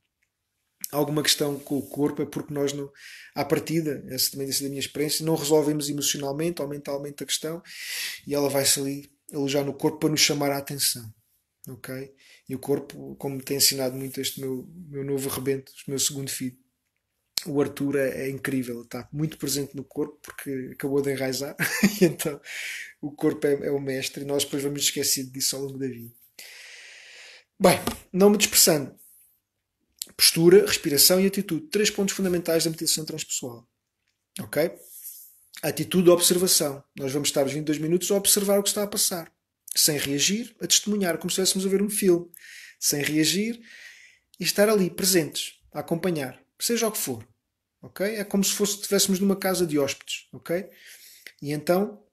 alguma 0.91 1.23
questão 1.23 1.59
com 1.59 1.77
o 1.77 1.87
corpo, 1.87 2.21
é 2.21 2.25
porque 2.25 2.53
nós, 2.53 2.73
não, 2.73 2.91
à 3.35 3.43
partida, 3.43 4.03
essa 4.09 4.31
também 4.31 4.49
é 4.49 4.51
da 4.51 4.69
minha 4.69 4.79
experiência, 4.79 5.25
não 5.25 5.35
resolvemos 5.35 5.89
emocionalmente 5.89 6.61
ou 6.61 6.67
mentalmente 6.67 7.23
a 7.23 7.27
questão 7.27 7.61
e 8.25 8.33
ela 8.33 8.49
vai-se 8.49 8.79
ali 8.79 9.11
alojar 9.33 9.65
no 9.65 9.73
corpo 9.73 9.99
para 9.99 10.09
nos 10.09 10.21
chamar 10.21 10.51
a 10.51 10.57
atenção. 10.57 11.13
Ok? 11.67 12.13
E 12.47 12.55
o 12.55 12.59
corpo, 12.59 13.15
como 13.17 13.43
tem 13.43 13.57
ensinado 13.57 13.95
muito 13.97 14.21
este 14.21 14.39
meu, 14.39 14.65
meu 14.89 15.03
novo 15.03 15.27
rebento, 15.27 15.71
este 15.75 15.89
meu 15.89 15.99
segundo 15.99 16.29
filho, 16.29 16.57
o 17.45 17.61
Arthur 17.61 17.97
é, 17.97 18.25
é, 18.25 18.29
incrível, 18.29 18.81
está 18.81 19.07
muito 19.11 19.37
presente 19.37 19.75
no 19.75 19.83
corpo 19.83 20.17
porque 20.21 20.71
acabou 20.73 21.01
de 21.01 21.11
enraizar, 21.11 21.55
e 22.01 22.05
então 22.05 22.39
o 23.01 23.11
corpo 23.11 23.45
é, 23.45 23.67
é, 23.67 23.71
o 23.71 23.79
mestre 23.79 24.23
e 24.23 24.25
nós 24.25 24.43
depois 24.43 24.63
vamos 24.63 24.81
esquecer 24.81 25.25
disso 25.25 25.55
ao 25.55 25.63
longo 25.63 25.77
da 25.77 25.87
vida. 25.87 26.13
Bem, 27.59 27.79
não 28.11 28.29
me 28.29 28.37
dispersando. 28.37 28.95
Postura, 30.15 30.65
respiração 30.65 31.19
e 31.19 31.27
atitude. 31.27 31.67
Três 31.67 31.89
pontos 31.89 32.15
fundamentais 32.15 32.63
da 32.63 32.69
meditação 32.69 33.05
transpessoal. 33.05 33.67
Ok? 34.39 34.71
atitude, 35.63 36.07
observação. 36.11 36.83
Nós 36.95 37.11
vamos 37.11 37.29
estar 37.29 37.43
os 37.43 37.51
22 37.51 37.79
minutos 37.79 38.11
a 38.11 38.15
observar 38.15 38.59
o 38.59 38.63
que 38.63 38.69
está 38.69 38.83
a 38.83 38.87
passar 38.87 39.31
sem 39.77 39.97
reagir, 39.97 40.55
a 40.59 40.67
testemunhar, 40.67 41.17
como 41.17 41.29
se 41.29 41.39
estivéssemos 41.39 41.65
a 41.65 41.69
ver 41.69 41.83
um 41.83 41.89
filme, 41.89 42.27
sem 42.79 43.01
reagir 43.03 43.61
e 44.39 44.43
estar 44.43 44.67
ali, 44.69 44.89
presentes, 44.89 45.59
a 45.71 45.79
acompanhar, 45.79 46.41
seja 46.59 46.87
o 46.87 46.91
que 46.91 46.97
for. 46.97 47.27
ok? 47.81 48.15
É 48.15 48.23
como 48.23 48.43
se 48.43 48.53
fosse, 48.53 48.75
estivéssemos 48.75 49.19
numa 49.19 49.35
casa 49.35 49.67
de 49.67 49.77
hóspedes. 49.77 50.27
ok? 50.33 50.67
E 51.41 51.51
então, 51.51 52.03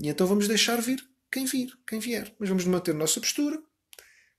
e 0.00 0.08
então 0.08 0.26
vamos 0.26 0.46
deixar 0.46 0.80
vir 0.80 1.04
quem 1.30 1.44
vir, 1.44 1.76
quem 1.86 1.98
vier. 1.98 2.32
Mas 2.38 2.48
vamos 2.48 2.64
manter 2.64 2.92
a 2.92 2.94
nossa 2.94 3.20
postura, 3.20 3.60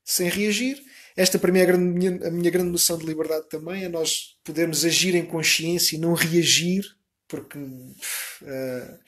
sem 0.02 0.28
reagir. 0.30 0.82
Esta 1.16 1.38
para 1.38 1.50
mim 1.50 1.60
é 1.60 1.62
a, 1.62 1.66
grande, 1.66 2.26
a 2.26 2.30
minha 2.30 2.50
grande 2.50 2.70
noção 2.70 2.98
de 2.98 3.06
liberdade 3.06 3.48
também, 3.48 3.84
é 3.84 3.88
nós 3.88 4.36
podermos 4.44 4.84
agir 4.84 5.14
em 5.14 5.24
consciência 5.24 5.96
e 5.96 5.98
não 5.98 6.12
reagir, 6.12 6.84
porque 7.26 7.58
uh, 7.58 8.98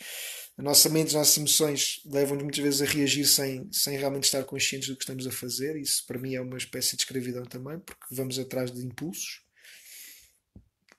a 0.56 0.62
nossa 0.62 0.88
mente, 0.88 1.09
as 1.09 1.14
nossas 1.14 1.36
emoções 1.36 2.00
levam-nos 2.06 2.42
muitas 2.42 2.62
vezes 2.62 2.82
a 2.82 2.86
reagir 2.86 3.26
sem, 3.26 3.68
sem 3.70 3.96
realmente 3.98 4.24
estar 4.24 4.42
conscientes 4.44 4.88
do 4.88 4.96
que 4.96 5.02
estamos 5.02 5.26
a 5.26 5.30
fazer. 5.30 5.76
Isso 5.76 6.04
para 6.06 6.18
mim 6.18 6.34
é 6.34 6.40
uma 6.40 6.56
espécie 6.56 6.96
de 6.96 7.02
escravidão 7.02 7.44
também, 7.44 7.78
porque 7.78 8.06
vamos 8.11 8.38
atrás 8.38 8.72
de 8.72 8.84
impulsos, 8.84 9.42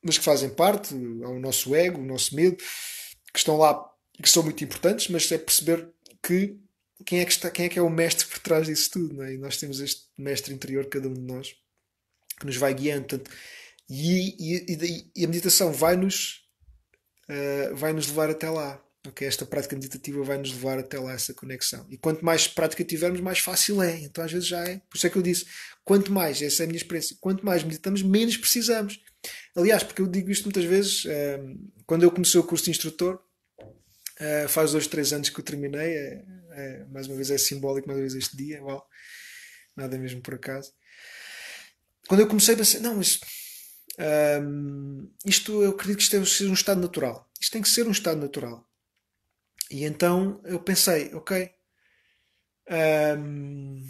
mas 0.01 0.17
que 0.17 0.23
fazem 0.23 0.49
parte, 0.49 0.93
ao 1.23 1.39
nosso 1.39 1.75
ego, 1.75 1.99
o 1.99 2.05
nosso 2.05 2.35
medo, 2.35 2.57
que 3.33 3.39
estão 3.39 3.57
lá 3.57 3.83
e 4.17 4.21
que 4.21 4.29
são 4.29 4.43
muito 4.43 4.63
importantes, 4.63 5.07
mas 5.07 5.29
é 5.31 5.37
perceber 5.37 5.89
que 6.21 6.55
quem 7.05 7.19
é 7.19 7.25
que, 7.25 7.31
está, 7.31 7.49
quem 7.49 7.65
é, 7.65 7.69
que 7.69 7.79
é 7.79 7.81
o 7.81 7.89
mestre 7.89 8.27
por 8.27 8.39
trás 8.39 8.67
disso 8.67 8.91
tudo. 8.91 9.15
Não 9.15 9.23
é? 9.23 9.33
E 9.33 9.37
nós 9.37 9.57
temos 9.57 9.79
este 9.79 10.03
mestre 10.17 10.53
interior, 10.53 10.85
cada 10.87 11.07
um 11.07 11.13
de 11.13 11.21
nós, 11.21 11.55
que 12.39 12.45
nos 12.45 12.57
vai 12.57 12.73
guiando. 12.73 13.07
Portanto, 13.07 13.31
e, 13.89 14.35
e, 14.39 15.11
e, 15.15 15.25
a 15.25 15.27
meditação 15.27 15.71
vai-nos 15.71 16.45
uh, 17.29 17.75
vai 17.75 17.93
-nos 17.93 18.07
levar 18.07 18.29
até 18.29 18.49
lá. 18.49 18.83
Okay? 19.07 19.27
Esta 19.27 19.45
prática 19.45 19.75
meditativa 19.75 20.21
vai 20.23 20.37
nos 20.37 20.51
levar 20.51 20.77
até 20.77 20.99
lá 20.99 21.13
essa 21.13 21.33
conexão. 21.33 21.85
E 21.89 21.97
quanto 21.97 22.23
mais 22.23 22.47
prática 22.47 22.83
tivermos, 22.83 23.21
mais 23.21 23.39
fácil 23.39 23.81
é. 23.81 23.99
Então 24.01 24.23
às 24.23 24.31
vezes 24.31 24.47
já 24.47 24.63
é. 24.63 24.79
Por 24.89 24.97
isso 24.97 25.07
é 25.07 25.09
que 25.09 25.17
eu 25.17 25.21
disse: 25.21 25.45
quanto 25.83 26.11
mais, 26.11 26.41
essa 26.41 26.63
é 26.63 26.65
a 26.65 26.67
minha 26.67 26.77
experiência, 26.77 27.15
quanto 27.19 27.45
mais 27.45 27.63
meditamos, 27.63 28.01
menos 28.01 28.37
precisamos. 28.37 28.99
Aliás, 29.55 29.83
porque 29.83 30.01
eu 30.01 30.07
digo 30.07 30.29
isto 30.31 30.43
muitas 30.43 30.63
vezes, 30.63 31.05
ehm, 31.05 31.55
quando 31.85 32.03
eu 32.03 32.11
comecei 32.11 32.39
o 32.39 32.43
curso 32.43 32.65
de 32.65 32.71
instrutor, 32.71 33.19
uh, 34.19 34.47
faz 34.49 34.71
dois, 34.71 34.87
três 34.87 35.13
anos 35.13 35.29
que 35.29 35.39
eu 35.39 35.43
terminei, 35.43 35.95
é, 35.95 36.25
é, 36.51 36.85
mais 36.85 37.07
uma 37.07 37.15
vez 37.15 37.31
é 37.31 37.37
simbólico, 37.37 37.87
mais 37.87 37.97
uma 37.97 38.07
vez 38.07 38.15
este 38.15 38.37
dia, 38.37 38.63
uau, 38.63 38.85
nada 39.75 39.97
mesmo 39.97 40.21
por 40.21 40.35
acaso. 40.35 40.73
Quando 42.07 42.21
eu 42.21 42.27
comecei 42.27 42.55
a 42.55 42.57
pensar, 42.57 42.79
não, 42.79 42.95
mas 42.95 43.19
um, 43.99 44.03
ehm, 44.03 45.09
isto 45.25 45.61
eu 45.61 45.71
acredito 45.71 45.97
que 45.97 46.03
isto 46.03 46.11
deve 46.13 46.29
ser 46.29 46.47
um 46.47 46.53
estado 46.53 46.81
natural. 46.81 47.29
Isto 47.39 47.53
tem 47.53 47.61
que 47.61 47.69
ser 47.69 47.87
um 47.87 47.91
estado 47.91 48.19
natural. 48.19 48.67
E 49.69 49.83
então 49.83 50.41
eu 50.45 50.59
pensei, 50.59 51.13
ok. 51.13 51.51
Um, 53.17 53.87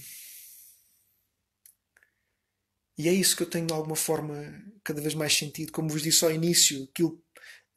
E 2.99 3.07
é 3.07 3.13
isso 3.13 3.37
que 3.37 3.43
eu 3.43 3.49
tenho 3.49 3.65
de 3.65 3.73
alguma 3.73 3.95
forma 3.95 4.35
cada 4.83 4.99
vez 4.99 5.15
mais 5.15 5.33
sentido. 5.33 5.71
Como 5.71 5.87
vos 5.87 6.01
disse 6.01 6.25
ao 6.25 6.31
início, 6.33 6.83
aquilo 6.83 7.23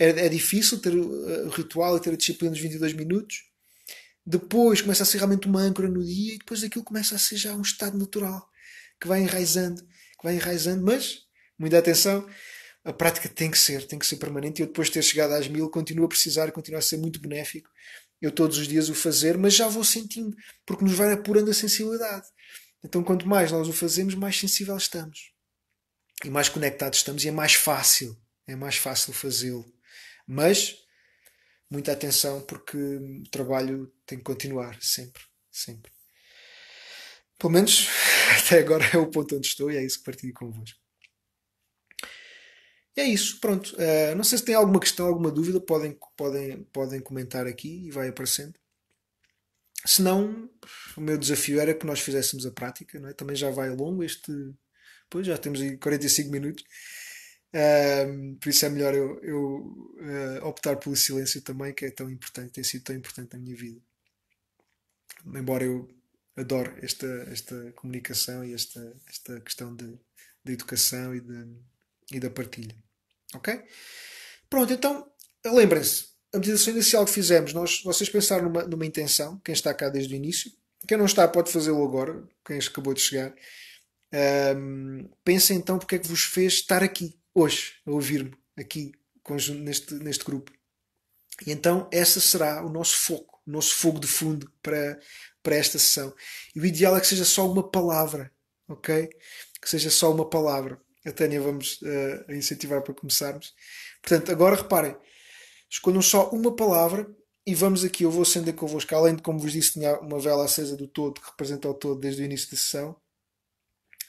é, 0.03 0.27
é 0.27 0.29
difícil 0.29 0.81
ter 0.81 0.95
o 0.95 1.49
ritual 1.49 1.97
e 1.97 2.01
ter 2.01 2.13
a 2.13 2.17
disciplina 2.17 2.53
dos 2.53 2.61
22 2.61 2.93
minutos. 2.93 3.45
Depois 4.25 4.81
começa 4.81 5.03
a 5.03 5.07
ser 5.07 5.19
realmente 5.19 5.47
uma 5.47 5.61
âncora 5.61 5.89
no 5.89 6.05
dia 6.05 6.35
e 6.35 6.39
depois 6.39 6.63
aquilo 6.63 6.85
começa 6.85 7.15
a 7.15 7.19
ser 7.19 7.37
já 7.37 7.55
um 7.55 7.63
estado 7.63 7.99
natural 7.99 8.49
que 9.01 9.09
vai 9.09 9.21
enraizando, 9.21 9.83
que 9.83 10.25
vai 10.25 10.35
enraizando, 10.35 10.85
mas 10.85 11.21
muita 11.59 11.79
atenção, 11.79 12.29
a 12.85 12.93
prática 12.93 13.29
tem 13.29 13.51
que 13.51 13.59
ser, 13.59 13.87
tem 13.87 13.99
que 13.99 14.07
ser 14.07 14.17
permanente. 14.17 14.61
Eu 14.61 14.67
depois 14.67 14.89
de 14.89 14.95
ter 14.95 15.03
chegado 15.03 15.33
às 15.33 15.49
mil 15.49 15.69
continuo 15.71 16.07
a 16.07 16.09
precisar 16.09 16.51
continuo 16.53 16.79
a 16.79 16.83
ser 16.83 16.97
muito 16.99 17.21
benéfico. 17.21 17.69
Eu 18.21 18.31
todos 18.31 18.59
os 18.59 18.69
dias 18.69 18.89
o 18.89 18.95
fazer, 18.95 19.37
mas 19.37 19.55
já 19.55 19.67
vou 19.69 19.83
sentindo, 19.83 20.37
porque 20.65 20.85
nos 20.85 20.95
vai 20.95 21.13
apurando 21.13 21.51
a 21.51 21.55
sensibilidade. 21.55 22.27
Então, 22.85 23.03
quanto 23.03 23.27
mais 23.27 23.51
nós 23.51 23.69
o 23.69 23.73
fazemos, 23.73 24.15
mais 24.15 24.39
sensível 24.39 24.77
estamos. 24.77 25.33
E 26.25 26.31
mais 26.31 26.49
conectados 26.49 26.99
estamos, 27.01 27.25
e 27.25 27.29
é 27.29 27.33
mais 27.33 27.55
fácil. 27.55 28.17
É 28.47 28.55
mais 28.55 28.77
fácil 28.77 29.13
fazê-lo. 29.13 29.65
Mas, 30.27 30.77
muita 31.71 31.93
atenção, 31.93 32.41
porque 32.43 32.77
o 32.77 33.23
trabalho 33.31 33.93
tem 34.07 34.19
que 34.19 34.25
continuar, 34.25 34.77
sempre. 34.81 35.23
Sempre. 35.51 35.93
Pelo 37.39 37.53
menos, 37.53 37.89
até 38.45 38.61
agora 38.61 38.85
é 38.93 38.99
o 38.99 39.11
ponto 39.11 39.37
onde 39.37 39.47
estou 39.47 39.71
e 39.71 39.77
é 39.77 39.85
isso 39.85 39.99
que 39.99 40.05
partilho 40.05 40.33
convosco. 40.33 40.79
E 42.97 43.01
é 43.01 43.05
isso, 43.05 43.41
pronto. 43.41 43.75
Uh, 43.75 44.15
não 44.15 44.25
sei 44.25 44.39
se 44.39 44.45
tem 44.45 44.55
alguma 44.55 44.79
questão, 44.79 45.07
alguma 45.07 45.31
dúvida, 45.31 45.61
podem, 45.61 45.99
podem, 46.17 46.63
podem 46.65 47.01
comentar 47.01 47.47
aqui 47.47 47.87
e 47.87 47.91
vai 47.91 48.09
aparecendo. 48.09 48.55
Se 49.85 50.03
não, 50.03 50.49
o 50.97 51.01
meu 51.01 51.19
desafio 51.19 51.59
era 51.61 51.75
que 51.75 51.87
nós 51.87 52.01
fizéssemos 52.01 52.47
a 52.47 52.53
prática, 52.53 53.01
não 53.01 53.09
é? 53.09 53.13
também 53.13 53.35
já 53.35 53.51
vai 53.51 53.71
longo 53.71 54.05
este. 54.05 54.33
Pois 55.11 55.27
já 55.27 55.37
temos 55.37 55.61
aí 55.61 55.77
45 55.77 56.31
minutos. 56.31 56.65
Uh, 57.55 58.35
por 58.37 58.49
isso 58.49 58.65
é 58.65 58.69
melhor 58.71 58.95
eu, 58.95 59.23
eu 59.23 59.39
uh, 60.41 60.47
optar 60.47 60.77
pelo 60.77 60.97
silêncio 60.97 61.43
também, 61.43 61.75
que 61.75 61.85
é 61.85 61.91
tão 61.91 62.11
importante, 62.11 62.53
tem 62.53 62.65
sido 62.65 62.85
tão 62.85 62.97
importante 62.97 63.35
na 63.35 63.39
minha 63.39 63.57
vida. 63.57 63.81
Embora 65.27 65.65
eu 65.65 65.89
adore 66.37 66.73
esta, 66.83 67.07
esta 67.31 67.73
comunicação 67.73 68.45
e 68.45 68.55
esta, 68.55 68.97
esta 69.07 69.41
questão 69.41 69.75
de, 69.75 69.99
de 70.43 70.53
educação 70.53 71.15
e 71.15 71.21
de, 71.21 71.47
e 72.11 72.21
da 72.21 72.31
partilha. 72.31 72.75
Ok? 73.35 73.63
Pronto, 74.49 74.73
então 74.73 75.11
lembrem-se, 75.45 76.07
a 76.33 76.39
meditação 76.39 76.73
inicial 76.73 77.05
que 77.05 77.13
fizemos, 77.13 77.53
nós, 77.53 77.83
vocês 77.83 78.09
pensaram 78.09 78.45
numa, 78.45 78.63
numa 78.65 78.87
intenção, 78.87 79.39
quem 79.45 79.53
está 79.53 79.75
cá 79.75 79.89
desde 79.91 80.15
o 80.15 80.17
início, 80.17 80.51
quem 80.89 80.97
não 80.97 81.05
está 81.05 81.29
pode 81.29 81.53
fazê-lo 81.53 81.85
agora, 81.85 82.23
quem 82.45 82.59
acabou 82.59 82.95
de 82.95 83.01
chegar. 83.01 83.35
Um, 84.57 85.09
pensem 85.25 85.57
então 85.57 85.79
porque 85.79 85.97
é 85.97 85.99
que 85.99 86.09
vos 86.09 86.25
fez 86.25 86.55
estar 86.55 86.83
aqui, 86.83 87.15
hoje, 87.35 87.75
a 87.87 87.91
ouvir-me, 87.91 88.37
aqui, 88.57 88.93
neste, 89.63 89.95
neste 89.95 90.25
grupo. 90.25 90.53
E 91.47 91.51
então 91.51 91.89
essa 91.93 92.21
será 92.21 92.65
o 92.65 92.69
nosso 92.69 92.97
foco, 92.97 93.41
o 93.47 93.51
nosso 93.51 93.75
fogo 93.75 93.99
de 93.99 94.07
fundo 94.07 94.53
para, 94.63 95.01
para 95.43 95.57
esta 95.57 95.79
sessão. 95.79 96.15
E 96.55 96.61
o 96.61 96.67
ideal 96.67 96.97
é 96.97 97.01
que 97.01 97.07
seja 97.07 97.25
só 97.25 97.51
uma 97.51 97.69
palavra, 97.69 98.33
ok? 98.69 99.09
Que 99.61 99.69
seja 99.69 99.91
só 99.91 100.13
uma 100.13 100.29
palavra 100.29 100.81
a 101.05 101.13
Tânia 101.13 101.41
vamos 101.41 101.81
uh, 101.83 102.33
incentivar 102.33 102.83
para 102.83 102.95
começarmos. 102.95 103.55
Portanto, 104.01 104.31
agora 104.31 104.57
reparem, 104.57 104.97
escolham 105.69 106.03
só 106.03 106.31
uma 106.31 106.55
palavra 106.55 107.11
e 107.45 107.55
vamos 107.55 107.85
aqui, 107.85 108.05
eu 108.05 108.11
vou 108.11 108.23
acender 108.23 108.55
convosco, 108.55 108.95
além 108.95 109.17
de 109.17 109.23
como 109.23 109.39
vos 109.39 109.53
disse, 109.53 109.73
tinha 109.73 109.99
uma 109.99 110.21
vela 110.21 110.45
acesa 110.45 110.77
do 110.77 110.87
todo, 110.87 111.21
que 111.21 111.27
representa 111.29 111.69
o 111.69 111.75
todo 111.75 111.99
desde 111.99 112.23
o 112.23 112.25
início 112.25 112.49
da 112.51 112.57
sessão, 112.57 112.97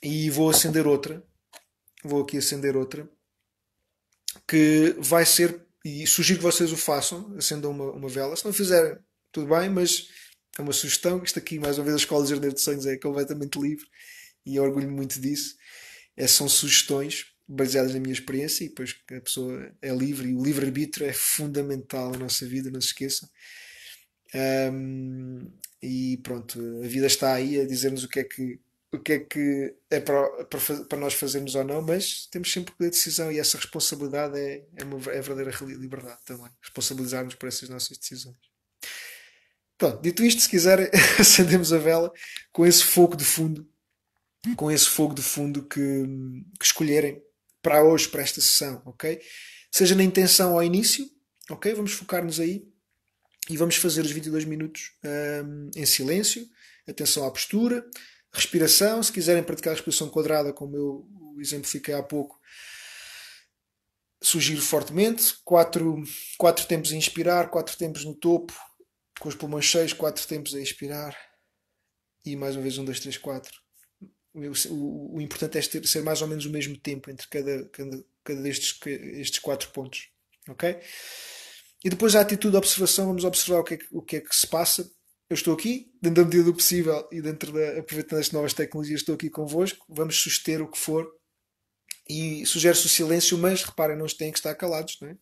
e 0.04 0.30
vou 0.30 0.52
acender 0.52 0.86
outra, 0.86 1.24
vou 2.04 2.22
aqui 2.22 2.38
acender 2.38 2.78
outra, 2.78 3.10
que 4.48 4.96
vai 5.00 5.26
ser, 5.26 5.62
e 5.84 6.06
sugiro 6.08 6.40
que 6.40 6.46
vocês 6.46 6.72
o 6.72 6.78
façam, 6.78 7.36
acendam 7.38 7.72
uma, 7.72 7.92
uma 7.92 8.10
vela, 8.10 8.36
se 8.36 8.46
não 8.46 8.54
fizerem, 8.54 8.98
tudo 9.32 9.48
bem, 9.48 9.70
mas 9.70 10.08
é 10.58 10.62
uma 10.62 10.74
sugestão, 10.74 11.24
isto 11.24 11.40
aqui, 11.40 11.60
mais 11.60 11.78
uma 11.78 11.86
vez, 11.86 11.96
a 11.96 12.00
Escola 12.00 12.24
de 12.24 12.30
Jardim 12.30 12.50
de 12.50 12.62
Sonhos 12.62 12.86
é 12.86 12.98
completamente 12.98 13.60
livre, 13.60 13.86
e 14.46 14.56
eu 14.56 14.64
orgulho 14.64 14.90
muito 14.92 15.20
disso. 15.20 15.56
É, 16.16 16.28
são 16.28 16.48
sugestões 16.48 17.26
baseadas 17.48 17.94
na 17.94 18.00
minha 18.00 18.14
experiência 18.14 18.64
e 18.64 18.70
depois 18.70 18.96
a 19.12 19.22
pessoa 19.22 19.72
é 19.82 19.94
livre 19.94 20.30
e 20.30 20.36
o 20.36 20.44
livre-arbítrio 20.44 21.08
é 21.08 21.14
fundamental 21.14 22.12
na 22.12 22.20
nossa 22.20 22.46
vida, 22.46 22.70
não 22.70 22.82
se 22.82 22.88
esqueçam. 22.88 23.28
Um, 24.72 25.52
e 25.82 26.18
pronto, 26.24 26.60
a 26.84 26.88
vida 26.88 27.08
está 27.08 27.34
aí 27.34 27.60
a 27.60 27.66
dizer-nos 27.66 28.04
o 28.04 28.08
que 28.08 28.20
é 28.20 28.24
que 28.24 28.60
o 28.94 29.00
que 29.00 29.14
é 29.14 29.20
que 29.20 29.76
é 29.90 30.00
para, 30.00 30.46
para, 30.46 30.86
para 30.86 30.98
nós 30.98 31.14
fazermos 31.14 31.56
ou 31.56 31.64
não, 31.64 31.82
mas 31.82 32.28
temos 32.28 32.52
sempre 32.52 32.74
ter 32.78 32.90
decisão 32.90 33.32
e 33.32 33.40
essa 33.40 33.58
responsabilidade 33.58 34.40
é, 34.40 34.64
é, 34.76 34.84
uma, 34.84 34.98
é 35.12 35.22
verdadeira 35.22 35.52
liberdade 35.62 36.20
também. 36.26 36.50
Responsabilizarmos 36.62 37.36
por 37.36 37.48
essas 37.48 37.70
nossas 37.70 37.98
decisões. 37.98 38.38
Pronto, 39.78 40.02
dito 40.02 40.24
isto, 40.24 40.42
se 40.42 40.50
quiserem, 40.50 40.90
acendemos 41.20 41.74
a 41.74 41.78
vela 41.78 42.12
com 42.52 42.66
esse 42.66 42.84
fogo 42.84 43.16
de 43.16 43.26
fundo 43.26 43.68
com 44.56 44.70
esse 44.70 44.90
fogo 44.90 45.14
de 45.14 45.22
fundo 45.22 45.64
que, 45.64 45.80
que 46.60 46.66
escolherem 46.66 47.22
para 47.62 47.84
hoje, 47.84 48.10
para 48.10 48.22
esta 48.22 48.42
sessão, 48.42 48.82
ok? 48.86 49.22
Seja 49.72 49.96
na 49.96 50.04
intenção 50.04 50.54
ao 50.54 50.64
início, 50.64 51.10
ok? 51.50 51.74
Vamos 51.74 51.94
focar-nos 51.94 52.40
aí 52.40 52.68
e 53.50 53.56
vamos 53.56 53.78
fazer 53.78 54.02
os 54.02 54.12
22 54.12 54.46
minutos 54.46 54.92
um, 55.46 55.72
em 55.76 55.86
silêncio, 55.86 56.46
atenção 56.88 57.26
à 57.26 57.32
postura, 57.32 57.86
respiração. 58.34 59.02
Se 59.04 59.12
quiserem 59.12 59.44
praticar 59.44 59.72
a 59.72 59.76
respiração 59.76 60.10
quadrada, 60.10 60.52
como 60.52 60.76
eu 60.76 61.08
exemplifiquei 61.40 61.94
há 61.94 62.04
pouco, 62.04 62.40
sugiro 64.22 64.62
fortemente. 64.62 65.36
Quatro, 65.44 66.04
quatro 66.38 66.66
tempos 66.66 66.92
a 66.92 66.96
inspirar, 66.96 67.50
quatro 67.50 67.78
tempos 67.78 68.04
no 68.06 68.16
topo, 68.16 68.54
com 69.20 69.30
os 69.30 69.36
pulmões 69.36 69.66
cheios, 69.66 69.94
quatro 69.94 70.26
tempos 70.28 70.56
a 70.56 70.60
expirar. 70.60 71.18
E 72.26 72.36
mais 72.36 72.56
uma 72.56 72.64
vez, 72.64 72.78
um, 72.78 72.86
dois, 72.86 73.00
três, 73.00 73.18
quatro 73.18 73.64
o, 74.34 75.18
o, 75.18 75.22
importante 75.22 75.58
é 75.58 75.62
ter, 75.62 75.88
ser 75.88 76.02
mais 76.02 76.22
ou 76.22 76.28
menos 76.28 76.46
o 76.46 76.50
mesmo 76.50 76.76
tempo 76.78 77.10
entre 77.12 77.28
cada, 77.28 77.66
cada, 77.70 78.04
cada 78.24 78.42
destes 78.42 78.80
estes 78.86 79.40
quatro 79.40 79.70
pontos. 79.70 80.10
Ok? 80.50 80.80
E 81.84 81.90
depois 81.90 82.16
a 82.16 82.22
atitude 82.22 82.52
de 82.52 82.58
observação, 82.58 83.08
vamos 83.08 83.24
observar 83.24 83.60
o 83.60 83.64
que, 83.64 83.76
é 83.76 83.80
o 83.92 84.02
que 84.02 84.16
é 84.18 84.22
que 84.22 84.36
se 84.36 84.48
passa. 84.48 84.90
Eu 85.34 85.36
estou 85.36 85.56
aqui, 85.56 85.92
dentro 86.00 86.24
da 86.24 86.30
medida 86.30 86.44
do 86.44 86.54
possível 86.54 87.08
e 87.12 87.20
dentro 87.20 87.52
da, 87.52 87.80
aproveitando 87.80 88.20
as 88.20 88.32
novas 88.32 88.54
tecnologias, 88.54 89.02
estou 89.02 89.16
aqui 89.16 89.32
convosco. 89.32 89.84
Vamos 89.90 90.16
suster 90.16 90.62
o 90.62 90.70
que 90.70 90.78
for 90.78 91.12
e 92.08 92.46
sugere-se 92.46 92.86
o 92.86 92.90
silêncio, 92.90 93.36
mas 93.36 93.64
reparem, 93.64 93.98
não 93.98 94.06
têm 94.06 94.32
que 94.32 94.38
estar 94.38 94.54
calados, 94.54 95.00
é? 95.02 95.16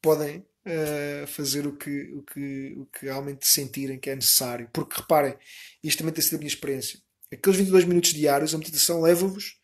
podem 0.00 0.38
uh, 0.38 1.26
fazer 1.26 1.66
o 1.66 1.76
que, 1.76 2.12
o, 2.12 2.22
que, 2.22 2.74
o 2.78 2.86
que 2.86 3.06
realmente 3.06 3.48
sentirem 3.48 3.98
que 3.98 4.08
é 4.08 4.14
necessário. 4.14 4.70
Porque 4.72 5.00
reparem, 5.00 5.36
isto 5.82 5.98
também 5.98 6.14
tem 6.14 6.22
sido 6.22 6.36
a 6.36 6.38
minha 6.38 6.48
experiência 6.48 7.00
aqueles 7.32 7.58
22 7.58 7.84
minutos 7.84 8.14
diários, 8.14 8.54
a 8.54 8.58
meditação 8.58 9.00
leva-vos, 9.00 9.58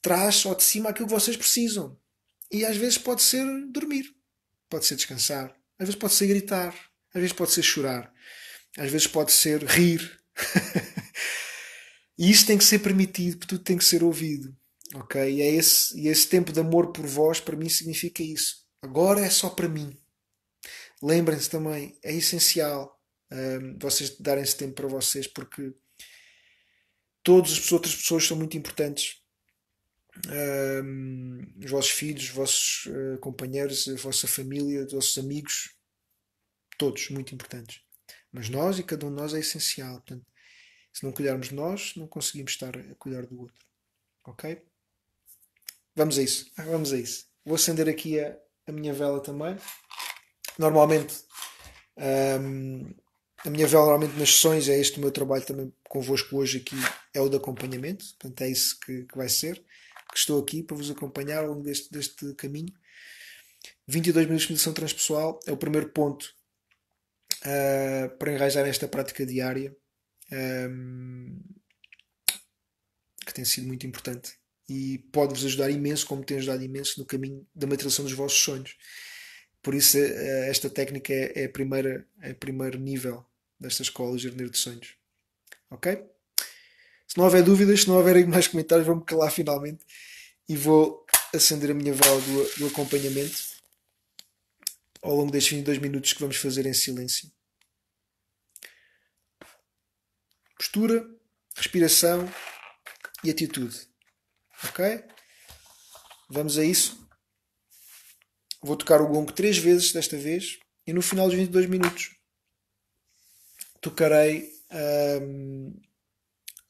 traz 0.00 0.44
ao 0.46 0.54
de 0.54 0.62
cima 0.62 0.90
aquilo 0.90 1.08
que 1.08 1.14
vocês 1.14 1.36
precisam. 1.36 1.98
E 2.50 2.64
às 2.64 2.76
vezes 2.76 2.96
pode 2.96 3.22
ser 3.22 3.44
dormir, 3.70 4.04
pode 4.68 4.86
ser 4.86 4.96
descansar, 4.96 5.54
às 5.78 5.86
vezes 5.86 5.96
pode 5.96 6.14
ser 6.14 6.26
gritar, 6.26 6.74
às 7.12 7.20
vezes 7.20 7.32
pode 7.32 7.52
ser 7.52 7.62
chorar, 7.62 8.12
às 8.78 8.90
vezes 8.90 9.06
pode 9.06 9.32
ser 9.32 9.62
rir. 9.64 10.20
e 12.18 12.30
isso 12.30 12.46
tem 12.46 12.58
que 12.58 12.64
ser 12.64 12.78
permitido, 12.80 13.46
tudo 13.46 13.62
tem 13.62 13.76
que 13.76 13.84
ser 13.84 14.02
ouvido. 14.02 14.54
Ok? 14.94 15.20
E, 15.22 15.40
é 15.42 15.50
esse, 15.50 15.98
e 15.98 16.08
esse 16.08 16.28
tempo 16.28 16.52
de 16.52 16.60
amor 16.60 16.92
por 16.92 17.06
vós, 17.06 17.40
para 17.40 17.56
mim, 17.56 17.68
significa 17.68 18.22
isso. 18.22 18.64
Agora 18.82 19.20
é 19.20 19.30
só 19.30 19.50
para 19.50 19.68
mim. 19.68 19.96
Lembrem-se 21.02 21.48
também, 21.48 21.98
é 22.02 22.14
essencial 22.14 23.00
um, 23.32 23.78
vocês 23.78 24.18
darem 24.18 24.42
esse 24.42 24.56
tempo 24.56 24.74
para 24.74 24.88
vocês, 24.88 25.26
porque 25.26 25.72
todas 27.22 27.52
as 27.52 27.72
outras 27.72 27.94
pessoas 27.94 28.26
são 28.26 28.36
muito 28.36 28.56
importantes. 28.56 29.20
Um, 30.26 31.38
os 31.64 31.70
vossos 31.70 31.92
filhos, 31.92 32.24
os 32.24 32.30
vossos 32.30 32.86
uh, 32.86 33.18
companheiros, 33.20 33.88
a 33.88 33.94
vossa 33.94 34.26
família, 34.26 34.84
os 34.84 34.92
vossos 34.92 35.16
amigos, 35.16 35.70
todos 36.76 37.08
muito 37.10 37.34
importantes. 37.34 37.80
Mas 38.32 38.48
nós 38.48 38.78
e 38.78 38.82
cada 38.82 39.06
um 39.06 39.10
de 39.10 39.16
nós 39.16 39.34
é 39.34 39.40
essencial. 39.40 39.94
Portanto, 39.94 40.26
se 40.92 41.04
não 41.04 41.12
cuidarmos 41.12 41.48
de 41.48 41.54
nós, 41.54 41.94
não 41.96 42.06
conseguimos 42.06 42.52
estar 42.52 42.76
a 42.76 42.94
cuidar 42.96 43.26
do 43.26 43.40
outro. 43.40 43.66
Ok? 44.24 44.62
Vamos 45.94 46.18
a 46.18 46.22
isso. 46.22 46.50
Ah, 46.56 46.64
vamos 46.64 46.92
a 46.92 46.98
isso. 46.98 47.26
Vou 47.44 47.56
acender 47.56 47.88
aqui 47.88 48.20
a, 48.20 48.36
a 48.66 48.72
minha 48.72 48.92
vela 48.92 49.20
também. 49.20 49.56
Normalmente 50.58 51.24
um, 52.00 52.94
a 53.44 53.50
minha 53.50 53.66
vela 53.66 53.84
normalmente 53.86 54.18
nas 54.18 54.30
sessões 54.30 54.68
é 54.68 54.78
este 54.78 54.98
o 54.98 55.00
meu 55.00 55.10
trabalho 55.10 55.44
também 55.44 55.72
convosco 55.88 56.36
hoje 56.36 56.58
aqui 56.58 56.76
é 57.12 57.20
o 57.20 57.28
de 57.28 57.36
acompanhamento, 57.36 58.04
portanto 58.18 58.40
é 58.42 58.50
isso 58.50 58.78
que, 58.80 59.04
que 59.04 59.16
vai 59.16 59.28
ser, 59.28 59.56
que 60.10 60.18
estou 60.18 60.40
aqui 60.40 60.62
para 60.62 60.76
vos 60.76 60.90
acompanhar 60.90 61.44
ao 61.44 61.50
longo 61.50 61.62
deste, 61.62 61.90
deste 61.90 62.34
caminho. 62.34 62.72
22 63.86 64.26
minutos 64.26 64.46
de 64.46 64.52
meditação 64.52 64.72
transpessoal 64.72 65.40
é 65.46 65.52
o 65.52 65.56
primeiro 65.56 65.88
ponto 65.90 66.34
uh, 67.44 68.16
para 68.18 68.32
enraizar 68.32 68.66
esta 68.66 68.88
prática 68.88 69.24
diária 69.24 69.74
um, 70.32 71.38
que 73.26 73.34
tem 73.34 73.44
sido 73.44 73.66
muito 73.66 73.86
importante 73.86 74.34
e 74.68 74.98
pode-vos 75.12 75.44
ajudar 75.44 75.70
imenso, 75.70 76.06
como 76.06 76.24
tem 76.24 76.38
ajudado 76.38 76.62
imenso 76.62 77.00
no 77.00 77.04
caminho 77.06 77.44
da 77.54 77.66
materialização 77.66 78.04
dos 78.04 78.14
vossos 78.14 78.38
sonhos. 78.38 78.76
Por 79.60 79.74
isso, 79.74 79.98
eh, 79.98 80.48
esta 80.48 80.70
técnica 80.70 81.12
é, 81.12 81.42
é, 81.42 81.44
a 81.46 81.48
primeira, 81.48 82.06
é 82.22 82.32
primeiro 82.32 82.78
nível 82.78 83.26
desta 83.58 83.82
escola 83.82 84.16
Jardineiro 84.16 84.52
de 84.52 84.58
Sonhos. 84.58 84.94
Ok? 85.70 86.00
Se 87.06 87.18
não 87.18 87.24
houver 87.24 87.42
dúvidas, 87.42 87.80
se 87.80 87.88
não 87.88 87.96
houverem 87.96 88.24
mais 88.26 88.46
comentários, 88.46 88.86
vou-me 88.86 89.04
calar 89.04 89.32
finalmente 89.32 89.84
e 90.48 90.56
vou 90.56 91.04
acender 91.34 91.72
a 91.72 91.74
minha 91.74 91.92
vela 91.92 92.20
do, 92.20 92.58
do 92.58 92.66
acompanhamento 92.68 93.59
ao 95.02 95.14
longo 95.14 95.30
destes 95.30 95.52
22 95.52 95.78
minutos 95.78 96.12
que 96.12 96.20
vamos 96.20 96.36
fazer 96.36 96.66
em 96.66 96.74
silêncio. 96.74 97.30
Postura, 100.56 101.08
respiração 101.56 102.28
e 103.24 103.30
atitude. 103.30 103.88
Ok? 104.64 105.04
Vamos 106.28 106.58
a 106.58 106.64
isso. 106.64 107.08
Vou 108.62 108.76
tocar 108.76 109.00
o 109.00 109.08
gongo 109.08 109.32
três 109.32 109.56
vezes 109.56 109.92
desta 109.92 110.18
vez 110.18 110.58
e 110.86 110.92
no 110.92 111.00
final 111.00 111.26
dos 111.26 111.36
22 111.36 111.66
minutos 111.66 112.10
tocarei, 113.80 114.52
um, 115.22 115.80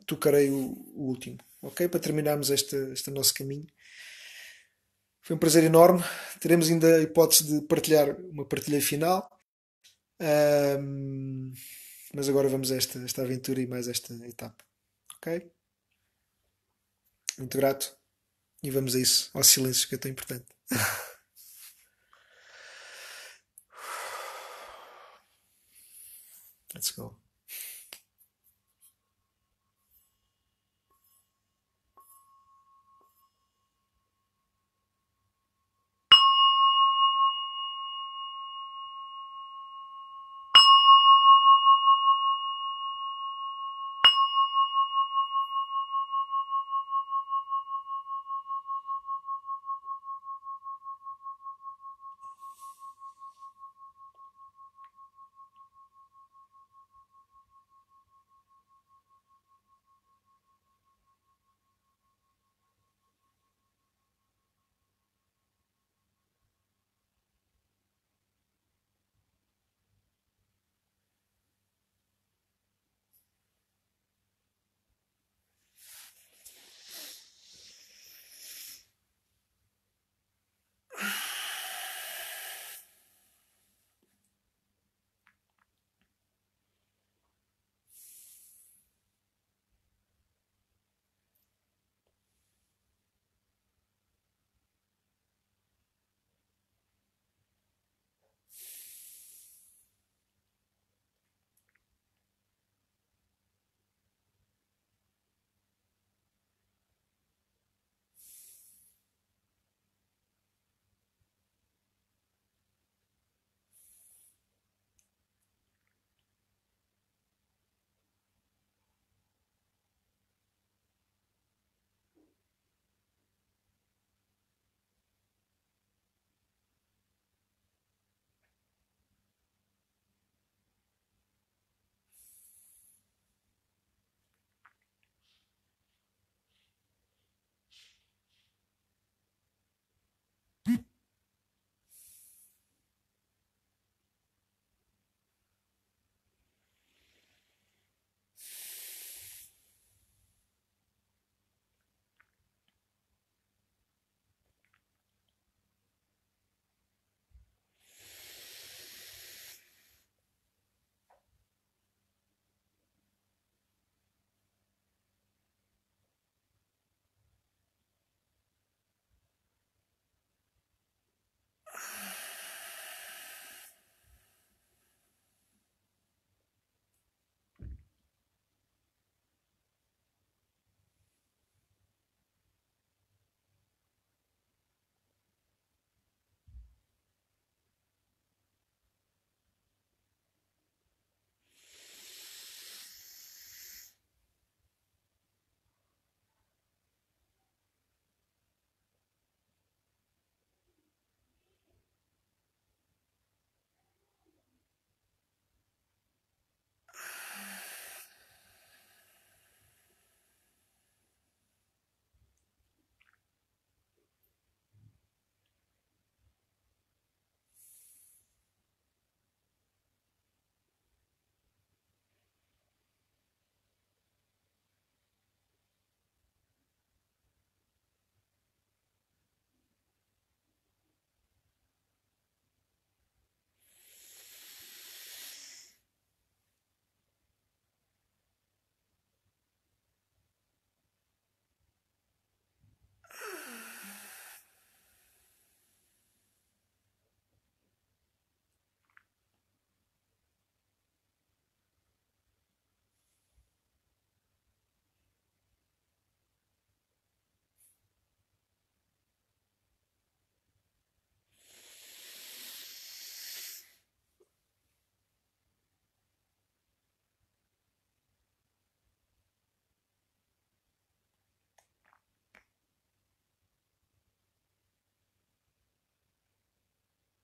tocarei 0.07 0.51
o, 0.51 0.73
o, 0.95 1.09
último. 1.09 1.39
Ok? 1.61 1.89
Para 1.89 2.01
terminarmos 2.01 2.51
este, 2.51 2.77
este 2.93 3.11
nosso 3.11 3.35
caminho. 3.35 3.67
Foi 5.23 5.37
um 5.37 5.39
prazer 5.39 5.65
enorme. 5.65 6.03
Teremos 6.41 6.69
ainda 6.69 6.97
a 6.97 7.03
hipótese 7.03 7.45
de 7.45 7.61
partilhar 7.67 8.17
uma 8.33 8.45
partilha 8.45 8.81
final. 8.81 9.29
Um, 10.21 11.53
mas 12.15 12.29
agora 12.29 12.49
vamos 12.49 12.71
a 12.73 12.77
esta, 12.77 12.99
esta 13.01 13.23
aventura 13.23 13.61
e 13.61 13.67
mais 13.67 13.89
esta 13.89 14.13
etapa. 14.27 14.65
Ok? 15.17 15.51
Muito 17.39 17.57
grato. 17.57 17.97
E 18.63 18.71
vamos 18.71 18.95
a 18.95 18.99
isso, 19.01 19.31
ao 19.33 19.43
silêncio 19.43 19.89
que 19.89 19.95
é 19.95 19.99
tão 19.99 20.11
importante. 20.11 20.47
Let's 26.75 26.91
go. 26.93 27.30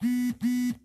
beep 0.00 0.40
beep 0.40 0.79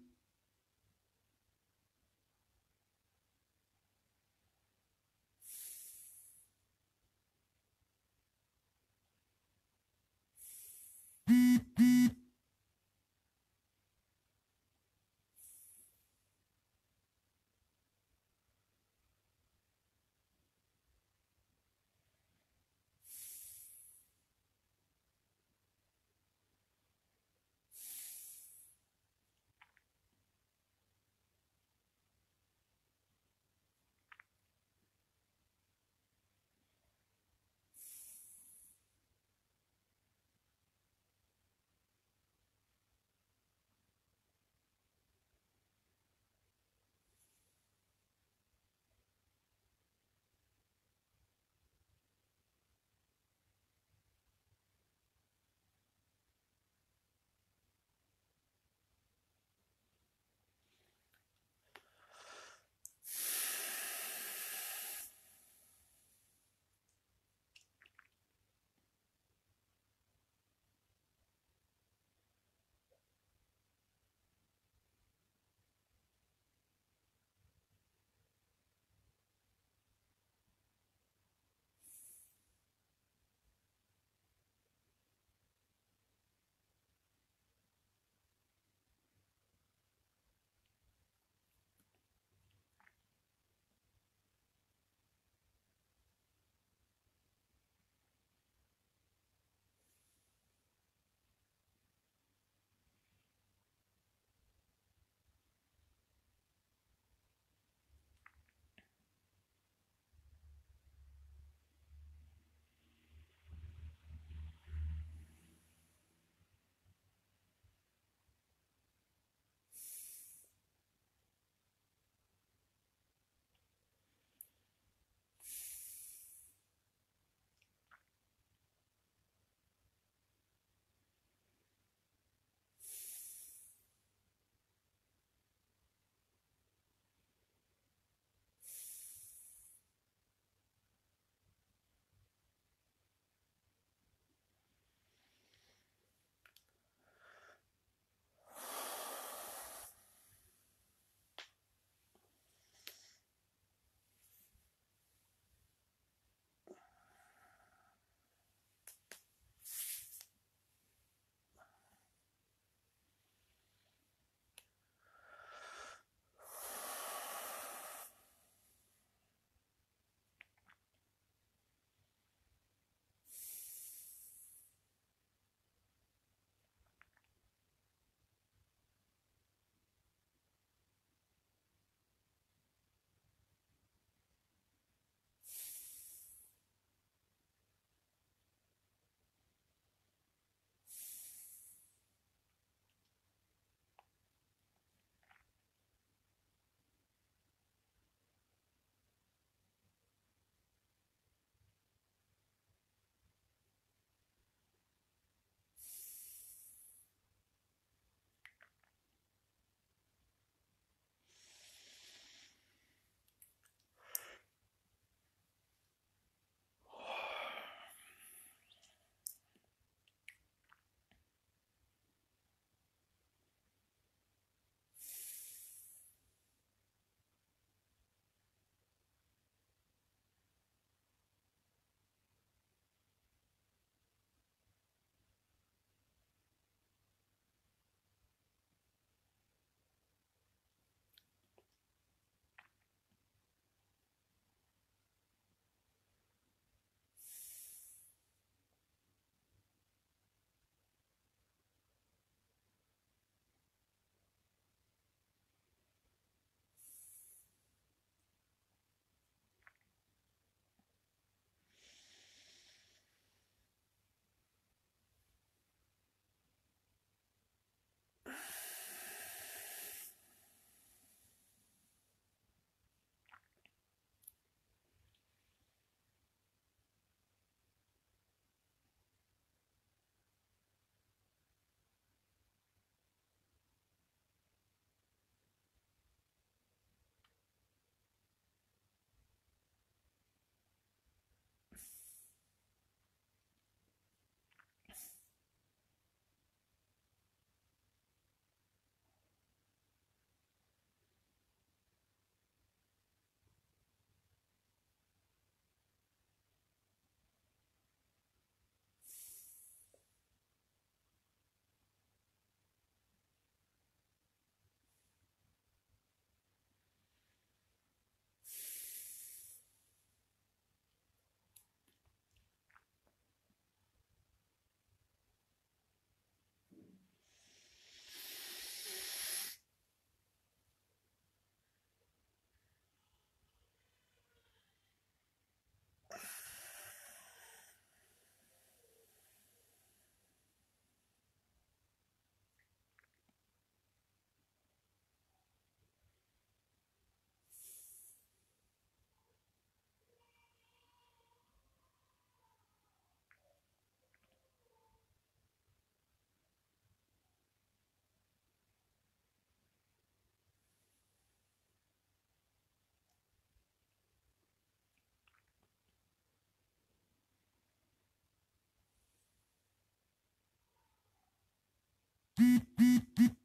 ¡Beep, 372.37 372.63
beep, 372.75 373.15
beep! 373.15 373.44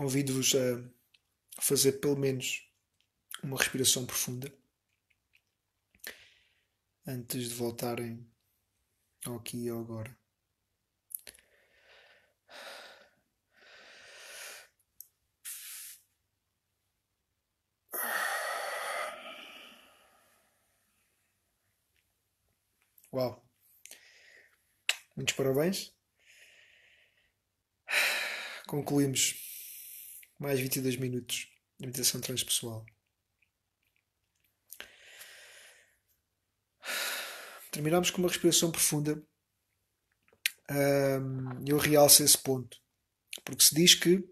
convido-vos 0.00 0.54
a 0.54 1.60
fazer 1.60 2.00
pelo 2.00 2.16
menos 2.16 2.66
uma 3.42 3.58
respiração 3.58 4.06
profunda 4.06 4.50
antes 7.06 7.50
de 7.50 7.54
voltarem 7.54 8.26
ao 9.26 9.36
aqui 9.36 9.66
e 9.66 9.68
ao 9.68 9.78
agora. 9.78 10.18
Uau! 23.12 23.46
Muitos 25.14 25.34
parabéns. 25.34 25.94
Concluímos 28.66 29.49
mais 30.40 30.58
22 30.58 30.96
minutos 30.96 31.48
de 31.78 31.86
meditação 31.86 32.20
transpessoal. 32.20 32.86
Terminamos 37.70 38.10
com 38.10 38.18
uma 38.18 38.28
respiração 38.28 38.72
profunda. 38.72 39.22
Eu 41.66 41.76
realço 41.76 42.22
esse 42.22 42.38
ponto. 42.38 42.80
Porque 43.44 43.62
se 43.62 43.74
diz 43.74 43.94
que 43.94 44.24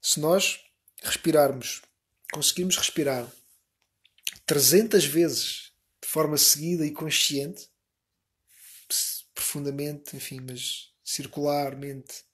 se 0.00 0.20
nós 0.20 0.60
respirarmos, 1.02 1.82
conseguimos 2.32 2.76
respirar 2.76 3.30
300 4.46 5.04
vezes 5.04 5.72
de 6.00 6.08
forma 6.08 6.38
seguida 6.38 6.86
e 6.86 6.92
consciente, 6.92 7.68
profundamente, 9.34 10.16
enfim, 10.16 10.40
mas 10.40 10.92
circularmente, 11.04 12.24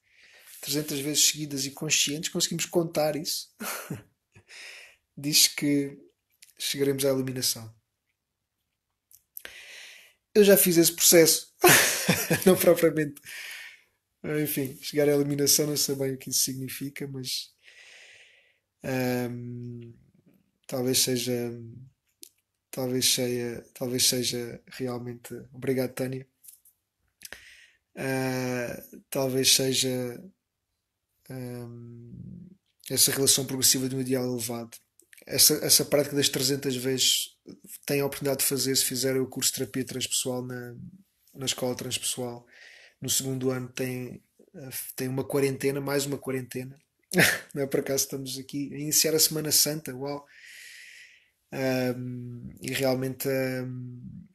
300 0.61 0.99
vezes 0.99 1.25
seguidas 1.25 1.65
e 1.65 1.71
conscientes, 1.71 2.29
conseguimos 2.29 2.65
contar 2.65 3.15
isso, 3.15 3.53
diz 5.17 5.47
que 5.47 5.97
chegaremos 6.57 7.05
à 7.05 7.09
iluminação. 7.09 7.73
Eu 10.33 10.43
já 10.43 10.55
fiz 10.55 10.77
esse 10.77 10.93
processo, 10.93 11.53
não 12.45 12.55
propriamente. 12.55 13.21
Enfim, 14.41 14.77
chegar 14.81 15.07
à 15.07 15.13
eliminação, 15.13 15.67
não 15.67 15.77
sei 15.77 15.95
bem 15.95 16.13
o 16.13 16.17
que 16.17 16.29
isso 16.29 16.43
significa, 16.43 17.07
mas 17.07 17.53
talvez 20.67 20.99
seja 20.99 21.51
talvez 22.71 23.13
seja 23.13 23.65
talvez 23.73 24.07
seja 24.07 24.61
realmente 24.67 25.33
obrigado 25.51 25.93
Tânia 25.93 26.27
uh, 27.95 29.01
talvez 29.09 29.55
seja 29.55 30.23
essa 32.89 33.11
relação 33.11 33.45
progressiva 33.45 33.87
de 33.87 33.95
um 33.95 34.01
ideal 34.01 34.25
elevado. 34.25 34.75
Essa, 35.25 35.53
essa 35.63 35.85
prática 35.85 36.15
das 36.15 36.29
300 36.29 36.75
vezes 36.77 37.35
tem 37.85 38.01
a 38.01 38.05
oportunidade 38.05 38.39
de 38.39 38.47
fazer 38.47 38.75
se 38.75 38.85
fizerem 38.85 39.21
o 39.21 39.27
curso 39.27 39.51
de 39.51 39.59
terapia 39.59 39.85
transpessoal 39.85 40.41
na, 40.41 40.75
na 41.35 41.45
escola 41.45 41.75
transpessoal. 41.75 42.45
No 42.99 43.09
segundo 43.09 43.51
ano 43.51 43.69
tem, 43.69 44.23
tem 44.95 45.07
uma 45.07 45.23
quarentena, 45.23 45.79
mais 45.79 46.05
uma 46.05 46.17
quarentena. 46.17 46.77
Não 47.53 47.63
é 47.63 47.67
por 47.67 47.79
acaso 47.79 48.05
estamos 48.05 48.37
aqui 48.39 48.73
a 48.73 48.77
iniciar 48.77 49.13
a 49.13 49.19
Semana 49.19 49.51
Santa, 49.51 49.95
uau! 49.95 50.25
Um, 51.51 52.49
e 52.61 52.71
realmente 52.71 53.27
um, 53.27 54.27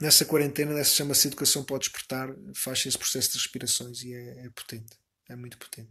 nessa 0.00 0.24
quarentena, 0.24 0.74
nessa 0.74 0.96
chama-se 0.96 1.28
Educação 1.28 1.64
o 1.68 1.78
Despertar, 1.78 2.34
faz 2.54 2.84
esse 2.86 2.98
processo 2.98 3.30
de 3.30 3.38
respirações 3.38 4.02
e 4.02 4.14
é, 4.14 4.46
é 4.46 4.50
potente 4.50 5.00
é 5.32 5.36
muito 5.36 5.58
potente. 5.58 5.90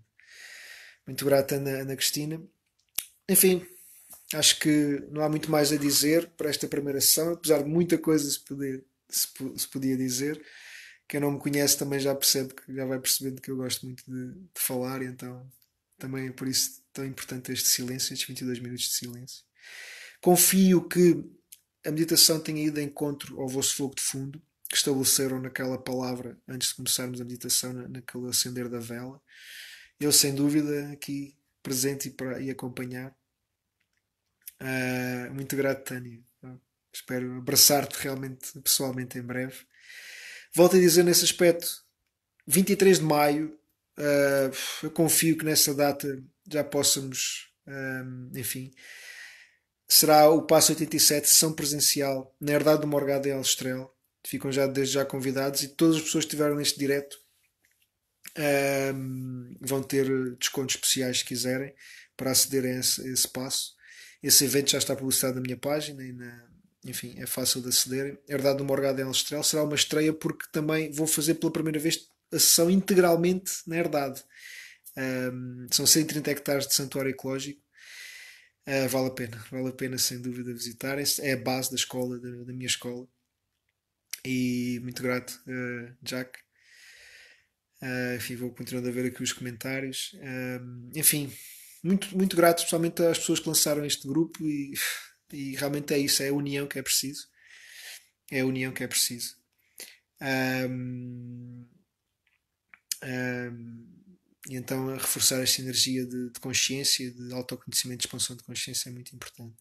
Muito 1.05 1.25
grata 1.25 1.55
Ana, 1.55 1.81
Ana 1.81 1.95
Cristina. 1.95 2.41
Enfim, 3.27 3.65
acho 4.33 4.59
que 4.59 5.03
não 5.11 5.23
há 5.23 5.29
muito 5.29 5.49
mais 5.49 5.71
a 5.71 5.77
dizer 5.77 6.29
para 6.37 6.49
esta 6.49 6.67
primeira 6.67 7.01
sessão, 7.01 7.33
apesar 7.33 7.63
de 7.63 7.69
muita 7.69 7.97
coisa 7.97 8.29
se, 8.29 8.39
poder, 8.39 8.83
se, 9.09 9.27
se 9.57 9.67
podia 9.67 9.97
dizer. 9.97 10.43
Quem 11.07 11.19
não 11.19 11.31
me 11.31 11.39
conhece 11.39 11.77
também 11.77 11.99
já 11.99 12.13
percebe 12.13 12.53
já 12.69 12.85
vai 12.85 12.99
percebendo 12.99 13.41
que 13.41 13.49
eu 13.49 13.57
gosto 13.57 13.85
muito 13.85 14.03
de, 14.05 14.33
de 14.33 14.61
falar, 14.61 15.01
e 15.01 15.05
então 15.05 15.49
também 15.97 16.27
é 16.27 16.31
por 16.31 16.47
isso 16.47 16.83
tão 16.93 17.05
importante 17.05 17.51
este 17.51 17.67
silêncio, 17.67 18.13
estes 18.13 18.27
22 18.27 18.59
minutos 18.59 18.85
de 18.85 18.93
silêncio. 18.93 19.43
Confio 20.21 20.87
que 20.87 21.23
a 21.85 21.91
meditação 21.91 22.39
tenha 22.39 22.63
ido 22.63 22.75
de 22.75 22.83
encontro 22.83 23.39
ao 23.39 23.47
vosso 23.47 23.75
fogo 23.75 23.95
de 23.95 24.01
fundo, 24.01 24.41
que 24.69 24.77
estabeleceram 24.77 25.41
naquela 25.41 25.77
palavra 25.79 26.37
antes 26.47 26.69
de 26.69 26.75
começarmos 26.75 27.19
a 27.19 27.25
meditação, 27.25 27.73
naquele 27.73 28.29
acender 28.29 28.69
da 28.69 28.79
vela. 28.79 29.19
Eu, 29.99 30.11
sem 30.11 30.33
dúvida, 30.33 30.91
aqui 30.91 31.35
presente 31.63 32.07
e, 32.07 32.11
para, 32.11 32.39
e 32.39 32.51
acompanhar. 32.51 33.13
Uh, 34.61 35.33
muito 35.33 35.55
grato, 35.55 35.83
Tânia. 35.83 36.19
Espero 36.93 37.37
abraçar-te 37.37 37.95
realmente, 37.99 38.59
pessoalmente, 38.61 39.17
em 39.17 39.21
breve. 39.21 39.55
Volto 40.53 40.75
a 40.75 40.79
dizer 40.79 41.03
nesse 41.03 41.23
aspecto, 41.23 41.83
23 42.45 42.99
de 42.99 43.05
maio, 43.05 43.59
uh, 43.97 44.83
eu 44.83 44.91
confio 44.91 45.37
que 45.37 45.45
nessa 45.45 45.73
data 45.73 46.23
já 46.51 46.63
possamos, 46.63 47.51
um, 47.67 48.31
ah, 48.33 48.39
enfim, 48.39 48.71
será 49.87 50.29
o 50.29 50.41
Passo 50.41 50.71
87, 50.71 51.27
sessão 51.27 51.53
presencial, 51.53 52.35
na 52.41 52.53
herdade 52.53 52.81
do 52.81 52.87
Morgado 52.87 53.27
em 53.27 53.31
Alstrel 53.33 53.95
ficam 54.25 54.51
já 54.51 54.67
desde 54.67 54.95
já 54.95 55.05
convidados 55.05 55.63
e 55.63 55.69
todas 55.69 55.97
as 55.97 56.01
pessoas 56.01 56.25
que 56.25 56.29
estiveram 56.29 56.55
neste 56.55 56.77
direto 56.77 57.17
um, 58.95 59.55
vão 59.61 59.81
ter 59.81 60.07
descontos 60.35 60.75
especiais 60.75 61.19
se 61.19 61.25
quiserem 61.25 61.73
para 62.15 62.31
acederem 62.31 62.73
a 62.73 62.79
esse, 62.79 63.01
a 63.01 63.11
esse 63.11 63.27
passo. 63.27 63.73
Esse 64.21 64.45
evento 64.45 64.71
já 64.71 64.77
está 64.77 64.95
publicado 64.95 65.35
na 65.35 65.41
minha 65.41 65.57
página 65.57 66.03
e 66.03 66.11
na, 66.11 66.49
enfim, 66.85 67.15
é 67.17 67.25
fácil 67.25 67.61
de 67.61 67.69
acederem. 67.69 68.17
Herdade 68.27 68.57
do 68.57 68.65
Morgado 68.65 68.99
em 69.01 69.03
Alstrel 69.03 69.43
será 69.43 69.63
uma 69.63 69.75
estreia 69.75 70.13
porque 70.13 70.45
também 70.51 70.91
vou 70.91 71.07
fazer 71.07 71.35
pela 71.35 71.51
primeira 71.51 71.79
vez 71.79 72.07
a 72.31 72.39
sessão 72.39 72.69
integralmente 72.69 73.51
na 73.65 73.77
Herdade. 73.77 74.23
Um, 74.97 75.67
são 75.71 75.85
130 75.85 76.29
hectares 76.31 76.67
de 76.67 76.73
santuário 76.73 77.11
ecológico. 77.11 77.61
Uh, 78.67 78.87
vale 78.89 79.07
a 79.07 79.11
pena, 79.11 79.45
vale 79.49 79.69
a 79.69 79.73
pena 79.73 79.97
sem 79.97 80.21
dúvida 80.21 80.53
visitarem. 80.53 81.05
É 81.21 81.33
a 81.33 81.37
base 81.37 81.69
da 81.69 81.75
escola, 81.75 82.19
da, 82.19 82.29
da 82.29 82.53
minha 82.53 82.67
escola. 82.67 83.07
E 84.25 84.79
muito 84.81 85.01
grato, 85.01 85.41
uh, 85.47 85.95
Jack. 86.01 86.39
Uh, 87.81 88.15
enfim, 88.17 88.35
vou 88.35 88.53
continuando 88.53 88.89
a 88.89 88.91
ver 88.91 89.05
aqui 89.05 89.23
os 89.23 89.31
comentários. 89.31 90.13
Uh, 90.15 90.89
enfim, 90.95 91.31
muito, 91.83 92.15
muito 92.17 92.35
grato, 92.35 92.59
especialmente 92.59 93.01
às 93.03 93.19
pessoas 93.19 93.39
que 93.39 93.47
lançaram 93.47 93.85
este 93.85 94.07
grupo. 94.07 94.43
E, 94.43 94.73
e 95.31 95.55
realmente 95.55 95.93
é 95.93 95.97
isso: 95.97 96.21
é 96.21 96.29
a 96.29 96.33
união 96.33 96.67
que 96.67 96.79
é 96.79 96.81
preciso. 96.81 97.27
É 98.31 98.41
a 98.41 98.45
união 98.45 98.71
que 98.73 98.83
é 98.83 98.87
preciso. 98.87 99.35
Um, 100.21 101.65
um, 103.03 103.99
e 104.49 104.55
então 104.55 104.93
reforçar 104.97 105.41
esta 105.41 105.61
energia 105.61 106.05
de, 106.05 106.31
de 106.31 106.39
consciência, 106.39 107.09
de 107.11 107.33
autoconhecimento, 107.33 107.99
de 107.99 108.07
expansão 108.07 108.35
de 108.35 108.43
consciência 108.43 108.89
é 108.89 108.91
muito 108.91 109.15
importante. 109.15 109.55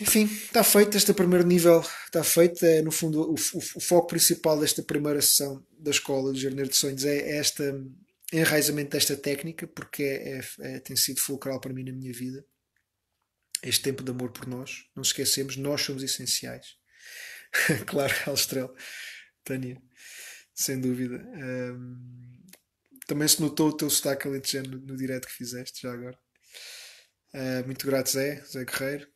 Enfim, 0.00 0.24
está 0.24 0.62
feito. 0.62 0.96
Este 0.96 1.12
primeiro 1.12 1.46
nível 1.46 1.84
está 2.06 2.22
feito. 2.22 2.64
É, 2.64 2.82
no 2.82 2.90
fundo, 2.92 3.22
o, 3.22 3.34
o, 3.34 3.58
o 3.58 3.80
foco 3.80 4.08
principal 4.08 4.58
desta 4.58 4.82
primeira 4.82 5.20
sessão 5.20 5.64
da 5.78 5.90
escola 5.90 6.32
do 6.32 6.38
Jardineiro 6.38 6.70
de 6.70 6.76
Sonhos 6.76 7.04
é, 7.04 7.38
este 7.38 7.62
enraizamento 8.32 8.90
desta 8.90 9.16
técnica, 9.16 9.66
porque 9.66 10.02
é, 10.02 10.38
é, 10.38 10.76
é, 10.76 10.78
tem 10.80 10.96
sido 10.96 11.20
fulcral 11.20 11.60
para 11.60 11.72
mim 11.72 11.84
na 11.84 11.92
minha 11.92 12.12
vida. 12.12 12.44
Este 13.62 13.82
tempo 13.82 14.04
de 14.04 14.10
amor 14.10 14.30
por 14.30 14.46
nós. 14.46 14.84
Não 14.94 15.02
esquecemos, 15.02 15.56
nós 15.56 15.80
somos 15.82 16.02
essenciais. 16.02 16.76
claro, 17.86 18.14
Alstrel, 18.26 18.72
Tânia, 19.42 19.82
sem 20.54 20.80
dúvida. 20.80 21.16
Um, 21.16 22.38
também 23.06 23.26
se 23.26 23.40
notou 23.40 23.70
o 23.70 23.76
teu 23.76 23.90
sotaque 23.90 24.28
alentejano 24.28 24.76
no, 24.76 24.86
no 24.86 24.96
direto 24.96 25.26
que 25.26 25.32
fizeste, 25.32 25.82
já 25.82 25.92
agora. 25.92 26.16
Uh, 27.34 27.66
muito 27.66 27.84
grato, 27.84 28.10
Zé, 28.10 28.44
Zé 28.44 28.64
Guerreiro. 28.64 29.08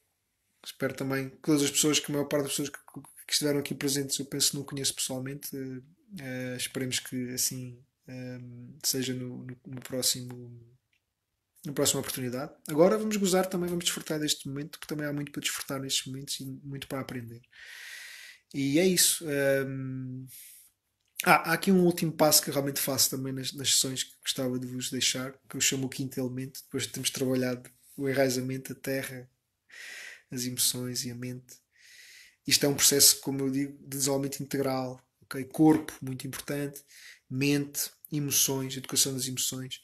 Espero 0.64 0.94
também 0.94 1.30
que 1.30 1.36
todas 1.39 1.62
as 1.62 1.70
pessoas, 1.70 1.98
que 1.98 2.10
a 2.10 2.14
maior 2.14 2.26
parte 2.26 2.44
das 2.44 2.52
pessoas 2.52 2.68
que, 2.68 2.78
que 3.26 3.32
estiveram 3.32 3.59
aqui 3.59 3.74
presentes, 3.74 4.18
eu 4.18 4.26
penso 4.26 4.56
não 4.56 4.64
conheço 4.64 4.94
pessoalmente. 4.94 5.55
Uh, 5.56 6.56
esperemos 6.56 7.01
que 7.01 7.30
assim 7.30 7.82
um, 8.09 8.78
seja 8.84 9.14
no, 9.14 9.39
no, 9.39 9.56
no, 9.66 9.80
próximo 9.80 10.60
na 11.64 11.72
próxima 11.72 12.01
oportunidade. 12.01 12.52
Agora 12.68 12.98
vamos 12.98 13.16
gozar 13.16 13.47
também, 13.47 13.68
vamos 13.68 13.84
desfrutar 13.84 14.18
deste 14.18 14.48
momento, 14.48 14.78
porque 14.78 14.93
também 14.93 15.06
há 15.06 15.12
muito 15.12 15.30
para 15.32 15.40
desfrutar 15.40 15.80
nestes 15.80 16.06
momentos 16.06 16.39
e 16.40 16.44
muito 16.44 16.89
para 16.89 17.01
aprender. 17.01 17.40
E 18.52 18.78
é 18.78 18.86
isso. 18.86 19.24
Um, 19.24 20.26
ah, 21.24 21.51
há 21.51 21.52
aqui 21.52 21.70
um 21.70 21.84
último 21.84 22.12
passo 22.12 22.43
que 22.43 22.51
eu 22.51 22.55
realmente 22.55 22.80
faço 22.80 23.10
também 23.10 23.32
nas, 23.32 23.52
nas 23.52 23.74
sessões 23.74 24.02
que 24.02 24.12
gostava 24.22 24.59
de 24.59 24.66
vos 24.66 24.90
deixar, 24.90 25.32
que 25.48 25.56
eu 25.56 25.60
chamo 25.60 25.86
o 25.86 25.89
quinto 25.89 26.18
elemento, 26.18 26.60
depois 26.64 26.82
de 26.84 26.90
termos 26.90 27.10
trabalhado 27.10 27.70
o 27.97 28.09
enraizamento, 28.09 28.72
a 28.72 28.74
terra, 28.74 29.30
as 30.32 30.44
emoções 30.44 31.04
e 31.04 31.10
a 31.10 31.14
mente. 31.14 31.60
Isto 32.46 32.66
é 32.66 32.68
um 32.68 32.74
processo, 32.74 33.20
como 33.20 33.40
eu 33.40 33.50
digo, 33.50 33.78
de 33.78 33.96
desenvolvimento 33.96 34.42
integral. 34.42 35.00
Okay? 35.24 35.44
Corpo, 35.44 35.92
muito 36.02 36.26
importante, 36.26 36.82
mente, 37.30 37.90
emoções, 38.10 38.76
educação 38.76 39.12
das 39.14 39.26
emoções. 39.26 39.80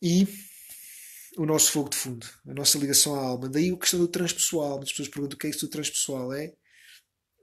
e 0.00 0.26
o 1.36 1.46
nosso 1.46 1.70
fogo 1.70 1.88
de 1.88 1.96
fundo, 1.96 2.26
a 2.46 2.52
nossa 2.52 2.76
ligação 2.78 3.14
à 3.14 3.24
alma. 3.24 3.48
Daí 3.48 3.70
a 3.70 3.76
questão 3.76 4.00
do 4.00 4.08
transpessoal. 4.08 4.76
Muitas 4.76 4.90
pessoas 4.90 5.08
perguntam 5.08 5.36
o 5.36 5.38
que 5.38 5.46
é 5.46 5.50
isso 5.50 5.66
do 5.66 5.70
transpessoal. 5.70 6.32
É 6.32 6.52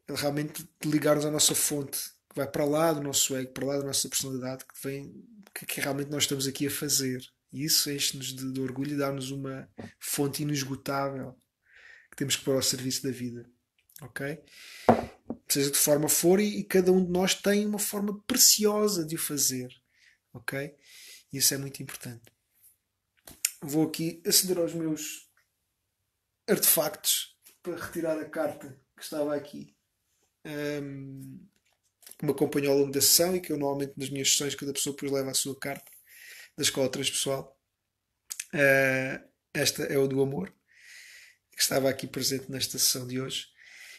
realmente 0.10 0.68
ligar-nos 0.84 1.26
à 1.26 1.32
nossa 1.32 1.56
fonte, 1.56 1.98
que 2.30 2.36
vai 2.36 2.48
para 2.48 2.66
lá 2.66 2.94
do 2.94 3.02
nosso 3.02 3.36
ego, 3.36 3.52
para 3.54 3.66
lá 3.66 3.78
da 3.78 3.86
nossa 3.86 4.10
personalidade, 4.10 4.66
que 4.66 4.88
vem, 4.88 5.14
que, 5.54 5.66
que 5.66 5.82
realmente 5.82 6.10
nós 6.10 6.24
estamos 6.24 6.48
aqui 6.48 6.68
a 6.68 6.72
fazer. 6.72 7.22
E 7.52 7.64
isso 7.64 7.90
enche-nos 7.90 8.36
de, 8.36 8.52
de, 8.52 8.60
orgulho 8.60 8.94
e 8.94 8.98
dá-nos 8.98 9.32
uma 9.32 9.70
fonte 10.00 10.44
inesgotável 10.44 11.36
temos 12.18 12.36
que 12.36 12.44
pôr 12.44 12.56
ao 12.56 12.62
serviço 12.62 13.04
da 13.04 13.12
vida. 13.12 13.50
Ok? 14.02 14.44
Seja 15.48 15.72
de 15.72 15.78
forma 15.78 16.10
for, 16.10 16.40
e, 16.40 16.60
e 16.60 16.64
cada 16.64 16.92
um 16.92 17.06
de 17.06 17.12
nós 17.12 17.34
tem 17.34 17.66
uma 17.66 17.80
forma 17.80 18.20
preciosa 18.24 19.06
de 19.06 19.16
o 19.16 19.20
fazer. 19.20 19.70
Ok? 20.34 20.76
Isso 21.32 21.54
é 21.54 21.58
muito 21.58 21.82
importante. 21.82 22.24
Vou 23.62 23.88
aqui 23.88 24.22
aceder 24.26 24.58
aos 24.58 24.74
meus 24.74 25.30
artefactos 26.48 27.38
para 27.62 27.76
retirar 27.76 28.20
a 28.20 28.26
carta 28.26 28.80
que 28.96 29.04
estava 29.04 29.36
aqui. 29.36 29.76
Um, 30.46 31.48
que 32.18 32.26
me 32.26 32.32
acompanhou 32.32 32.74
ao 32.74 32.80
longo 32.80 32.92
da 32.92 33.02
sessão 33.02 33.36
e 33.36 33.42
que 33.42 33.52
eu 33.52 33.58
normalmente 33.58 33.94
nas 33.98 34.10
minhas 34.10 34.32
sessões 34.32 34.56
cada 34.56 34.74
pessoa 34.74 34.96
depois 34.96 35.12
leva 35.12 35.32
a 35.32 35.36
sua 35.36 35.58
carta 35.60 35.92
da 36.56 36.64
escola 36.64 36.90
transpessoal. 36.90 37.56
Uh, 38.54 39.28
esta 39.54 39.84
é 39.84 39.98
o 39.98 40.08
do 40.08 40.22
amor, 40.22 40.54
que 41.58 41.64
estava 41.64 41.90
aqui 41.90 42.06
presente 42.06 42.52
nesta 42.52 42.78
sessão 42.78 43.08
de 43.08 43.20
hoje. 43.20 43.48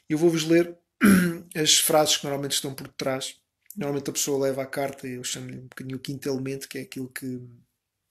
Eu 0.09 0.17
vou-vos 0.17 0.45
ler 0.45 0.79
as 1.61 1.77
frases 1.79 2.17
que 2.17 2.23
normalmente 2.23 2.53
estão 2.53 2.73
por 2.73 2.87
trás. 2.87 3.35
Normalmente 3.77 4.11
a 4.11 4.13
pessoa 4.13 4.47
leva 4.47 4.63
a 4.63 4.67
carta, 4.67 5.09
eu 5.09 5.25
chamo-lhe 5.25 5.59
um 5.59 5.67
bocadinho 5.67 5.97
o 5.97 6.01
quinto 6.01 6.29
elemento, 6.29 6.69
que 6.69 6.79
é 6.79 6.83
aquilo 6.83 7.09
que, 7.09 7.41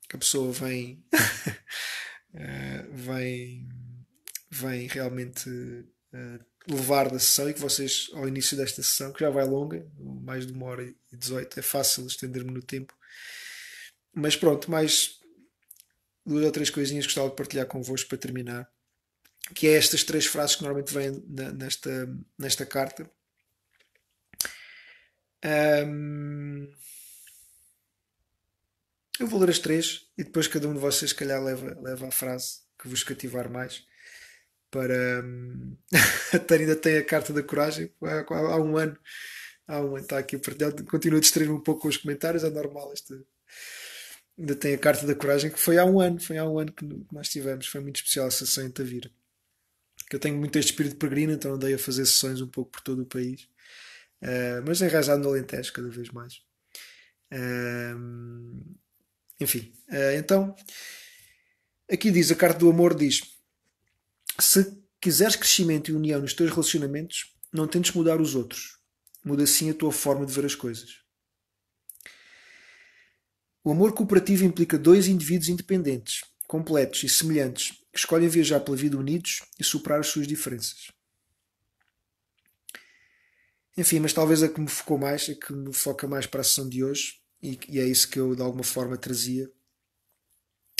que 0.09 0.15
a 0.17 0.19
pessoa 0.19 0.51
vem, 0.51 1.01
uh, 2.33 2.91
vem, 2.91 3.69
vem 4.51 4.87
realmente 4.87 5.49
uh, 5.49 6.45
levar 6.69 7.09
da 7.09 7.17
sessão 7.17 7.49
e 7.49 7.53
que 7.53 7.61
vocês, 7.61 8.09
ao 8.13 8.27
início 8.27 8.57
desta 8.57 8.83
sessão, 8.83 9.13
que 9.13 9.21
já 9.21 9.29
vai 9.29 9.45
longa, 9.45 9.87
mais 9.97 10.45
de 10.45 10.51
uma 10.51 10.65
hora 10.65 10.83
e 10.83 11.15
18, 11.15 11.57
é 11.57 11.63
fácil 11.63 12.05
estender-me 12.05 12.51
no 12.51 12.61
tempo. 12.61 12.93
Mas 14.13 14.35
pronto, 14.35 14.69
mais 14.69 15.21
duas 16.25 16.43
ou 16.43 16.51
três 16.51 16.69
coisinhas 16.69 17.05
que 17.05 17.13
gostava 17.13 17.29
de 17.29 17.35
partilhar 17.37 17.65
convosco 17.65 18.09
para 18.09 18.17
terminar. 18.17 18.76
Que 19.53 19.67
é 19.67 19.73
estas 19.73 20.03
três 20.03 20.25
frases 20.25 20.55
que 20.55 20.63
normalmente 20.63 20.93
vêm 20.93 21.23
nesta, 21.53 22.09
nesta 22.37 22.65
carta. 22.65 23.09
Um, 25.45 26.67
eu 29.19 29.27
vou 29.27 29.39
ler 29.39 29.49
as 29.49 29.59
três 29.59 30.07
e 30.17 30.23
depois 30.23 30.47
cada 30.47 30.67
um 30.67 30.73
de 30.73 30.79
vocês, 30.79 31.11
se 31.11 31.15
calhar, 31.15 31.43
leva, 31.43 31.79
leva 31.81 32.07
a 32.07 32.11
frase 32.11 32.59
que 32.79 32.87
vos 32.87 33.03
cativar 33.03 33.49
mais. 33.49 33.83
Para. 34.69 35.23
Um, 35.23 35.77
a 36.33 36.53
ainda 36.53 36.75
tem 36.75 36.97
a 36.97 37.05
carta 37.05 37.33
da 37.33 37.41
coragem 37.41 37.91
há, 38.03 38.25
há, 38.33 38.61
um 38.61 38.77
ano. 38.77 38.97
Há 39.67 39.81
um 39.81 39.95
ano 39.95 39.97
está 39.97 40.17
aqui 40.19 40.35
a 40.35 40.39
partilhar. 40.39 40.83
Continuo 40.85 41.17
a 41.17 41.21
distrair-me 41.21 41.55
um 41.55 41.63
pouco 41.63 41.83
com 41.83 41.87
os 41.87 41.97
comentários, 41.97 42.43
é 42.43 42.49
normal. 42.49 42.91
Este, 42.93 43.13
ainda 44.37 44.55
tem 44.55 44.73
a 44.75 44.77
carta 44.77 45.05
da 45.05 45.15
coragem 45.15 45.49
que 45.51 45.59
foi 45.59 45.77
há 45.77 45.85
um 45.85 45.99
ano. 45.99 46.19
Foi 46.19 46.37
há 46.37 46.45
um 46.45 46.59
ano 46.59 46.71
que 46.71 46.85
nós 47.11 47.29
tivemos. 47.29 47.67
Foi 47.67 47.81
muito 47.81 47.97
especial 47.97 48.27
essa 48.27 48.45
sessão 48.45 48.65
em 48.65 48.71
Tavira. 48.71 49.09
Que 50.09 50.15
eu 50.15 50.19
tenho 50.19 50.37
muito 50.37 50.57
este 50.57 50.71
espírito 50.71 50.95
peregrino, 50.95 51.33
então 51.33 51.53
andei 51.53 51.73
a 51.73 51.79
fazer 51.79 52.05
sessões 52.05 52.41
um 52.41 52.47
pouco 52.47 52.71
por 52.71 52.81
todo 52.81 53.01
o 53.01 53.05
país. 53.05 53.47
Uh, 54.21 54.63
mas 54.65 54.81
enraizado 54.81 55.21
no 55.21 55.29
Alentejo 55.29 55.73
cada 55.73 55.89
vez 55.89 56.09
mais. 56.09 56.41
Uh, 57.31 58.75
enfim, 59.39 59.73
uh, 59.89 60.17
então 60.17 60.55
aqui 61.91 62.09
diz 62.09 62.31
a 62.31 62.35
carta 62.35 62.59
do 62.59 62.69
amor 62.69 62.95
diz 62.95 63.21
se 64.39 64.77
quiseres 65.01 65.35
crescimento 65.35 65.91
e 65.91 65.93
união 65.93 66.21
nos 66.21 66.33
teus 66.33 66.51
relacionamentos, 66.51 67.35
não 67.51 67.67
tentes 67.67 67.91
mudar 67.93 68.21
os 68.21 68.35
outros. 68.35 68.77
Muda 69.23 69.45
sim 69.45 69.69
a 69.69 69.73
tua 69.73 69.91
forma 69.91 70.25
de 70.25 70.31
ver 70.31 70.45
as 70.45 70.55
coisas. 70.55 71.01
O 73.63 73.71
amor 73.71 73.93
cooperativo 73.93 74.45
implica 74.45 74.77
dois 74.77 75.07
indivíduos 75.07 75.49
independentes, 75.49 76.23
completos 76.47 77.03
e 77.03 77.09
semelhantes 77.09 77.73
que 77.91 77.99
escolhem 77.99 78.27
viajar 78.27 78.59
pela 78.59 78.77
vida 78.77 78.97
unidos 78.97 79.41
e 79.59 79.63
superar 79.63 79.99
as 79.99 80.07
suas 80.07 80.27
diferenças. 80.27 80.91
Enfim, 83.77 83.99
mas 83.99 84.11
talvez 84.11 84.41
a 84.41 84.49
que 84.49 84.59
me 84.59 84.67
focou 84.67 84.97
mais, 84.97 85.29
a 85.29 85.35
que 85.35 85.53
me 85.53 85.73
foca 85.73 86.07
mais 86.07 86.25
para 86.25 86.41
a 86.41 86.43
sessão 86.43 86.67
de 86.67 86.83
hoje, 86.83 87.19
e, 87.41 87.59
e 87.69 87.79
é 87.79 87.85
isso 87.85 88.09
que 88.09 88.19
eu 88.19 88.35
de 88.35 88.41
alguma 88.41 88.63
forma 88.63 88.97
trazia, 88.97 89.49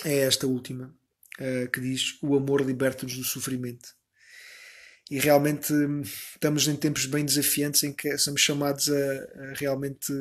é 0.03 0.17
esta 0.19 0.47
última, 0.47 0.95
uh, 1.39 1.69
que 1.71 1.79
diz: 1.79 2.17
O 2.23 2.35
amor 2.35 2.61
liberta-nos 2.61 3.15
do 3.15 3.23
sofrimento. 3.23 3.95
E 5.09 5.19
realmente 5.19 5.71
hum, 5.73 6.01
estamos 6.01 6.67
em 6.67 6.75
tempos 6.75 7.05
bem 7.05 7.23
desafiantes 7.23 7.84
em 7.84 7.93
que 7.93 8.17
somos 8.17 8.41
chamados 8.41 8.89
a, 8.89 8.93
a 8.93 9.53
realmente 9.55 10.11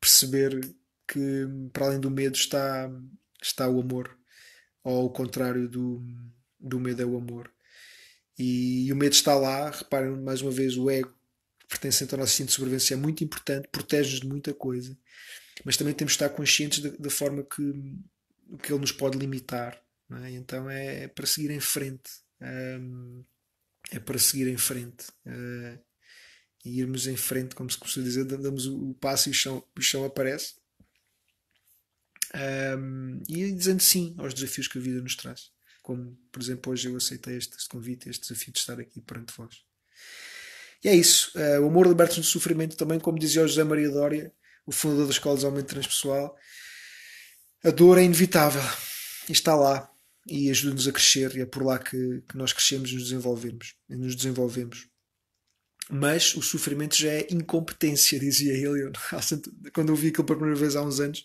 perceber 0.00 0.60
que 1.06 1.18
hum, 1.18 1.70
para 1.72 1.86
além 1.86 2.00
do 2.00 2.10
medo 2.10 2.36
está, 2.36 2.90
está 3.42 3.68
o 3.68 3.80
amor, 3.80 4.17
ou 4.88 5.02
ao 5.02 5.10
contrário 5.10 5.68
do, 5.68 6.02
do 6.58 6.80
medo 6.80 7.02
é 7.02 7.04
o 7.04 7.16
amor. 7.16 7.52
E, 8.38 8.86
e 8.86 8.92
o 8.92 8.96
medo 8.96 9.12
está 9.12 9.34
lá, 9.34 9.70
reparem 9.70 10.10
mais 10.16 10.40
uma 10.40 10.50
vez, 10.50 10.76
o 10.76 10.88
ego 10.88 11.14
pertencente 11.68 12.14
ao 12.14 12.20
nosso 12.20 12.32
instinto 12.32 12.48
de 12.48 12.54
sobrevivência 12.54 12.94
é 12.94 12.96
muito 12.96 13.22
importante, 13.22 13.68
protege-nos 13.68 14.20
de 14.20 14.26
muita 14.26 14.54
coisa, 14.54 14.96
mas 15.64 15.76
também 15.76 15.92
temos 15.92 16.12
de 16.12 16.16
estar 16.16 16.30
conscientes 16.30 16.78
da, 16.78 17.10
forma 17.10 17.42
que, 17.42 17.62
que 18.62 18.72
ele 18.72 18.80
nos 18.80 18.92
pode 18.92 19.18
limitar. 19.18 19.78
É? 20.24 20.30
Então 20.30 20.70
é, 20.70 21.04
é, 21.04 21.08
para 21.08 21.26
seguir 21.26 21.50
em 21.50 21.60
frente. 21.60 22.10
Um, 22.40 23.22
é 23.90 23.98
para 23.98 24.18
seguir 24.18 24.48
em 24.48 24.56
frente. 24.56 25.08
Uh, 25.26 25.78
e 26.64 26.80
irmos 26.80 27.06
em 27.06 27.16
frente, 27.16 27.54
como 27.54 27.68
se 27.68 27.76
costuma 27.76 28.06
dizer, 28.06 28.24
damos 28.24 28.66
o, 28.66 28.90
o 28.90 28.94
passo 28.94 29.28
e 29.28 29.32
o 29.32 29.34
chão, 29.34 29.62
o 29.76 29.82
chão 29.82 30.04
aparece. 30.04 30.54
Um, 32.34 33.22
e 33.28 33.52
dizendo 33.52 33.82
sim 33.82 34.14
aos 34.18 34.34
desafios 34.34 34.68
que 34.68 34.78
a 34.78 34.80
vida 34.80 35.00
nos 35.00 35.16
traz. 35.16 35.50
Como, 35.82 36.18
por 36.30 36.42
exemplo, 36.42 36.72
hoje 36.72 36.88
eu 36.88 36.96
aceitei 36.96 37.36
este, 37.36 37.56
convite, 37.68 38.08
este 38.08 38.28
desafio 38.28 38.52
de 38.52 38.58
estar 38.58 38.78
aqui 38.78 39.00
perante 39.00 39.32
vós. 39.36 39.62
E 40.84 40.88
é 40.88 40.94
isso. 40.94 41.32
Uh, 41.34 41.62
o 41.62 41.68
amor 41.68 41.86
liberta-nos 41.86 42.26
do 42.26 42.30
sofrimento 42.30 42.76
também, 42.76 43.00
como 43.00 43.18
dizia 43.18 43.46
José 43.46 43.64
Maria 43.64 43.90
Dória, 43.90 44.32
o 44.66 44.72
fundador 44.72 45.06
da 45.06 45.12
Escola 45.12 45.34
de 45.34 45.40
Desenvolvimento 45.40 45.70
Transpessoal. 45.70 46.36
A 47.64 47.70
dor 47.70 47.98
é 47.98 48.04
inevitável 48.04 48.62
e 49.28 49.32
está 49.32 49.56
lá 49.56 49.90
e 50.26 50.50
ajuda-nos 50.50 50.86
a 50.86 50.92
crescer 50.92 51.34
e 51.36 51.40
é 51.40 51.46
por 51.46 51.64
lá 51.64 51.78
que, 51.78 52.22
que 52.28 52.36
nós 52.36 52.52
crescemos 52.52 52.90
e 52.90 52.94
nos 52.94 53.04
desenvolvemos, 53.04 53.74
e 53.88 53.96
nos 53.96 54.14
desenvolvemos. 54.14 54.86
Mas 55.90 56.34
o 56.34 56.42
sofrimento 56.42 56.96
já 56.96 57.08
é 57.08 57.26
incompetência, 57.30 58.18
dizia 58.20 58.52
ele, 58.52 58.92
quando 59.72 59.88
eu 59.88 59.96
vi 59.96 60.08
aquilo 60.08 60.24
pela 60.24 60.38
primeira 60.38 60.60
vez 60.60 60.76
há 60.76 60.82
uns 60.82 61.00
anos. 61.00 61.24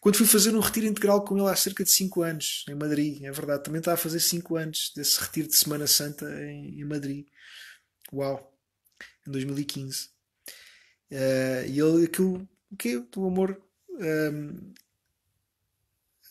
Quando 0.00 0.16
fui 0.16 0.26
fazer 0.26 0.54
um 0.54 0.60
retiro 0.60 0.86
integral 0.86 1.24
com 1.24 1.36
ele 1.36 1.48
há 1.48 1.56
cerca 1.56 1.82
de 1.82 1.90
5 1.90 2.22
anos, 2.22 2.64
em 2.68 2.74
Madrid, 2.74 3.22
é 3.22 3.32
verdade, 3.32 3.64
também 3.64 3.80
estava 3.80 3.94
a 3.94 3.98
fazer 3.98 4.20
5 4.20 4.56
anos 4.56 4.92
desse 4.94 5.20
retiro 5.20 5.48
de 5.48 5.56
Semana 5.56 5.86
Santa 5.86 6.26
em, 6.44 6.80
em 6.80 6.84
Madrid. 6.84 7.26
Uau! 8.12 8.58
em 9.28 9.30
2015. 9.30 10.06
Uh, 10.06 10.08
eh, 11.10 11.66
e 11.68 11.80
ele, 11.80 12.06
aquilo, 12.06 12.48
o 12.70 12.76
que 12.76 12.96
O 13.16 13.26
amor, 13.26 13.60
um, 13.90 14.04
ehm, 14.04 14.72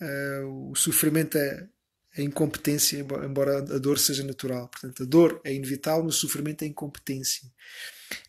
uh, 0.02 0.06
eh, 0.06 0.42
o 0.44 0.76
sofrimento 0.76 1.38
é 1.38 1.68
a 2.18 2.22
incompetência, 2.22 2.98
embora 3.00 3.60
a 3.60 3.78
dor 3.78 4.00
seja 4.00 4.24
natural. 4.24 4.68
Portanto, 4.70 5.04
a 5.04 5.06
dor 5.06 5.42
é 5.44 5.54
inevitável, 5.54 6.04
mas 6.04 6.16
o 6.16 6.20
sofrimento 6.20 6.64
é 6.64 6.68
incompetência. 6.68 7.48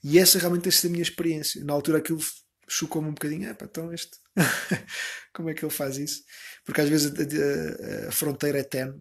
E 0.04 0.18
essa 0.18 0.38
realmente 0.38 0.64
tem 0.64 0.72
sido 0.72 0.88
a 0.88 0.92
minha 0.92 1.02
experiência. 1.02 1.64
Na 1.64 1.72
altura 1.72 1.98
aquilo 1.98 2.20
chocou-me 2.68 3.08
um 3.08 3.14
bocadinho. 3.14 3.54
pá, 3.54 3.64
então 3.64 3.92
este. 3.92 4.18
Como 5.32 5.50
é 5.50 5.54
que 5.54 5.64
ele 5.64 5.72
faz 5.72 5.96
isso? 5.98 6.22
Porque 6.64 6.80
às 6.80 6.88
vezes 6.88 7.12
a, 7.12 8.06
a, 8.06 8.08
a 8.08 8.12
fronteira 8.12 8.58
é 8.58 8.64
tenue, 8.64 9.00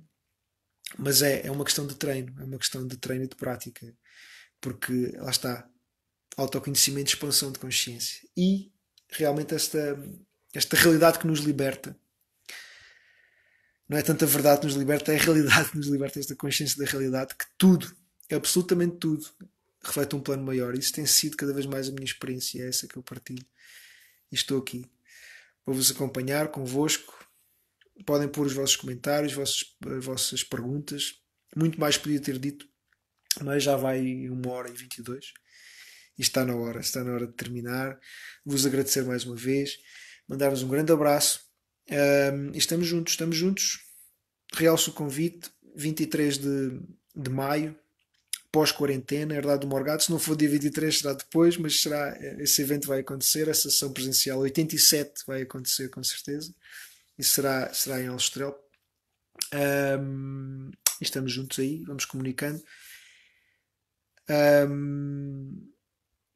mas 0.98 1.22
é, 1.22 1.46
é 1.46 1.52
uma 1.52 1.66
questão 1.66 1.86
de 1.86 1.96
treino, 1.96 2.34
é 2.40 2.44
uma 2.44 2.58
questão 2.58 2.86
de 2.86 2.98
treino 2.98 3.26
e 3.26 3.28
de 3.28 3.36
prática 3.36 3.94
porque 4.62 5.14
lá 5.18 5.30
está 5.30 5.70
autoconhecimento, 6.36 7.10
expansão 7.10 7.52
de 7.52 7.60
consciência 7.60 8.28
e 8.36 8.72
realmente 9.10 9.56
esta, 9.56 9.98
esta 10.54 10.76
realidade 10.76 11.20
que 11.20 11.28
nos 11.28 11.40
liberta. 11.40 11.98
Não 13.90 13.98
é 13.98 14.02
tanta 14.02 14.26
verdade 14.26 14.62
que 14.62 14.68
nos 14.68 14.76
liberta, 14.76 15.14
é 15.14 15.16
a 15.18 15.24
realidade 15.24 15.72
que 15.72 15.78
nos 15.78 15.88
liberta, 15.88 16.20
esta 16.20 16.36
consciência 16.36 16.78
da 16.78 16.90
realidade, 16.90 17.36
que 17.36 17.46
tudo, 17.58 17.96
absolutamente 18.32 18.98
tudo, 18.98 19.26
reflete 19.82 20.16
um 20.16 20.20
plano 20.20 20.44
maior. 20.44 20.76
Isso 20.76 20.92
tem 20.92 21.06
sido 21.06 21.38
cada 21.38 21.54
vez 21.54 21.66
mais 21.66 21.88
a 21.88 21.92
minha 21.92 22.04
experiência, 22.04 22.62
é 22.62 22.68
essa 22.68 22.86
que 22.86 22.98
eu 22.98 23.04
partilho. 23.04 23.46
E 24.30 24.36
estou 24.36 24.60
aqui 24.60 24.86
para 25.68 25.74
vos 25.74 25.92
acompanhar 25.92 26.48
convosco. 26.48 27.14
Podem 28.06 28.30
pôr 28.30 28.48
os 28.48 28.54
vossos 28.54 28.78
comentários, 28.78 29.34
as 29.34 29.38
vossas, 29.38 29.66
as 29.98 30.06
vossas 30.06 30.42
perguntas. 30.42 31.16
Muito 31.54 31.78
mais 31.78 31.98
podia 31.98 32.22
ter 32.22 32.40
dito, 32.40 32.66
mas 33.42 33.64
já 33.64 33.76
vai 33.76 34.30
uma 34.30 34.50
hora 34.50 34.70
e 34.70 34.74
22 34.74 35.34
e 36.18 36.22
está 36.22 36.46
na 36.46 36.56
hora, 36.56 36.80
está 36.80 37.04
na 37.04 37.12
hora 37.12 37.28
de 37.28 37.34
terminar. 37.34 38.00
Vos 38.46 38.66
agradecer 38.66 39.04
mais 39.04 39.26
uma 39.26 39.36
vez, 39.36 39.78
mandar-vos 40.26 40.64
um 40.64 40.70
grande 40.70 40.92
abraço 40.94 41.46
Um, 41.90 42.52
e 42.54 42.58
estamos 42.58 42.86
juntos, 42.86 43.14
estamos 43.14 43.38
juntos. 43.38 43.80
Realço 44.54 44.92
o 44.92 44.94
convite, 44.94 45.50
23 45.74 46.38
de, 46.38 46.82
de 47.16 47.30
maio, 47.30 47.78
pós-quarentena, 48.58 49.36
Herdade 49.36 49.62
do 49.62 49.68
Morgado. 49.68 50.02
Se 50.02 50.10
não 50.10 50.18
for 50.18 50.36
dia 50.36 50.50
23, 50.50 50.98
será 50.98 51.14
depois, 51.14 51.58
mas 51.58 51.80
será, 51.80 52.18
esse 52.42 52.60
evento 52.64 52.88
vai 52.88 53.02
acontecer, 53.02 53.48
essa 53.48 53.70
sessão 53.70 53.94
presencial 53.94 54.40
87 54.40 55.24
vai 55.28 55.44
acontecer 55.44 55.90
com 55.90 56.04
certeza. 56.04 56.52
E 57.20 57.24
será, 57.24 57.72
será 57.72 58.02
em 58.02 58.08
Alstrel. 58.08 58.58
Um, 59.54 60.72
estamos 61.00 61.32
juntos 61.32 61.60
aí, 61.60 61.84
vamos 61.84 62.06
comunicando. 62.06 62.60
Um, 64.68 65.70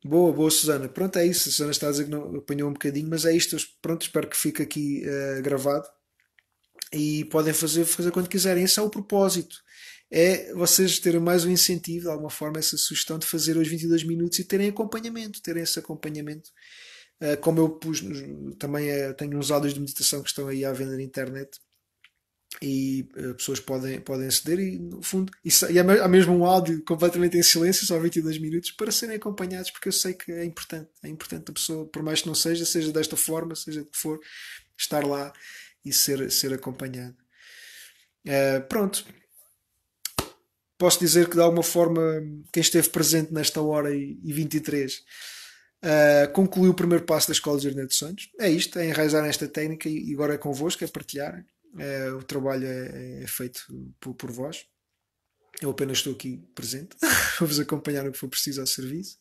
boa, 0.05 0.31
boa, 0.31 0.51
Susana. 0.51 0.87
Pronto, 0.87 1.17
é 1.17 1.25
isso. 1.25 1.49
A 1.49 1.51
Susana 1.51 1.71
está 1.71 1.87
a 1.87 1.91
dizer 1.91 2.03
que 2.03 2.11
não 2.11 2.35
apanhou 2.35 2.69
um 2.69 2.73
bocadinho, 2.73 3.09
mas 3.09 3.25
é 3.25 3.35
isto. 3.35 3.57
Pronto, 3.81 4.03
espero 4.03 4.29
que 4.29 4.37
fique 4.37 4.61
aqui 4.61 5.03
uh, 5.07 5.41
gravado. 5.41 5.87
E 6.93 7.25
podem 7.25 7.51
fazer, 7.53 7.83
fazer 7.85 8.11
quando 8.11 8.29
quiserem. 8.29 8.63
Esse 8.63 8.77
é 8.77 8.83
o 8.83 8.91
propósito. 8.91 9.63
É 10.13 10.53
vocês 10.53 10.99
terem 10.99 11.21
mais 11.21 11.45
um 11.45 11.49
incentivo, 11.49 12.01
de 12.03 12.11
alguma 12.11 12.29
forma, 12.29 12.59
essa 12.59 12.75
sugestão 12.75 13.17
de 13.17 13.25
fazer 13.25 13.55
os 13.55 13.67
22 13.69 14.03
minutos 14.03 14.39
e 14.39 14.43
terem 14.43 14.67
acompanhamento, 14.67 15.41
terem 15.41 15.63
esse 15.63 15.79
acompanhamento. 15.79 16.49
Uh, 17.21 17.37
como 17.39 17.59
eu 17.59 17.69
pus, 17.69 18.03
também 18.59 18.89
uh, 18.91 19.13
tenho 19.13 19.37
uns 19.37 19.51
áudios 19.51 19.73
de 19.73 19.79
meditação 19.79 20.21
que 20.21 20.27
estão 20.27 20.49
aí 20.49 20.65
à 20.65 20.73
venda 20.73 20.97
na 20.97 21.01
internet 21.01 21.59
e 22.61 23.07
uh, 23.15 23.35
pessoas 23.35 23.61
podem, 23.61 24.01
podem 24.01 24.27
aceder 24.27 24.59
e 24.59 24.79
no 24.79 25.01
fundo 25.01 25.31
e, 25.45 25.79
há 25.79 26.07
mesmo 26.09 26.33
um 26.35 26.43
áudio 26.43 26.83
completamente 26.83 27.37
em 27.37 27.43
silêncio, 27.43 27.85
só 27.85 27.97
22 27.97 28.37
minutos, 28.39 28.71
para 28.71 28.91
serem 28.91 29.15
acompanhados, 29.15 29.71
porque 29.71 29.87
eu 29.87 29.93
sei 29.93 30.13
que 30.13 30.31
é 30.31 30.43
importante, 30.43 30.89
é 31.03 31.07
importante 31.07 31.51
a 31.51 31.53
pessoa, 31.53 31.85
por 31.85 32.03
mais 32.03 32.21
que 32.21 32.27
não 32.27 32.35
seja, 32.35 32.65
seja 32.65 32.91
desta 32.91 33.15
forma, 33.15 33.55
seja 33.55 33.85
que 33.85 33.97
for, 33.97 34.19
estar 34.77 35.05
lá 35.05 35.31
e 35.85 35.93
ser, 35.93 36.29
ser 36.31 36.51
acompanhado. 36.53 37.15
Pronto. 38.67 39.05
Posso 40.81 40.99
dizer 40.99 41.29
que 41.29 41.35
de 41.35 41.41
alguma 41.41 41.61
forma 41.61 42.01
quem 42.51 42.59
esteve 42.59 42.89
presente 42.89 43.31
nesta 43.31 43.61
hora 43.61 43.95
e, 43.95 44.19
e 44.23 44.33
23 44.33 44.95
uh, 44.95 46.33
concluiu 46.33 46.71
o 46.71 46.73
primeiro 46.73 47.05
passo 47.05 47.27
da 47.27 47.33
Escola 47.33 47.59
de 47.59 47.65
Jardim 47.65 47.85
de 47.85 47.93
Sonhos. 47.93 48.31
É 48.39 48.49
isto, 48.49 48.79
é 48.79 48.87
enraizar 48.87 49.21
nesta 49.21 49.47
técnica 49.47 49.87
e 49.87 50.11
agora 50.11 50.33
é 50.33 50.39
convosco, 50.39 50.83
é 50.83 50.87
partilhar. 50.87 51.45
É, 51.77 52.09
o 52.09 52.23
trabalho 52.23 52.65
é, 52.65 53.21
é 53.21 53.27
feito 53.27 53.61
por, 53.99 54.15
por, 54.15 54.31
vós. 54.31 54.65
Eu 55.61 55.69
apenas 55.69 55.99
estou 55.99 56.13
aqui 56.13 56.43
presente, 56.55 56.97
vou-vos 57.37 57.59
acompanhar 57.59 58.03
no 58.03 58.11
que 58.11 58.17
for 58.17 58.27
preciso 58.27 58.59
ao 58.59 58.65
serviço. 58.65 59.19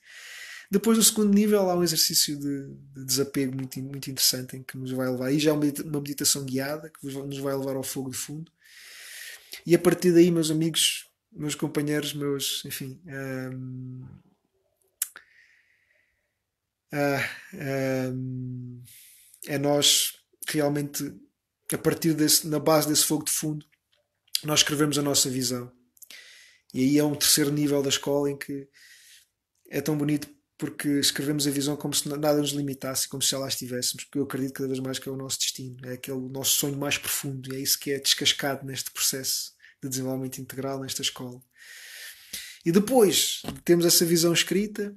Depois, 0.70 0.96
no 0.96 1.04
segundo 1.04 1.34
nível, 1.34 1.68
há 1.68 1.76
um 1.76 1.82
exercício 1.82 2.38
de, 2.38 2.68
de, 2.94 3.04
desapego 3.04 3.54
muito, 3.54 3.78
muito 3.82 4.10
interessante 4.10 4.56
em 4.56 4.62
que 4.62 4.78
nos 4.78 4.92
vai 4.92 5.10
levar. 5.10 5.26
Aí 5.26 5.38
já 5.38 5.50
é 5.50 5.52
uma 5.52 6.00
meditação 6.00 6.42
guiada 6.42 6.88
que 6.88 7.06
nos 7.06 7.36
vai 7.36 7.54
levar 7.54 7.76
ao 7.76 7.82
fogo 7.82 8.10
de 8.10 8.16
fundo. 8.16 8.50
E 9.66 9.74
a 9.74 9.78
partir 9.78 10.10
daí, 10.10 10.30
meus 10.30 10.50
amigos, 10.50 11.09
meus 11.32 11.54
companheiros, 11.54 12.14
meus. 12.14 12.64
Enfim. 12.64 13.00
Um, 13.06 14.04
uh, 16.92 18.12
um, 18.12 18.82
é 19.46 19.58
nós 19.58 20.14
realmente 20.48 21.14
a 21.72 21.78
partir 21.78 22.14
desse, 22.14 22.46
na 22.48 22.58
base 22.58 22.88
desse 22.88 23.04
fogo 23.04 23.24
de 23.24 23.30
fundo, 23.30 23.64
nós 24.42 24.60
escrevemos 24.60 24.98
a 24.98 25.02
nossa 25.02 25.30
visão. 25.30 25.70
E 26.74 26.80
aí 26.80 26.98
é 26.98 27.04
um 27.04 27.14
terceiro 27.14 27.50
nível 27.50 27.82
da 27.82 27.88
escola 27.88 28.30
em 28.30 28.36
que 28.36 28.68
é 29.70 29.80
tão 29.80 29.96
bonito 29.96 30.28
porque 30.58 30.88
escrevemos 30.88 31.46
a 31.46 31.50
visão 31.50 31.74
como 31.74 31.94
se 31.94 32.06
nada 32.06 32.34
nos 32.34 32.50
limitasse, 32.50 33.08
como 33.08 33.22
se 33.22 33.30
já 33.30 33.38
lá 33.38 33.48
estivéssemos, 33.48 34.04
porque 34.04 34.18
eu 34.18 34.24
acredito 34.24 34.52
cada 34.52 34.68
vez 34.68 34.78
mais 34.78 34.98
que 34.98 35.08
é 35.08 35.12
o 35.12 35.16
nosso 35.16 35.38
destino, 35.38 35.78
é 35.84 35.94
aquele 35.94 36.20
nosso 36.28 36.50
sonho 36.50 36.76
mais 36.76 36.98
profundo, 36.98 37.50
e 37.50 37.56
é 37.56 37.60
isso 37.60 37.78
que 37.78 37.90
é 37.90 37.98
descascado 37.98 38.66
neste 38.66 38.90
processo 38.90 39.52
de 39.82 39.88
desenvolvimento 39.88 40.38
integral 40.38 40.80
nesta 40.80 41.02
escola. 41.02 41.40
E 42.64 42.70
depois 42.70 43.42
de 43.44 43.60
termos 43.62 43.86
essa 43.86 44.04
visão 44.04 44.32
escrita, 44.32 44.94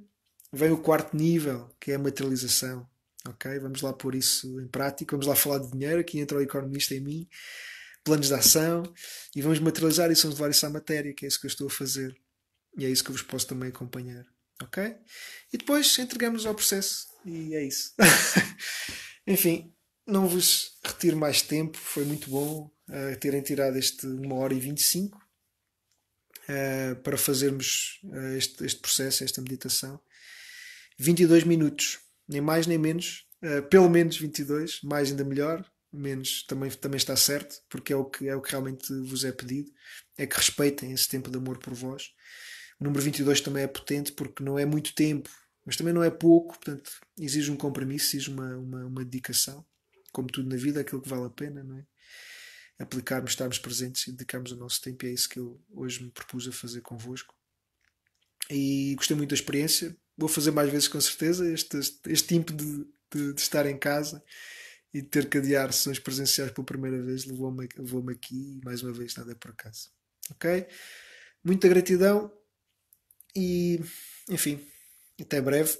vem 0.52 0.70
o 0.70 0.78
quarto 0.78 1.16
nível, 1.16 1.74
que 1.80 1.92
é 1.92 1.94
a 1.94 1.98
materialização. 1.98 2.86
Ok? 3.26 3.58
Vamos 3.58 3.80
lá 3.80 3.92
pôr 3.92 4.14
isso 4.14 4.60
em 4.60 4.68
prática, 4.68 5.12
vamos 5.12 5.26
lá 5.26 5.34
falar 5.34 5.58
de 5.58 5.70
dinheiro, 5.70 6.00
aqui 6.00 6.18
entra 6.18 6.36
o 6.36 6.42
economista 6.42 6.94
em 6.94 7.00
mim, 7.00 7.28
planos 8.04 8.28
de 8.28 8.34
ação, 8.34 8.82
e 9.34 9.40
vamos 9.40 9.58
materializar 9.60 10.10
isso, 10.10 10.24
vamos 10.24 10.38
levar 10.38 10.50
isso 10.50 10.66
à 10.66 10.70
matéria, 10.70 11.14
que 11.14 11.24
é 11.24 11.28
isso 11.28 11.40
que 11.40 11.46
eu 11.46 11.48
estou 11.48 11.66
a 11.68 11.70
fazer. 11.70 12.14
E 12.76 12.84
é 12.84 12.90
isso 12.90 13.02
que 13.02 13.10
eu 13.10 13.14
vos 13.14 13.22
posso 13.22 13.46
também 13.46 13.70
acompanhar. 13.70 14.26
Ok? 14.62 14.94
E 15.52 15.56
depois 15.56 15.98
entregamos 15.98 16.44
ao 16.44 16.54
processo. 16.54 17.06
E 17.24 17.54
é 17.54 17.64
isso. 17.64 17.94
Enfim, 19.26 19.72
não 20.06 20.28
vos 20.28 20.76
retiro 20.84 21.16
mais 21.16 21.40
tempo, 21.40 21.78
foi 21.78 22.04
muito 22.04 22.28
bom 22.28 22.70
terem 23.20 23.40
tirado 23.40 23.76
este 23.76 24.06
1 24.06 24.32
hora 24.32 24.52
e 24.54 24.60
25 24.60 25.18
uh, 26.48 26.96
para 27.02 27.16
fazermos 27.16 28.00
uh, 28.04 28.36
este, 28.36 28.64
este 28.64 28.80
processo, 28.80 29.24
esta 29.24 29.40
meditação. 29.40 30.00
22 30.98 31.44
minutos 31.44 32.00
nem 32.28 32.40
mais 32.40 32.66
nem 32.66 32.78
menos, 32.78 33.26
uh, 33.42 33.62
pelo 33.68 33.88
menos 33.88 34.16
22, 34.16 34.80
mais 34.82 35.10
ainda 35.10 35.24
melhor, 35.24 35.64
menos 35.92 36.44
também, 36.46 36.70
também 36.70 36.96
está 36.96 37.14
certo, 37.16 37.62
porque 37.68 37.92
é 37.92 37.96
o, 37.96 38.04
que, 38.04 38.28
é 38.28 38.34
o 38.34 38.40
que 38.40 38.50
realmente 38.50 38.92
vos 39.02 39.24
é 39.24 39.32
pedido, 39.32 39.70
é 40.16 40.26
que 40.26 40.36
respeitem 40.36 40.92
esse 40.92 41.08
tempo 41.08 41.30
de 41.30 41.36
amor 41.36 41.58
por 41.58 41.74
vós. 41.74 42.10
O 42.80 42.84
número 42.84 43.02
22 43.02 43.40
também 43.40 43.62
é 43.62 43.68
potente 43.68 44.12
porque 44.12 44.42
não 44.42 44.58
é 44.58 44.64
muito 44.64 44.94
tempo, 44.94 45.30
mas 45.64 45.76
também 45.76 45.94
não 45.94 46.02
é 46.02 46.10
pouco, 46.10 46.54
portanto 46.54 46.90
exige 47.18 47.50
um 47.50 47.56
compromisso, 47.56 48.16
exige 48.16 48.30
uma, 48.30 48.56
uma, 48.56 48.86
uma 48.86 49.04
dedicação, 49.04 49.64
como 50.12 50.28
tudo 50.28 50.48
na 50.48 50.56
vida, 50.56 50.80
aquilo 50.80 51.00
que 51.00 51.08
vale 51.08 51.26
a 51.26 51.30
pena, 51.30 51.62
não 51.62 51.78
é? 51.78 51.86
Aplicarmos, 52.78 53.32
estarmos 53.32 53.58
presentes 53.58 54.06
e 54.06 54.12
dedicarmos 54.12 54.52
o 54.52 54.56
nosso 54.56 54.80
tempo, 54.80 55.04
e 55.04 55.08
é 55.08 55.12
isso 55.12 55.28
que 55.28 55.38
eu 55.38 55.60
hoje 55.70 56.02
me 56.02 56.10
propus 56.10 56.48
a 56.48 56.52
fazer 56.52 56.80
convosco. 56.80 57.34
E 58.50 58.94
gostei 58.96 59.16
muito 59.16 59.30
da 59.30 59.34
experiência, 59.34 59.96
vou 60.16 60.28
fazer 60.28 60.50
mais 60.50 60.70
vezes 60.70 60.88
com 60.88 61.00
certeza 61.00 61.50
este, 61.50 61.78
este, 61.78 62.26
tipo 62.26 62.52
de, 62.52 62.84
de, 63.12 63.32
de, 63.32 63.40
estar 63.40 63.66
em 63.66 63.78
casa 63.78 64.22
e 64.92 65.02
ter 65.02 65.28
que 65.28 65.38
adiar 65.38 65.72
sessões 65.72 65.98
presenciais 65.98 66.50
pela 66.50 66.64
primeira 66.64 67.02
vez 67.02 67.24
levou-me 67.24 67.68
levou 67.76 68.08
aqui 68.10 68.58
e 68.58 68.64
mais 68.64 68.82
uma 68.82 68.92
vez 68.92 69.14
nada 69.16 69.32
é 69.32 69.34
por 69.34 69.50
acaso. 69.50 69.90
Ok? 70.30 70.66
Muita 71.42 71.68
gratidão 71.68 72.32
e 73.34 73.80
enfim, 74.28 74.64
até 75.20 75.40
breve. 75.40 75.78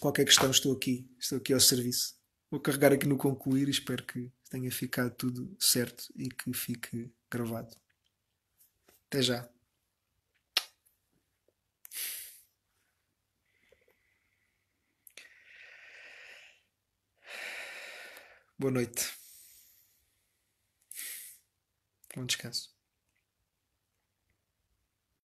Qualquer 0.00 0.24
questão 0.24 0.50
estou 0.50 0.72
aqui, 0.72 1.10
estou 1.18 1.38
aqui 1.38 1.52
ao 1.52 1.60
serviço. 1.60 2.14
Vou 2.50 2.60
carregar 2.60 2.92
aqui 2.92 3.06
no 3.06 3.18
concluir 3.18 3.68
e 3.68 3.70
espero 3.70 4.04
tenha 4.48 4.70
ficado 4.70 5.14
tudo 5.14 5.56
certo 5.60 6.12
e 6.16 6.28
que 6.28 6.52
fique 6.52 7.12
gravado. 7.30 7.74
Até 9.06 9.22
já. 9.22 9.48
Boa 18.58 18.72
noite. 18.72 19.16
Bom 22.14 22.26
descanso. 22.26 22.77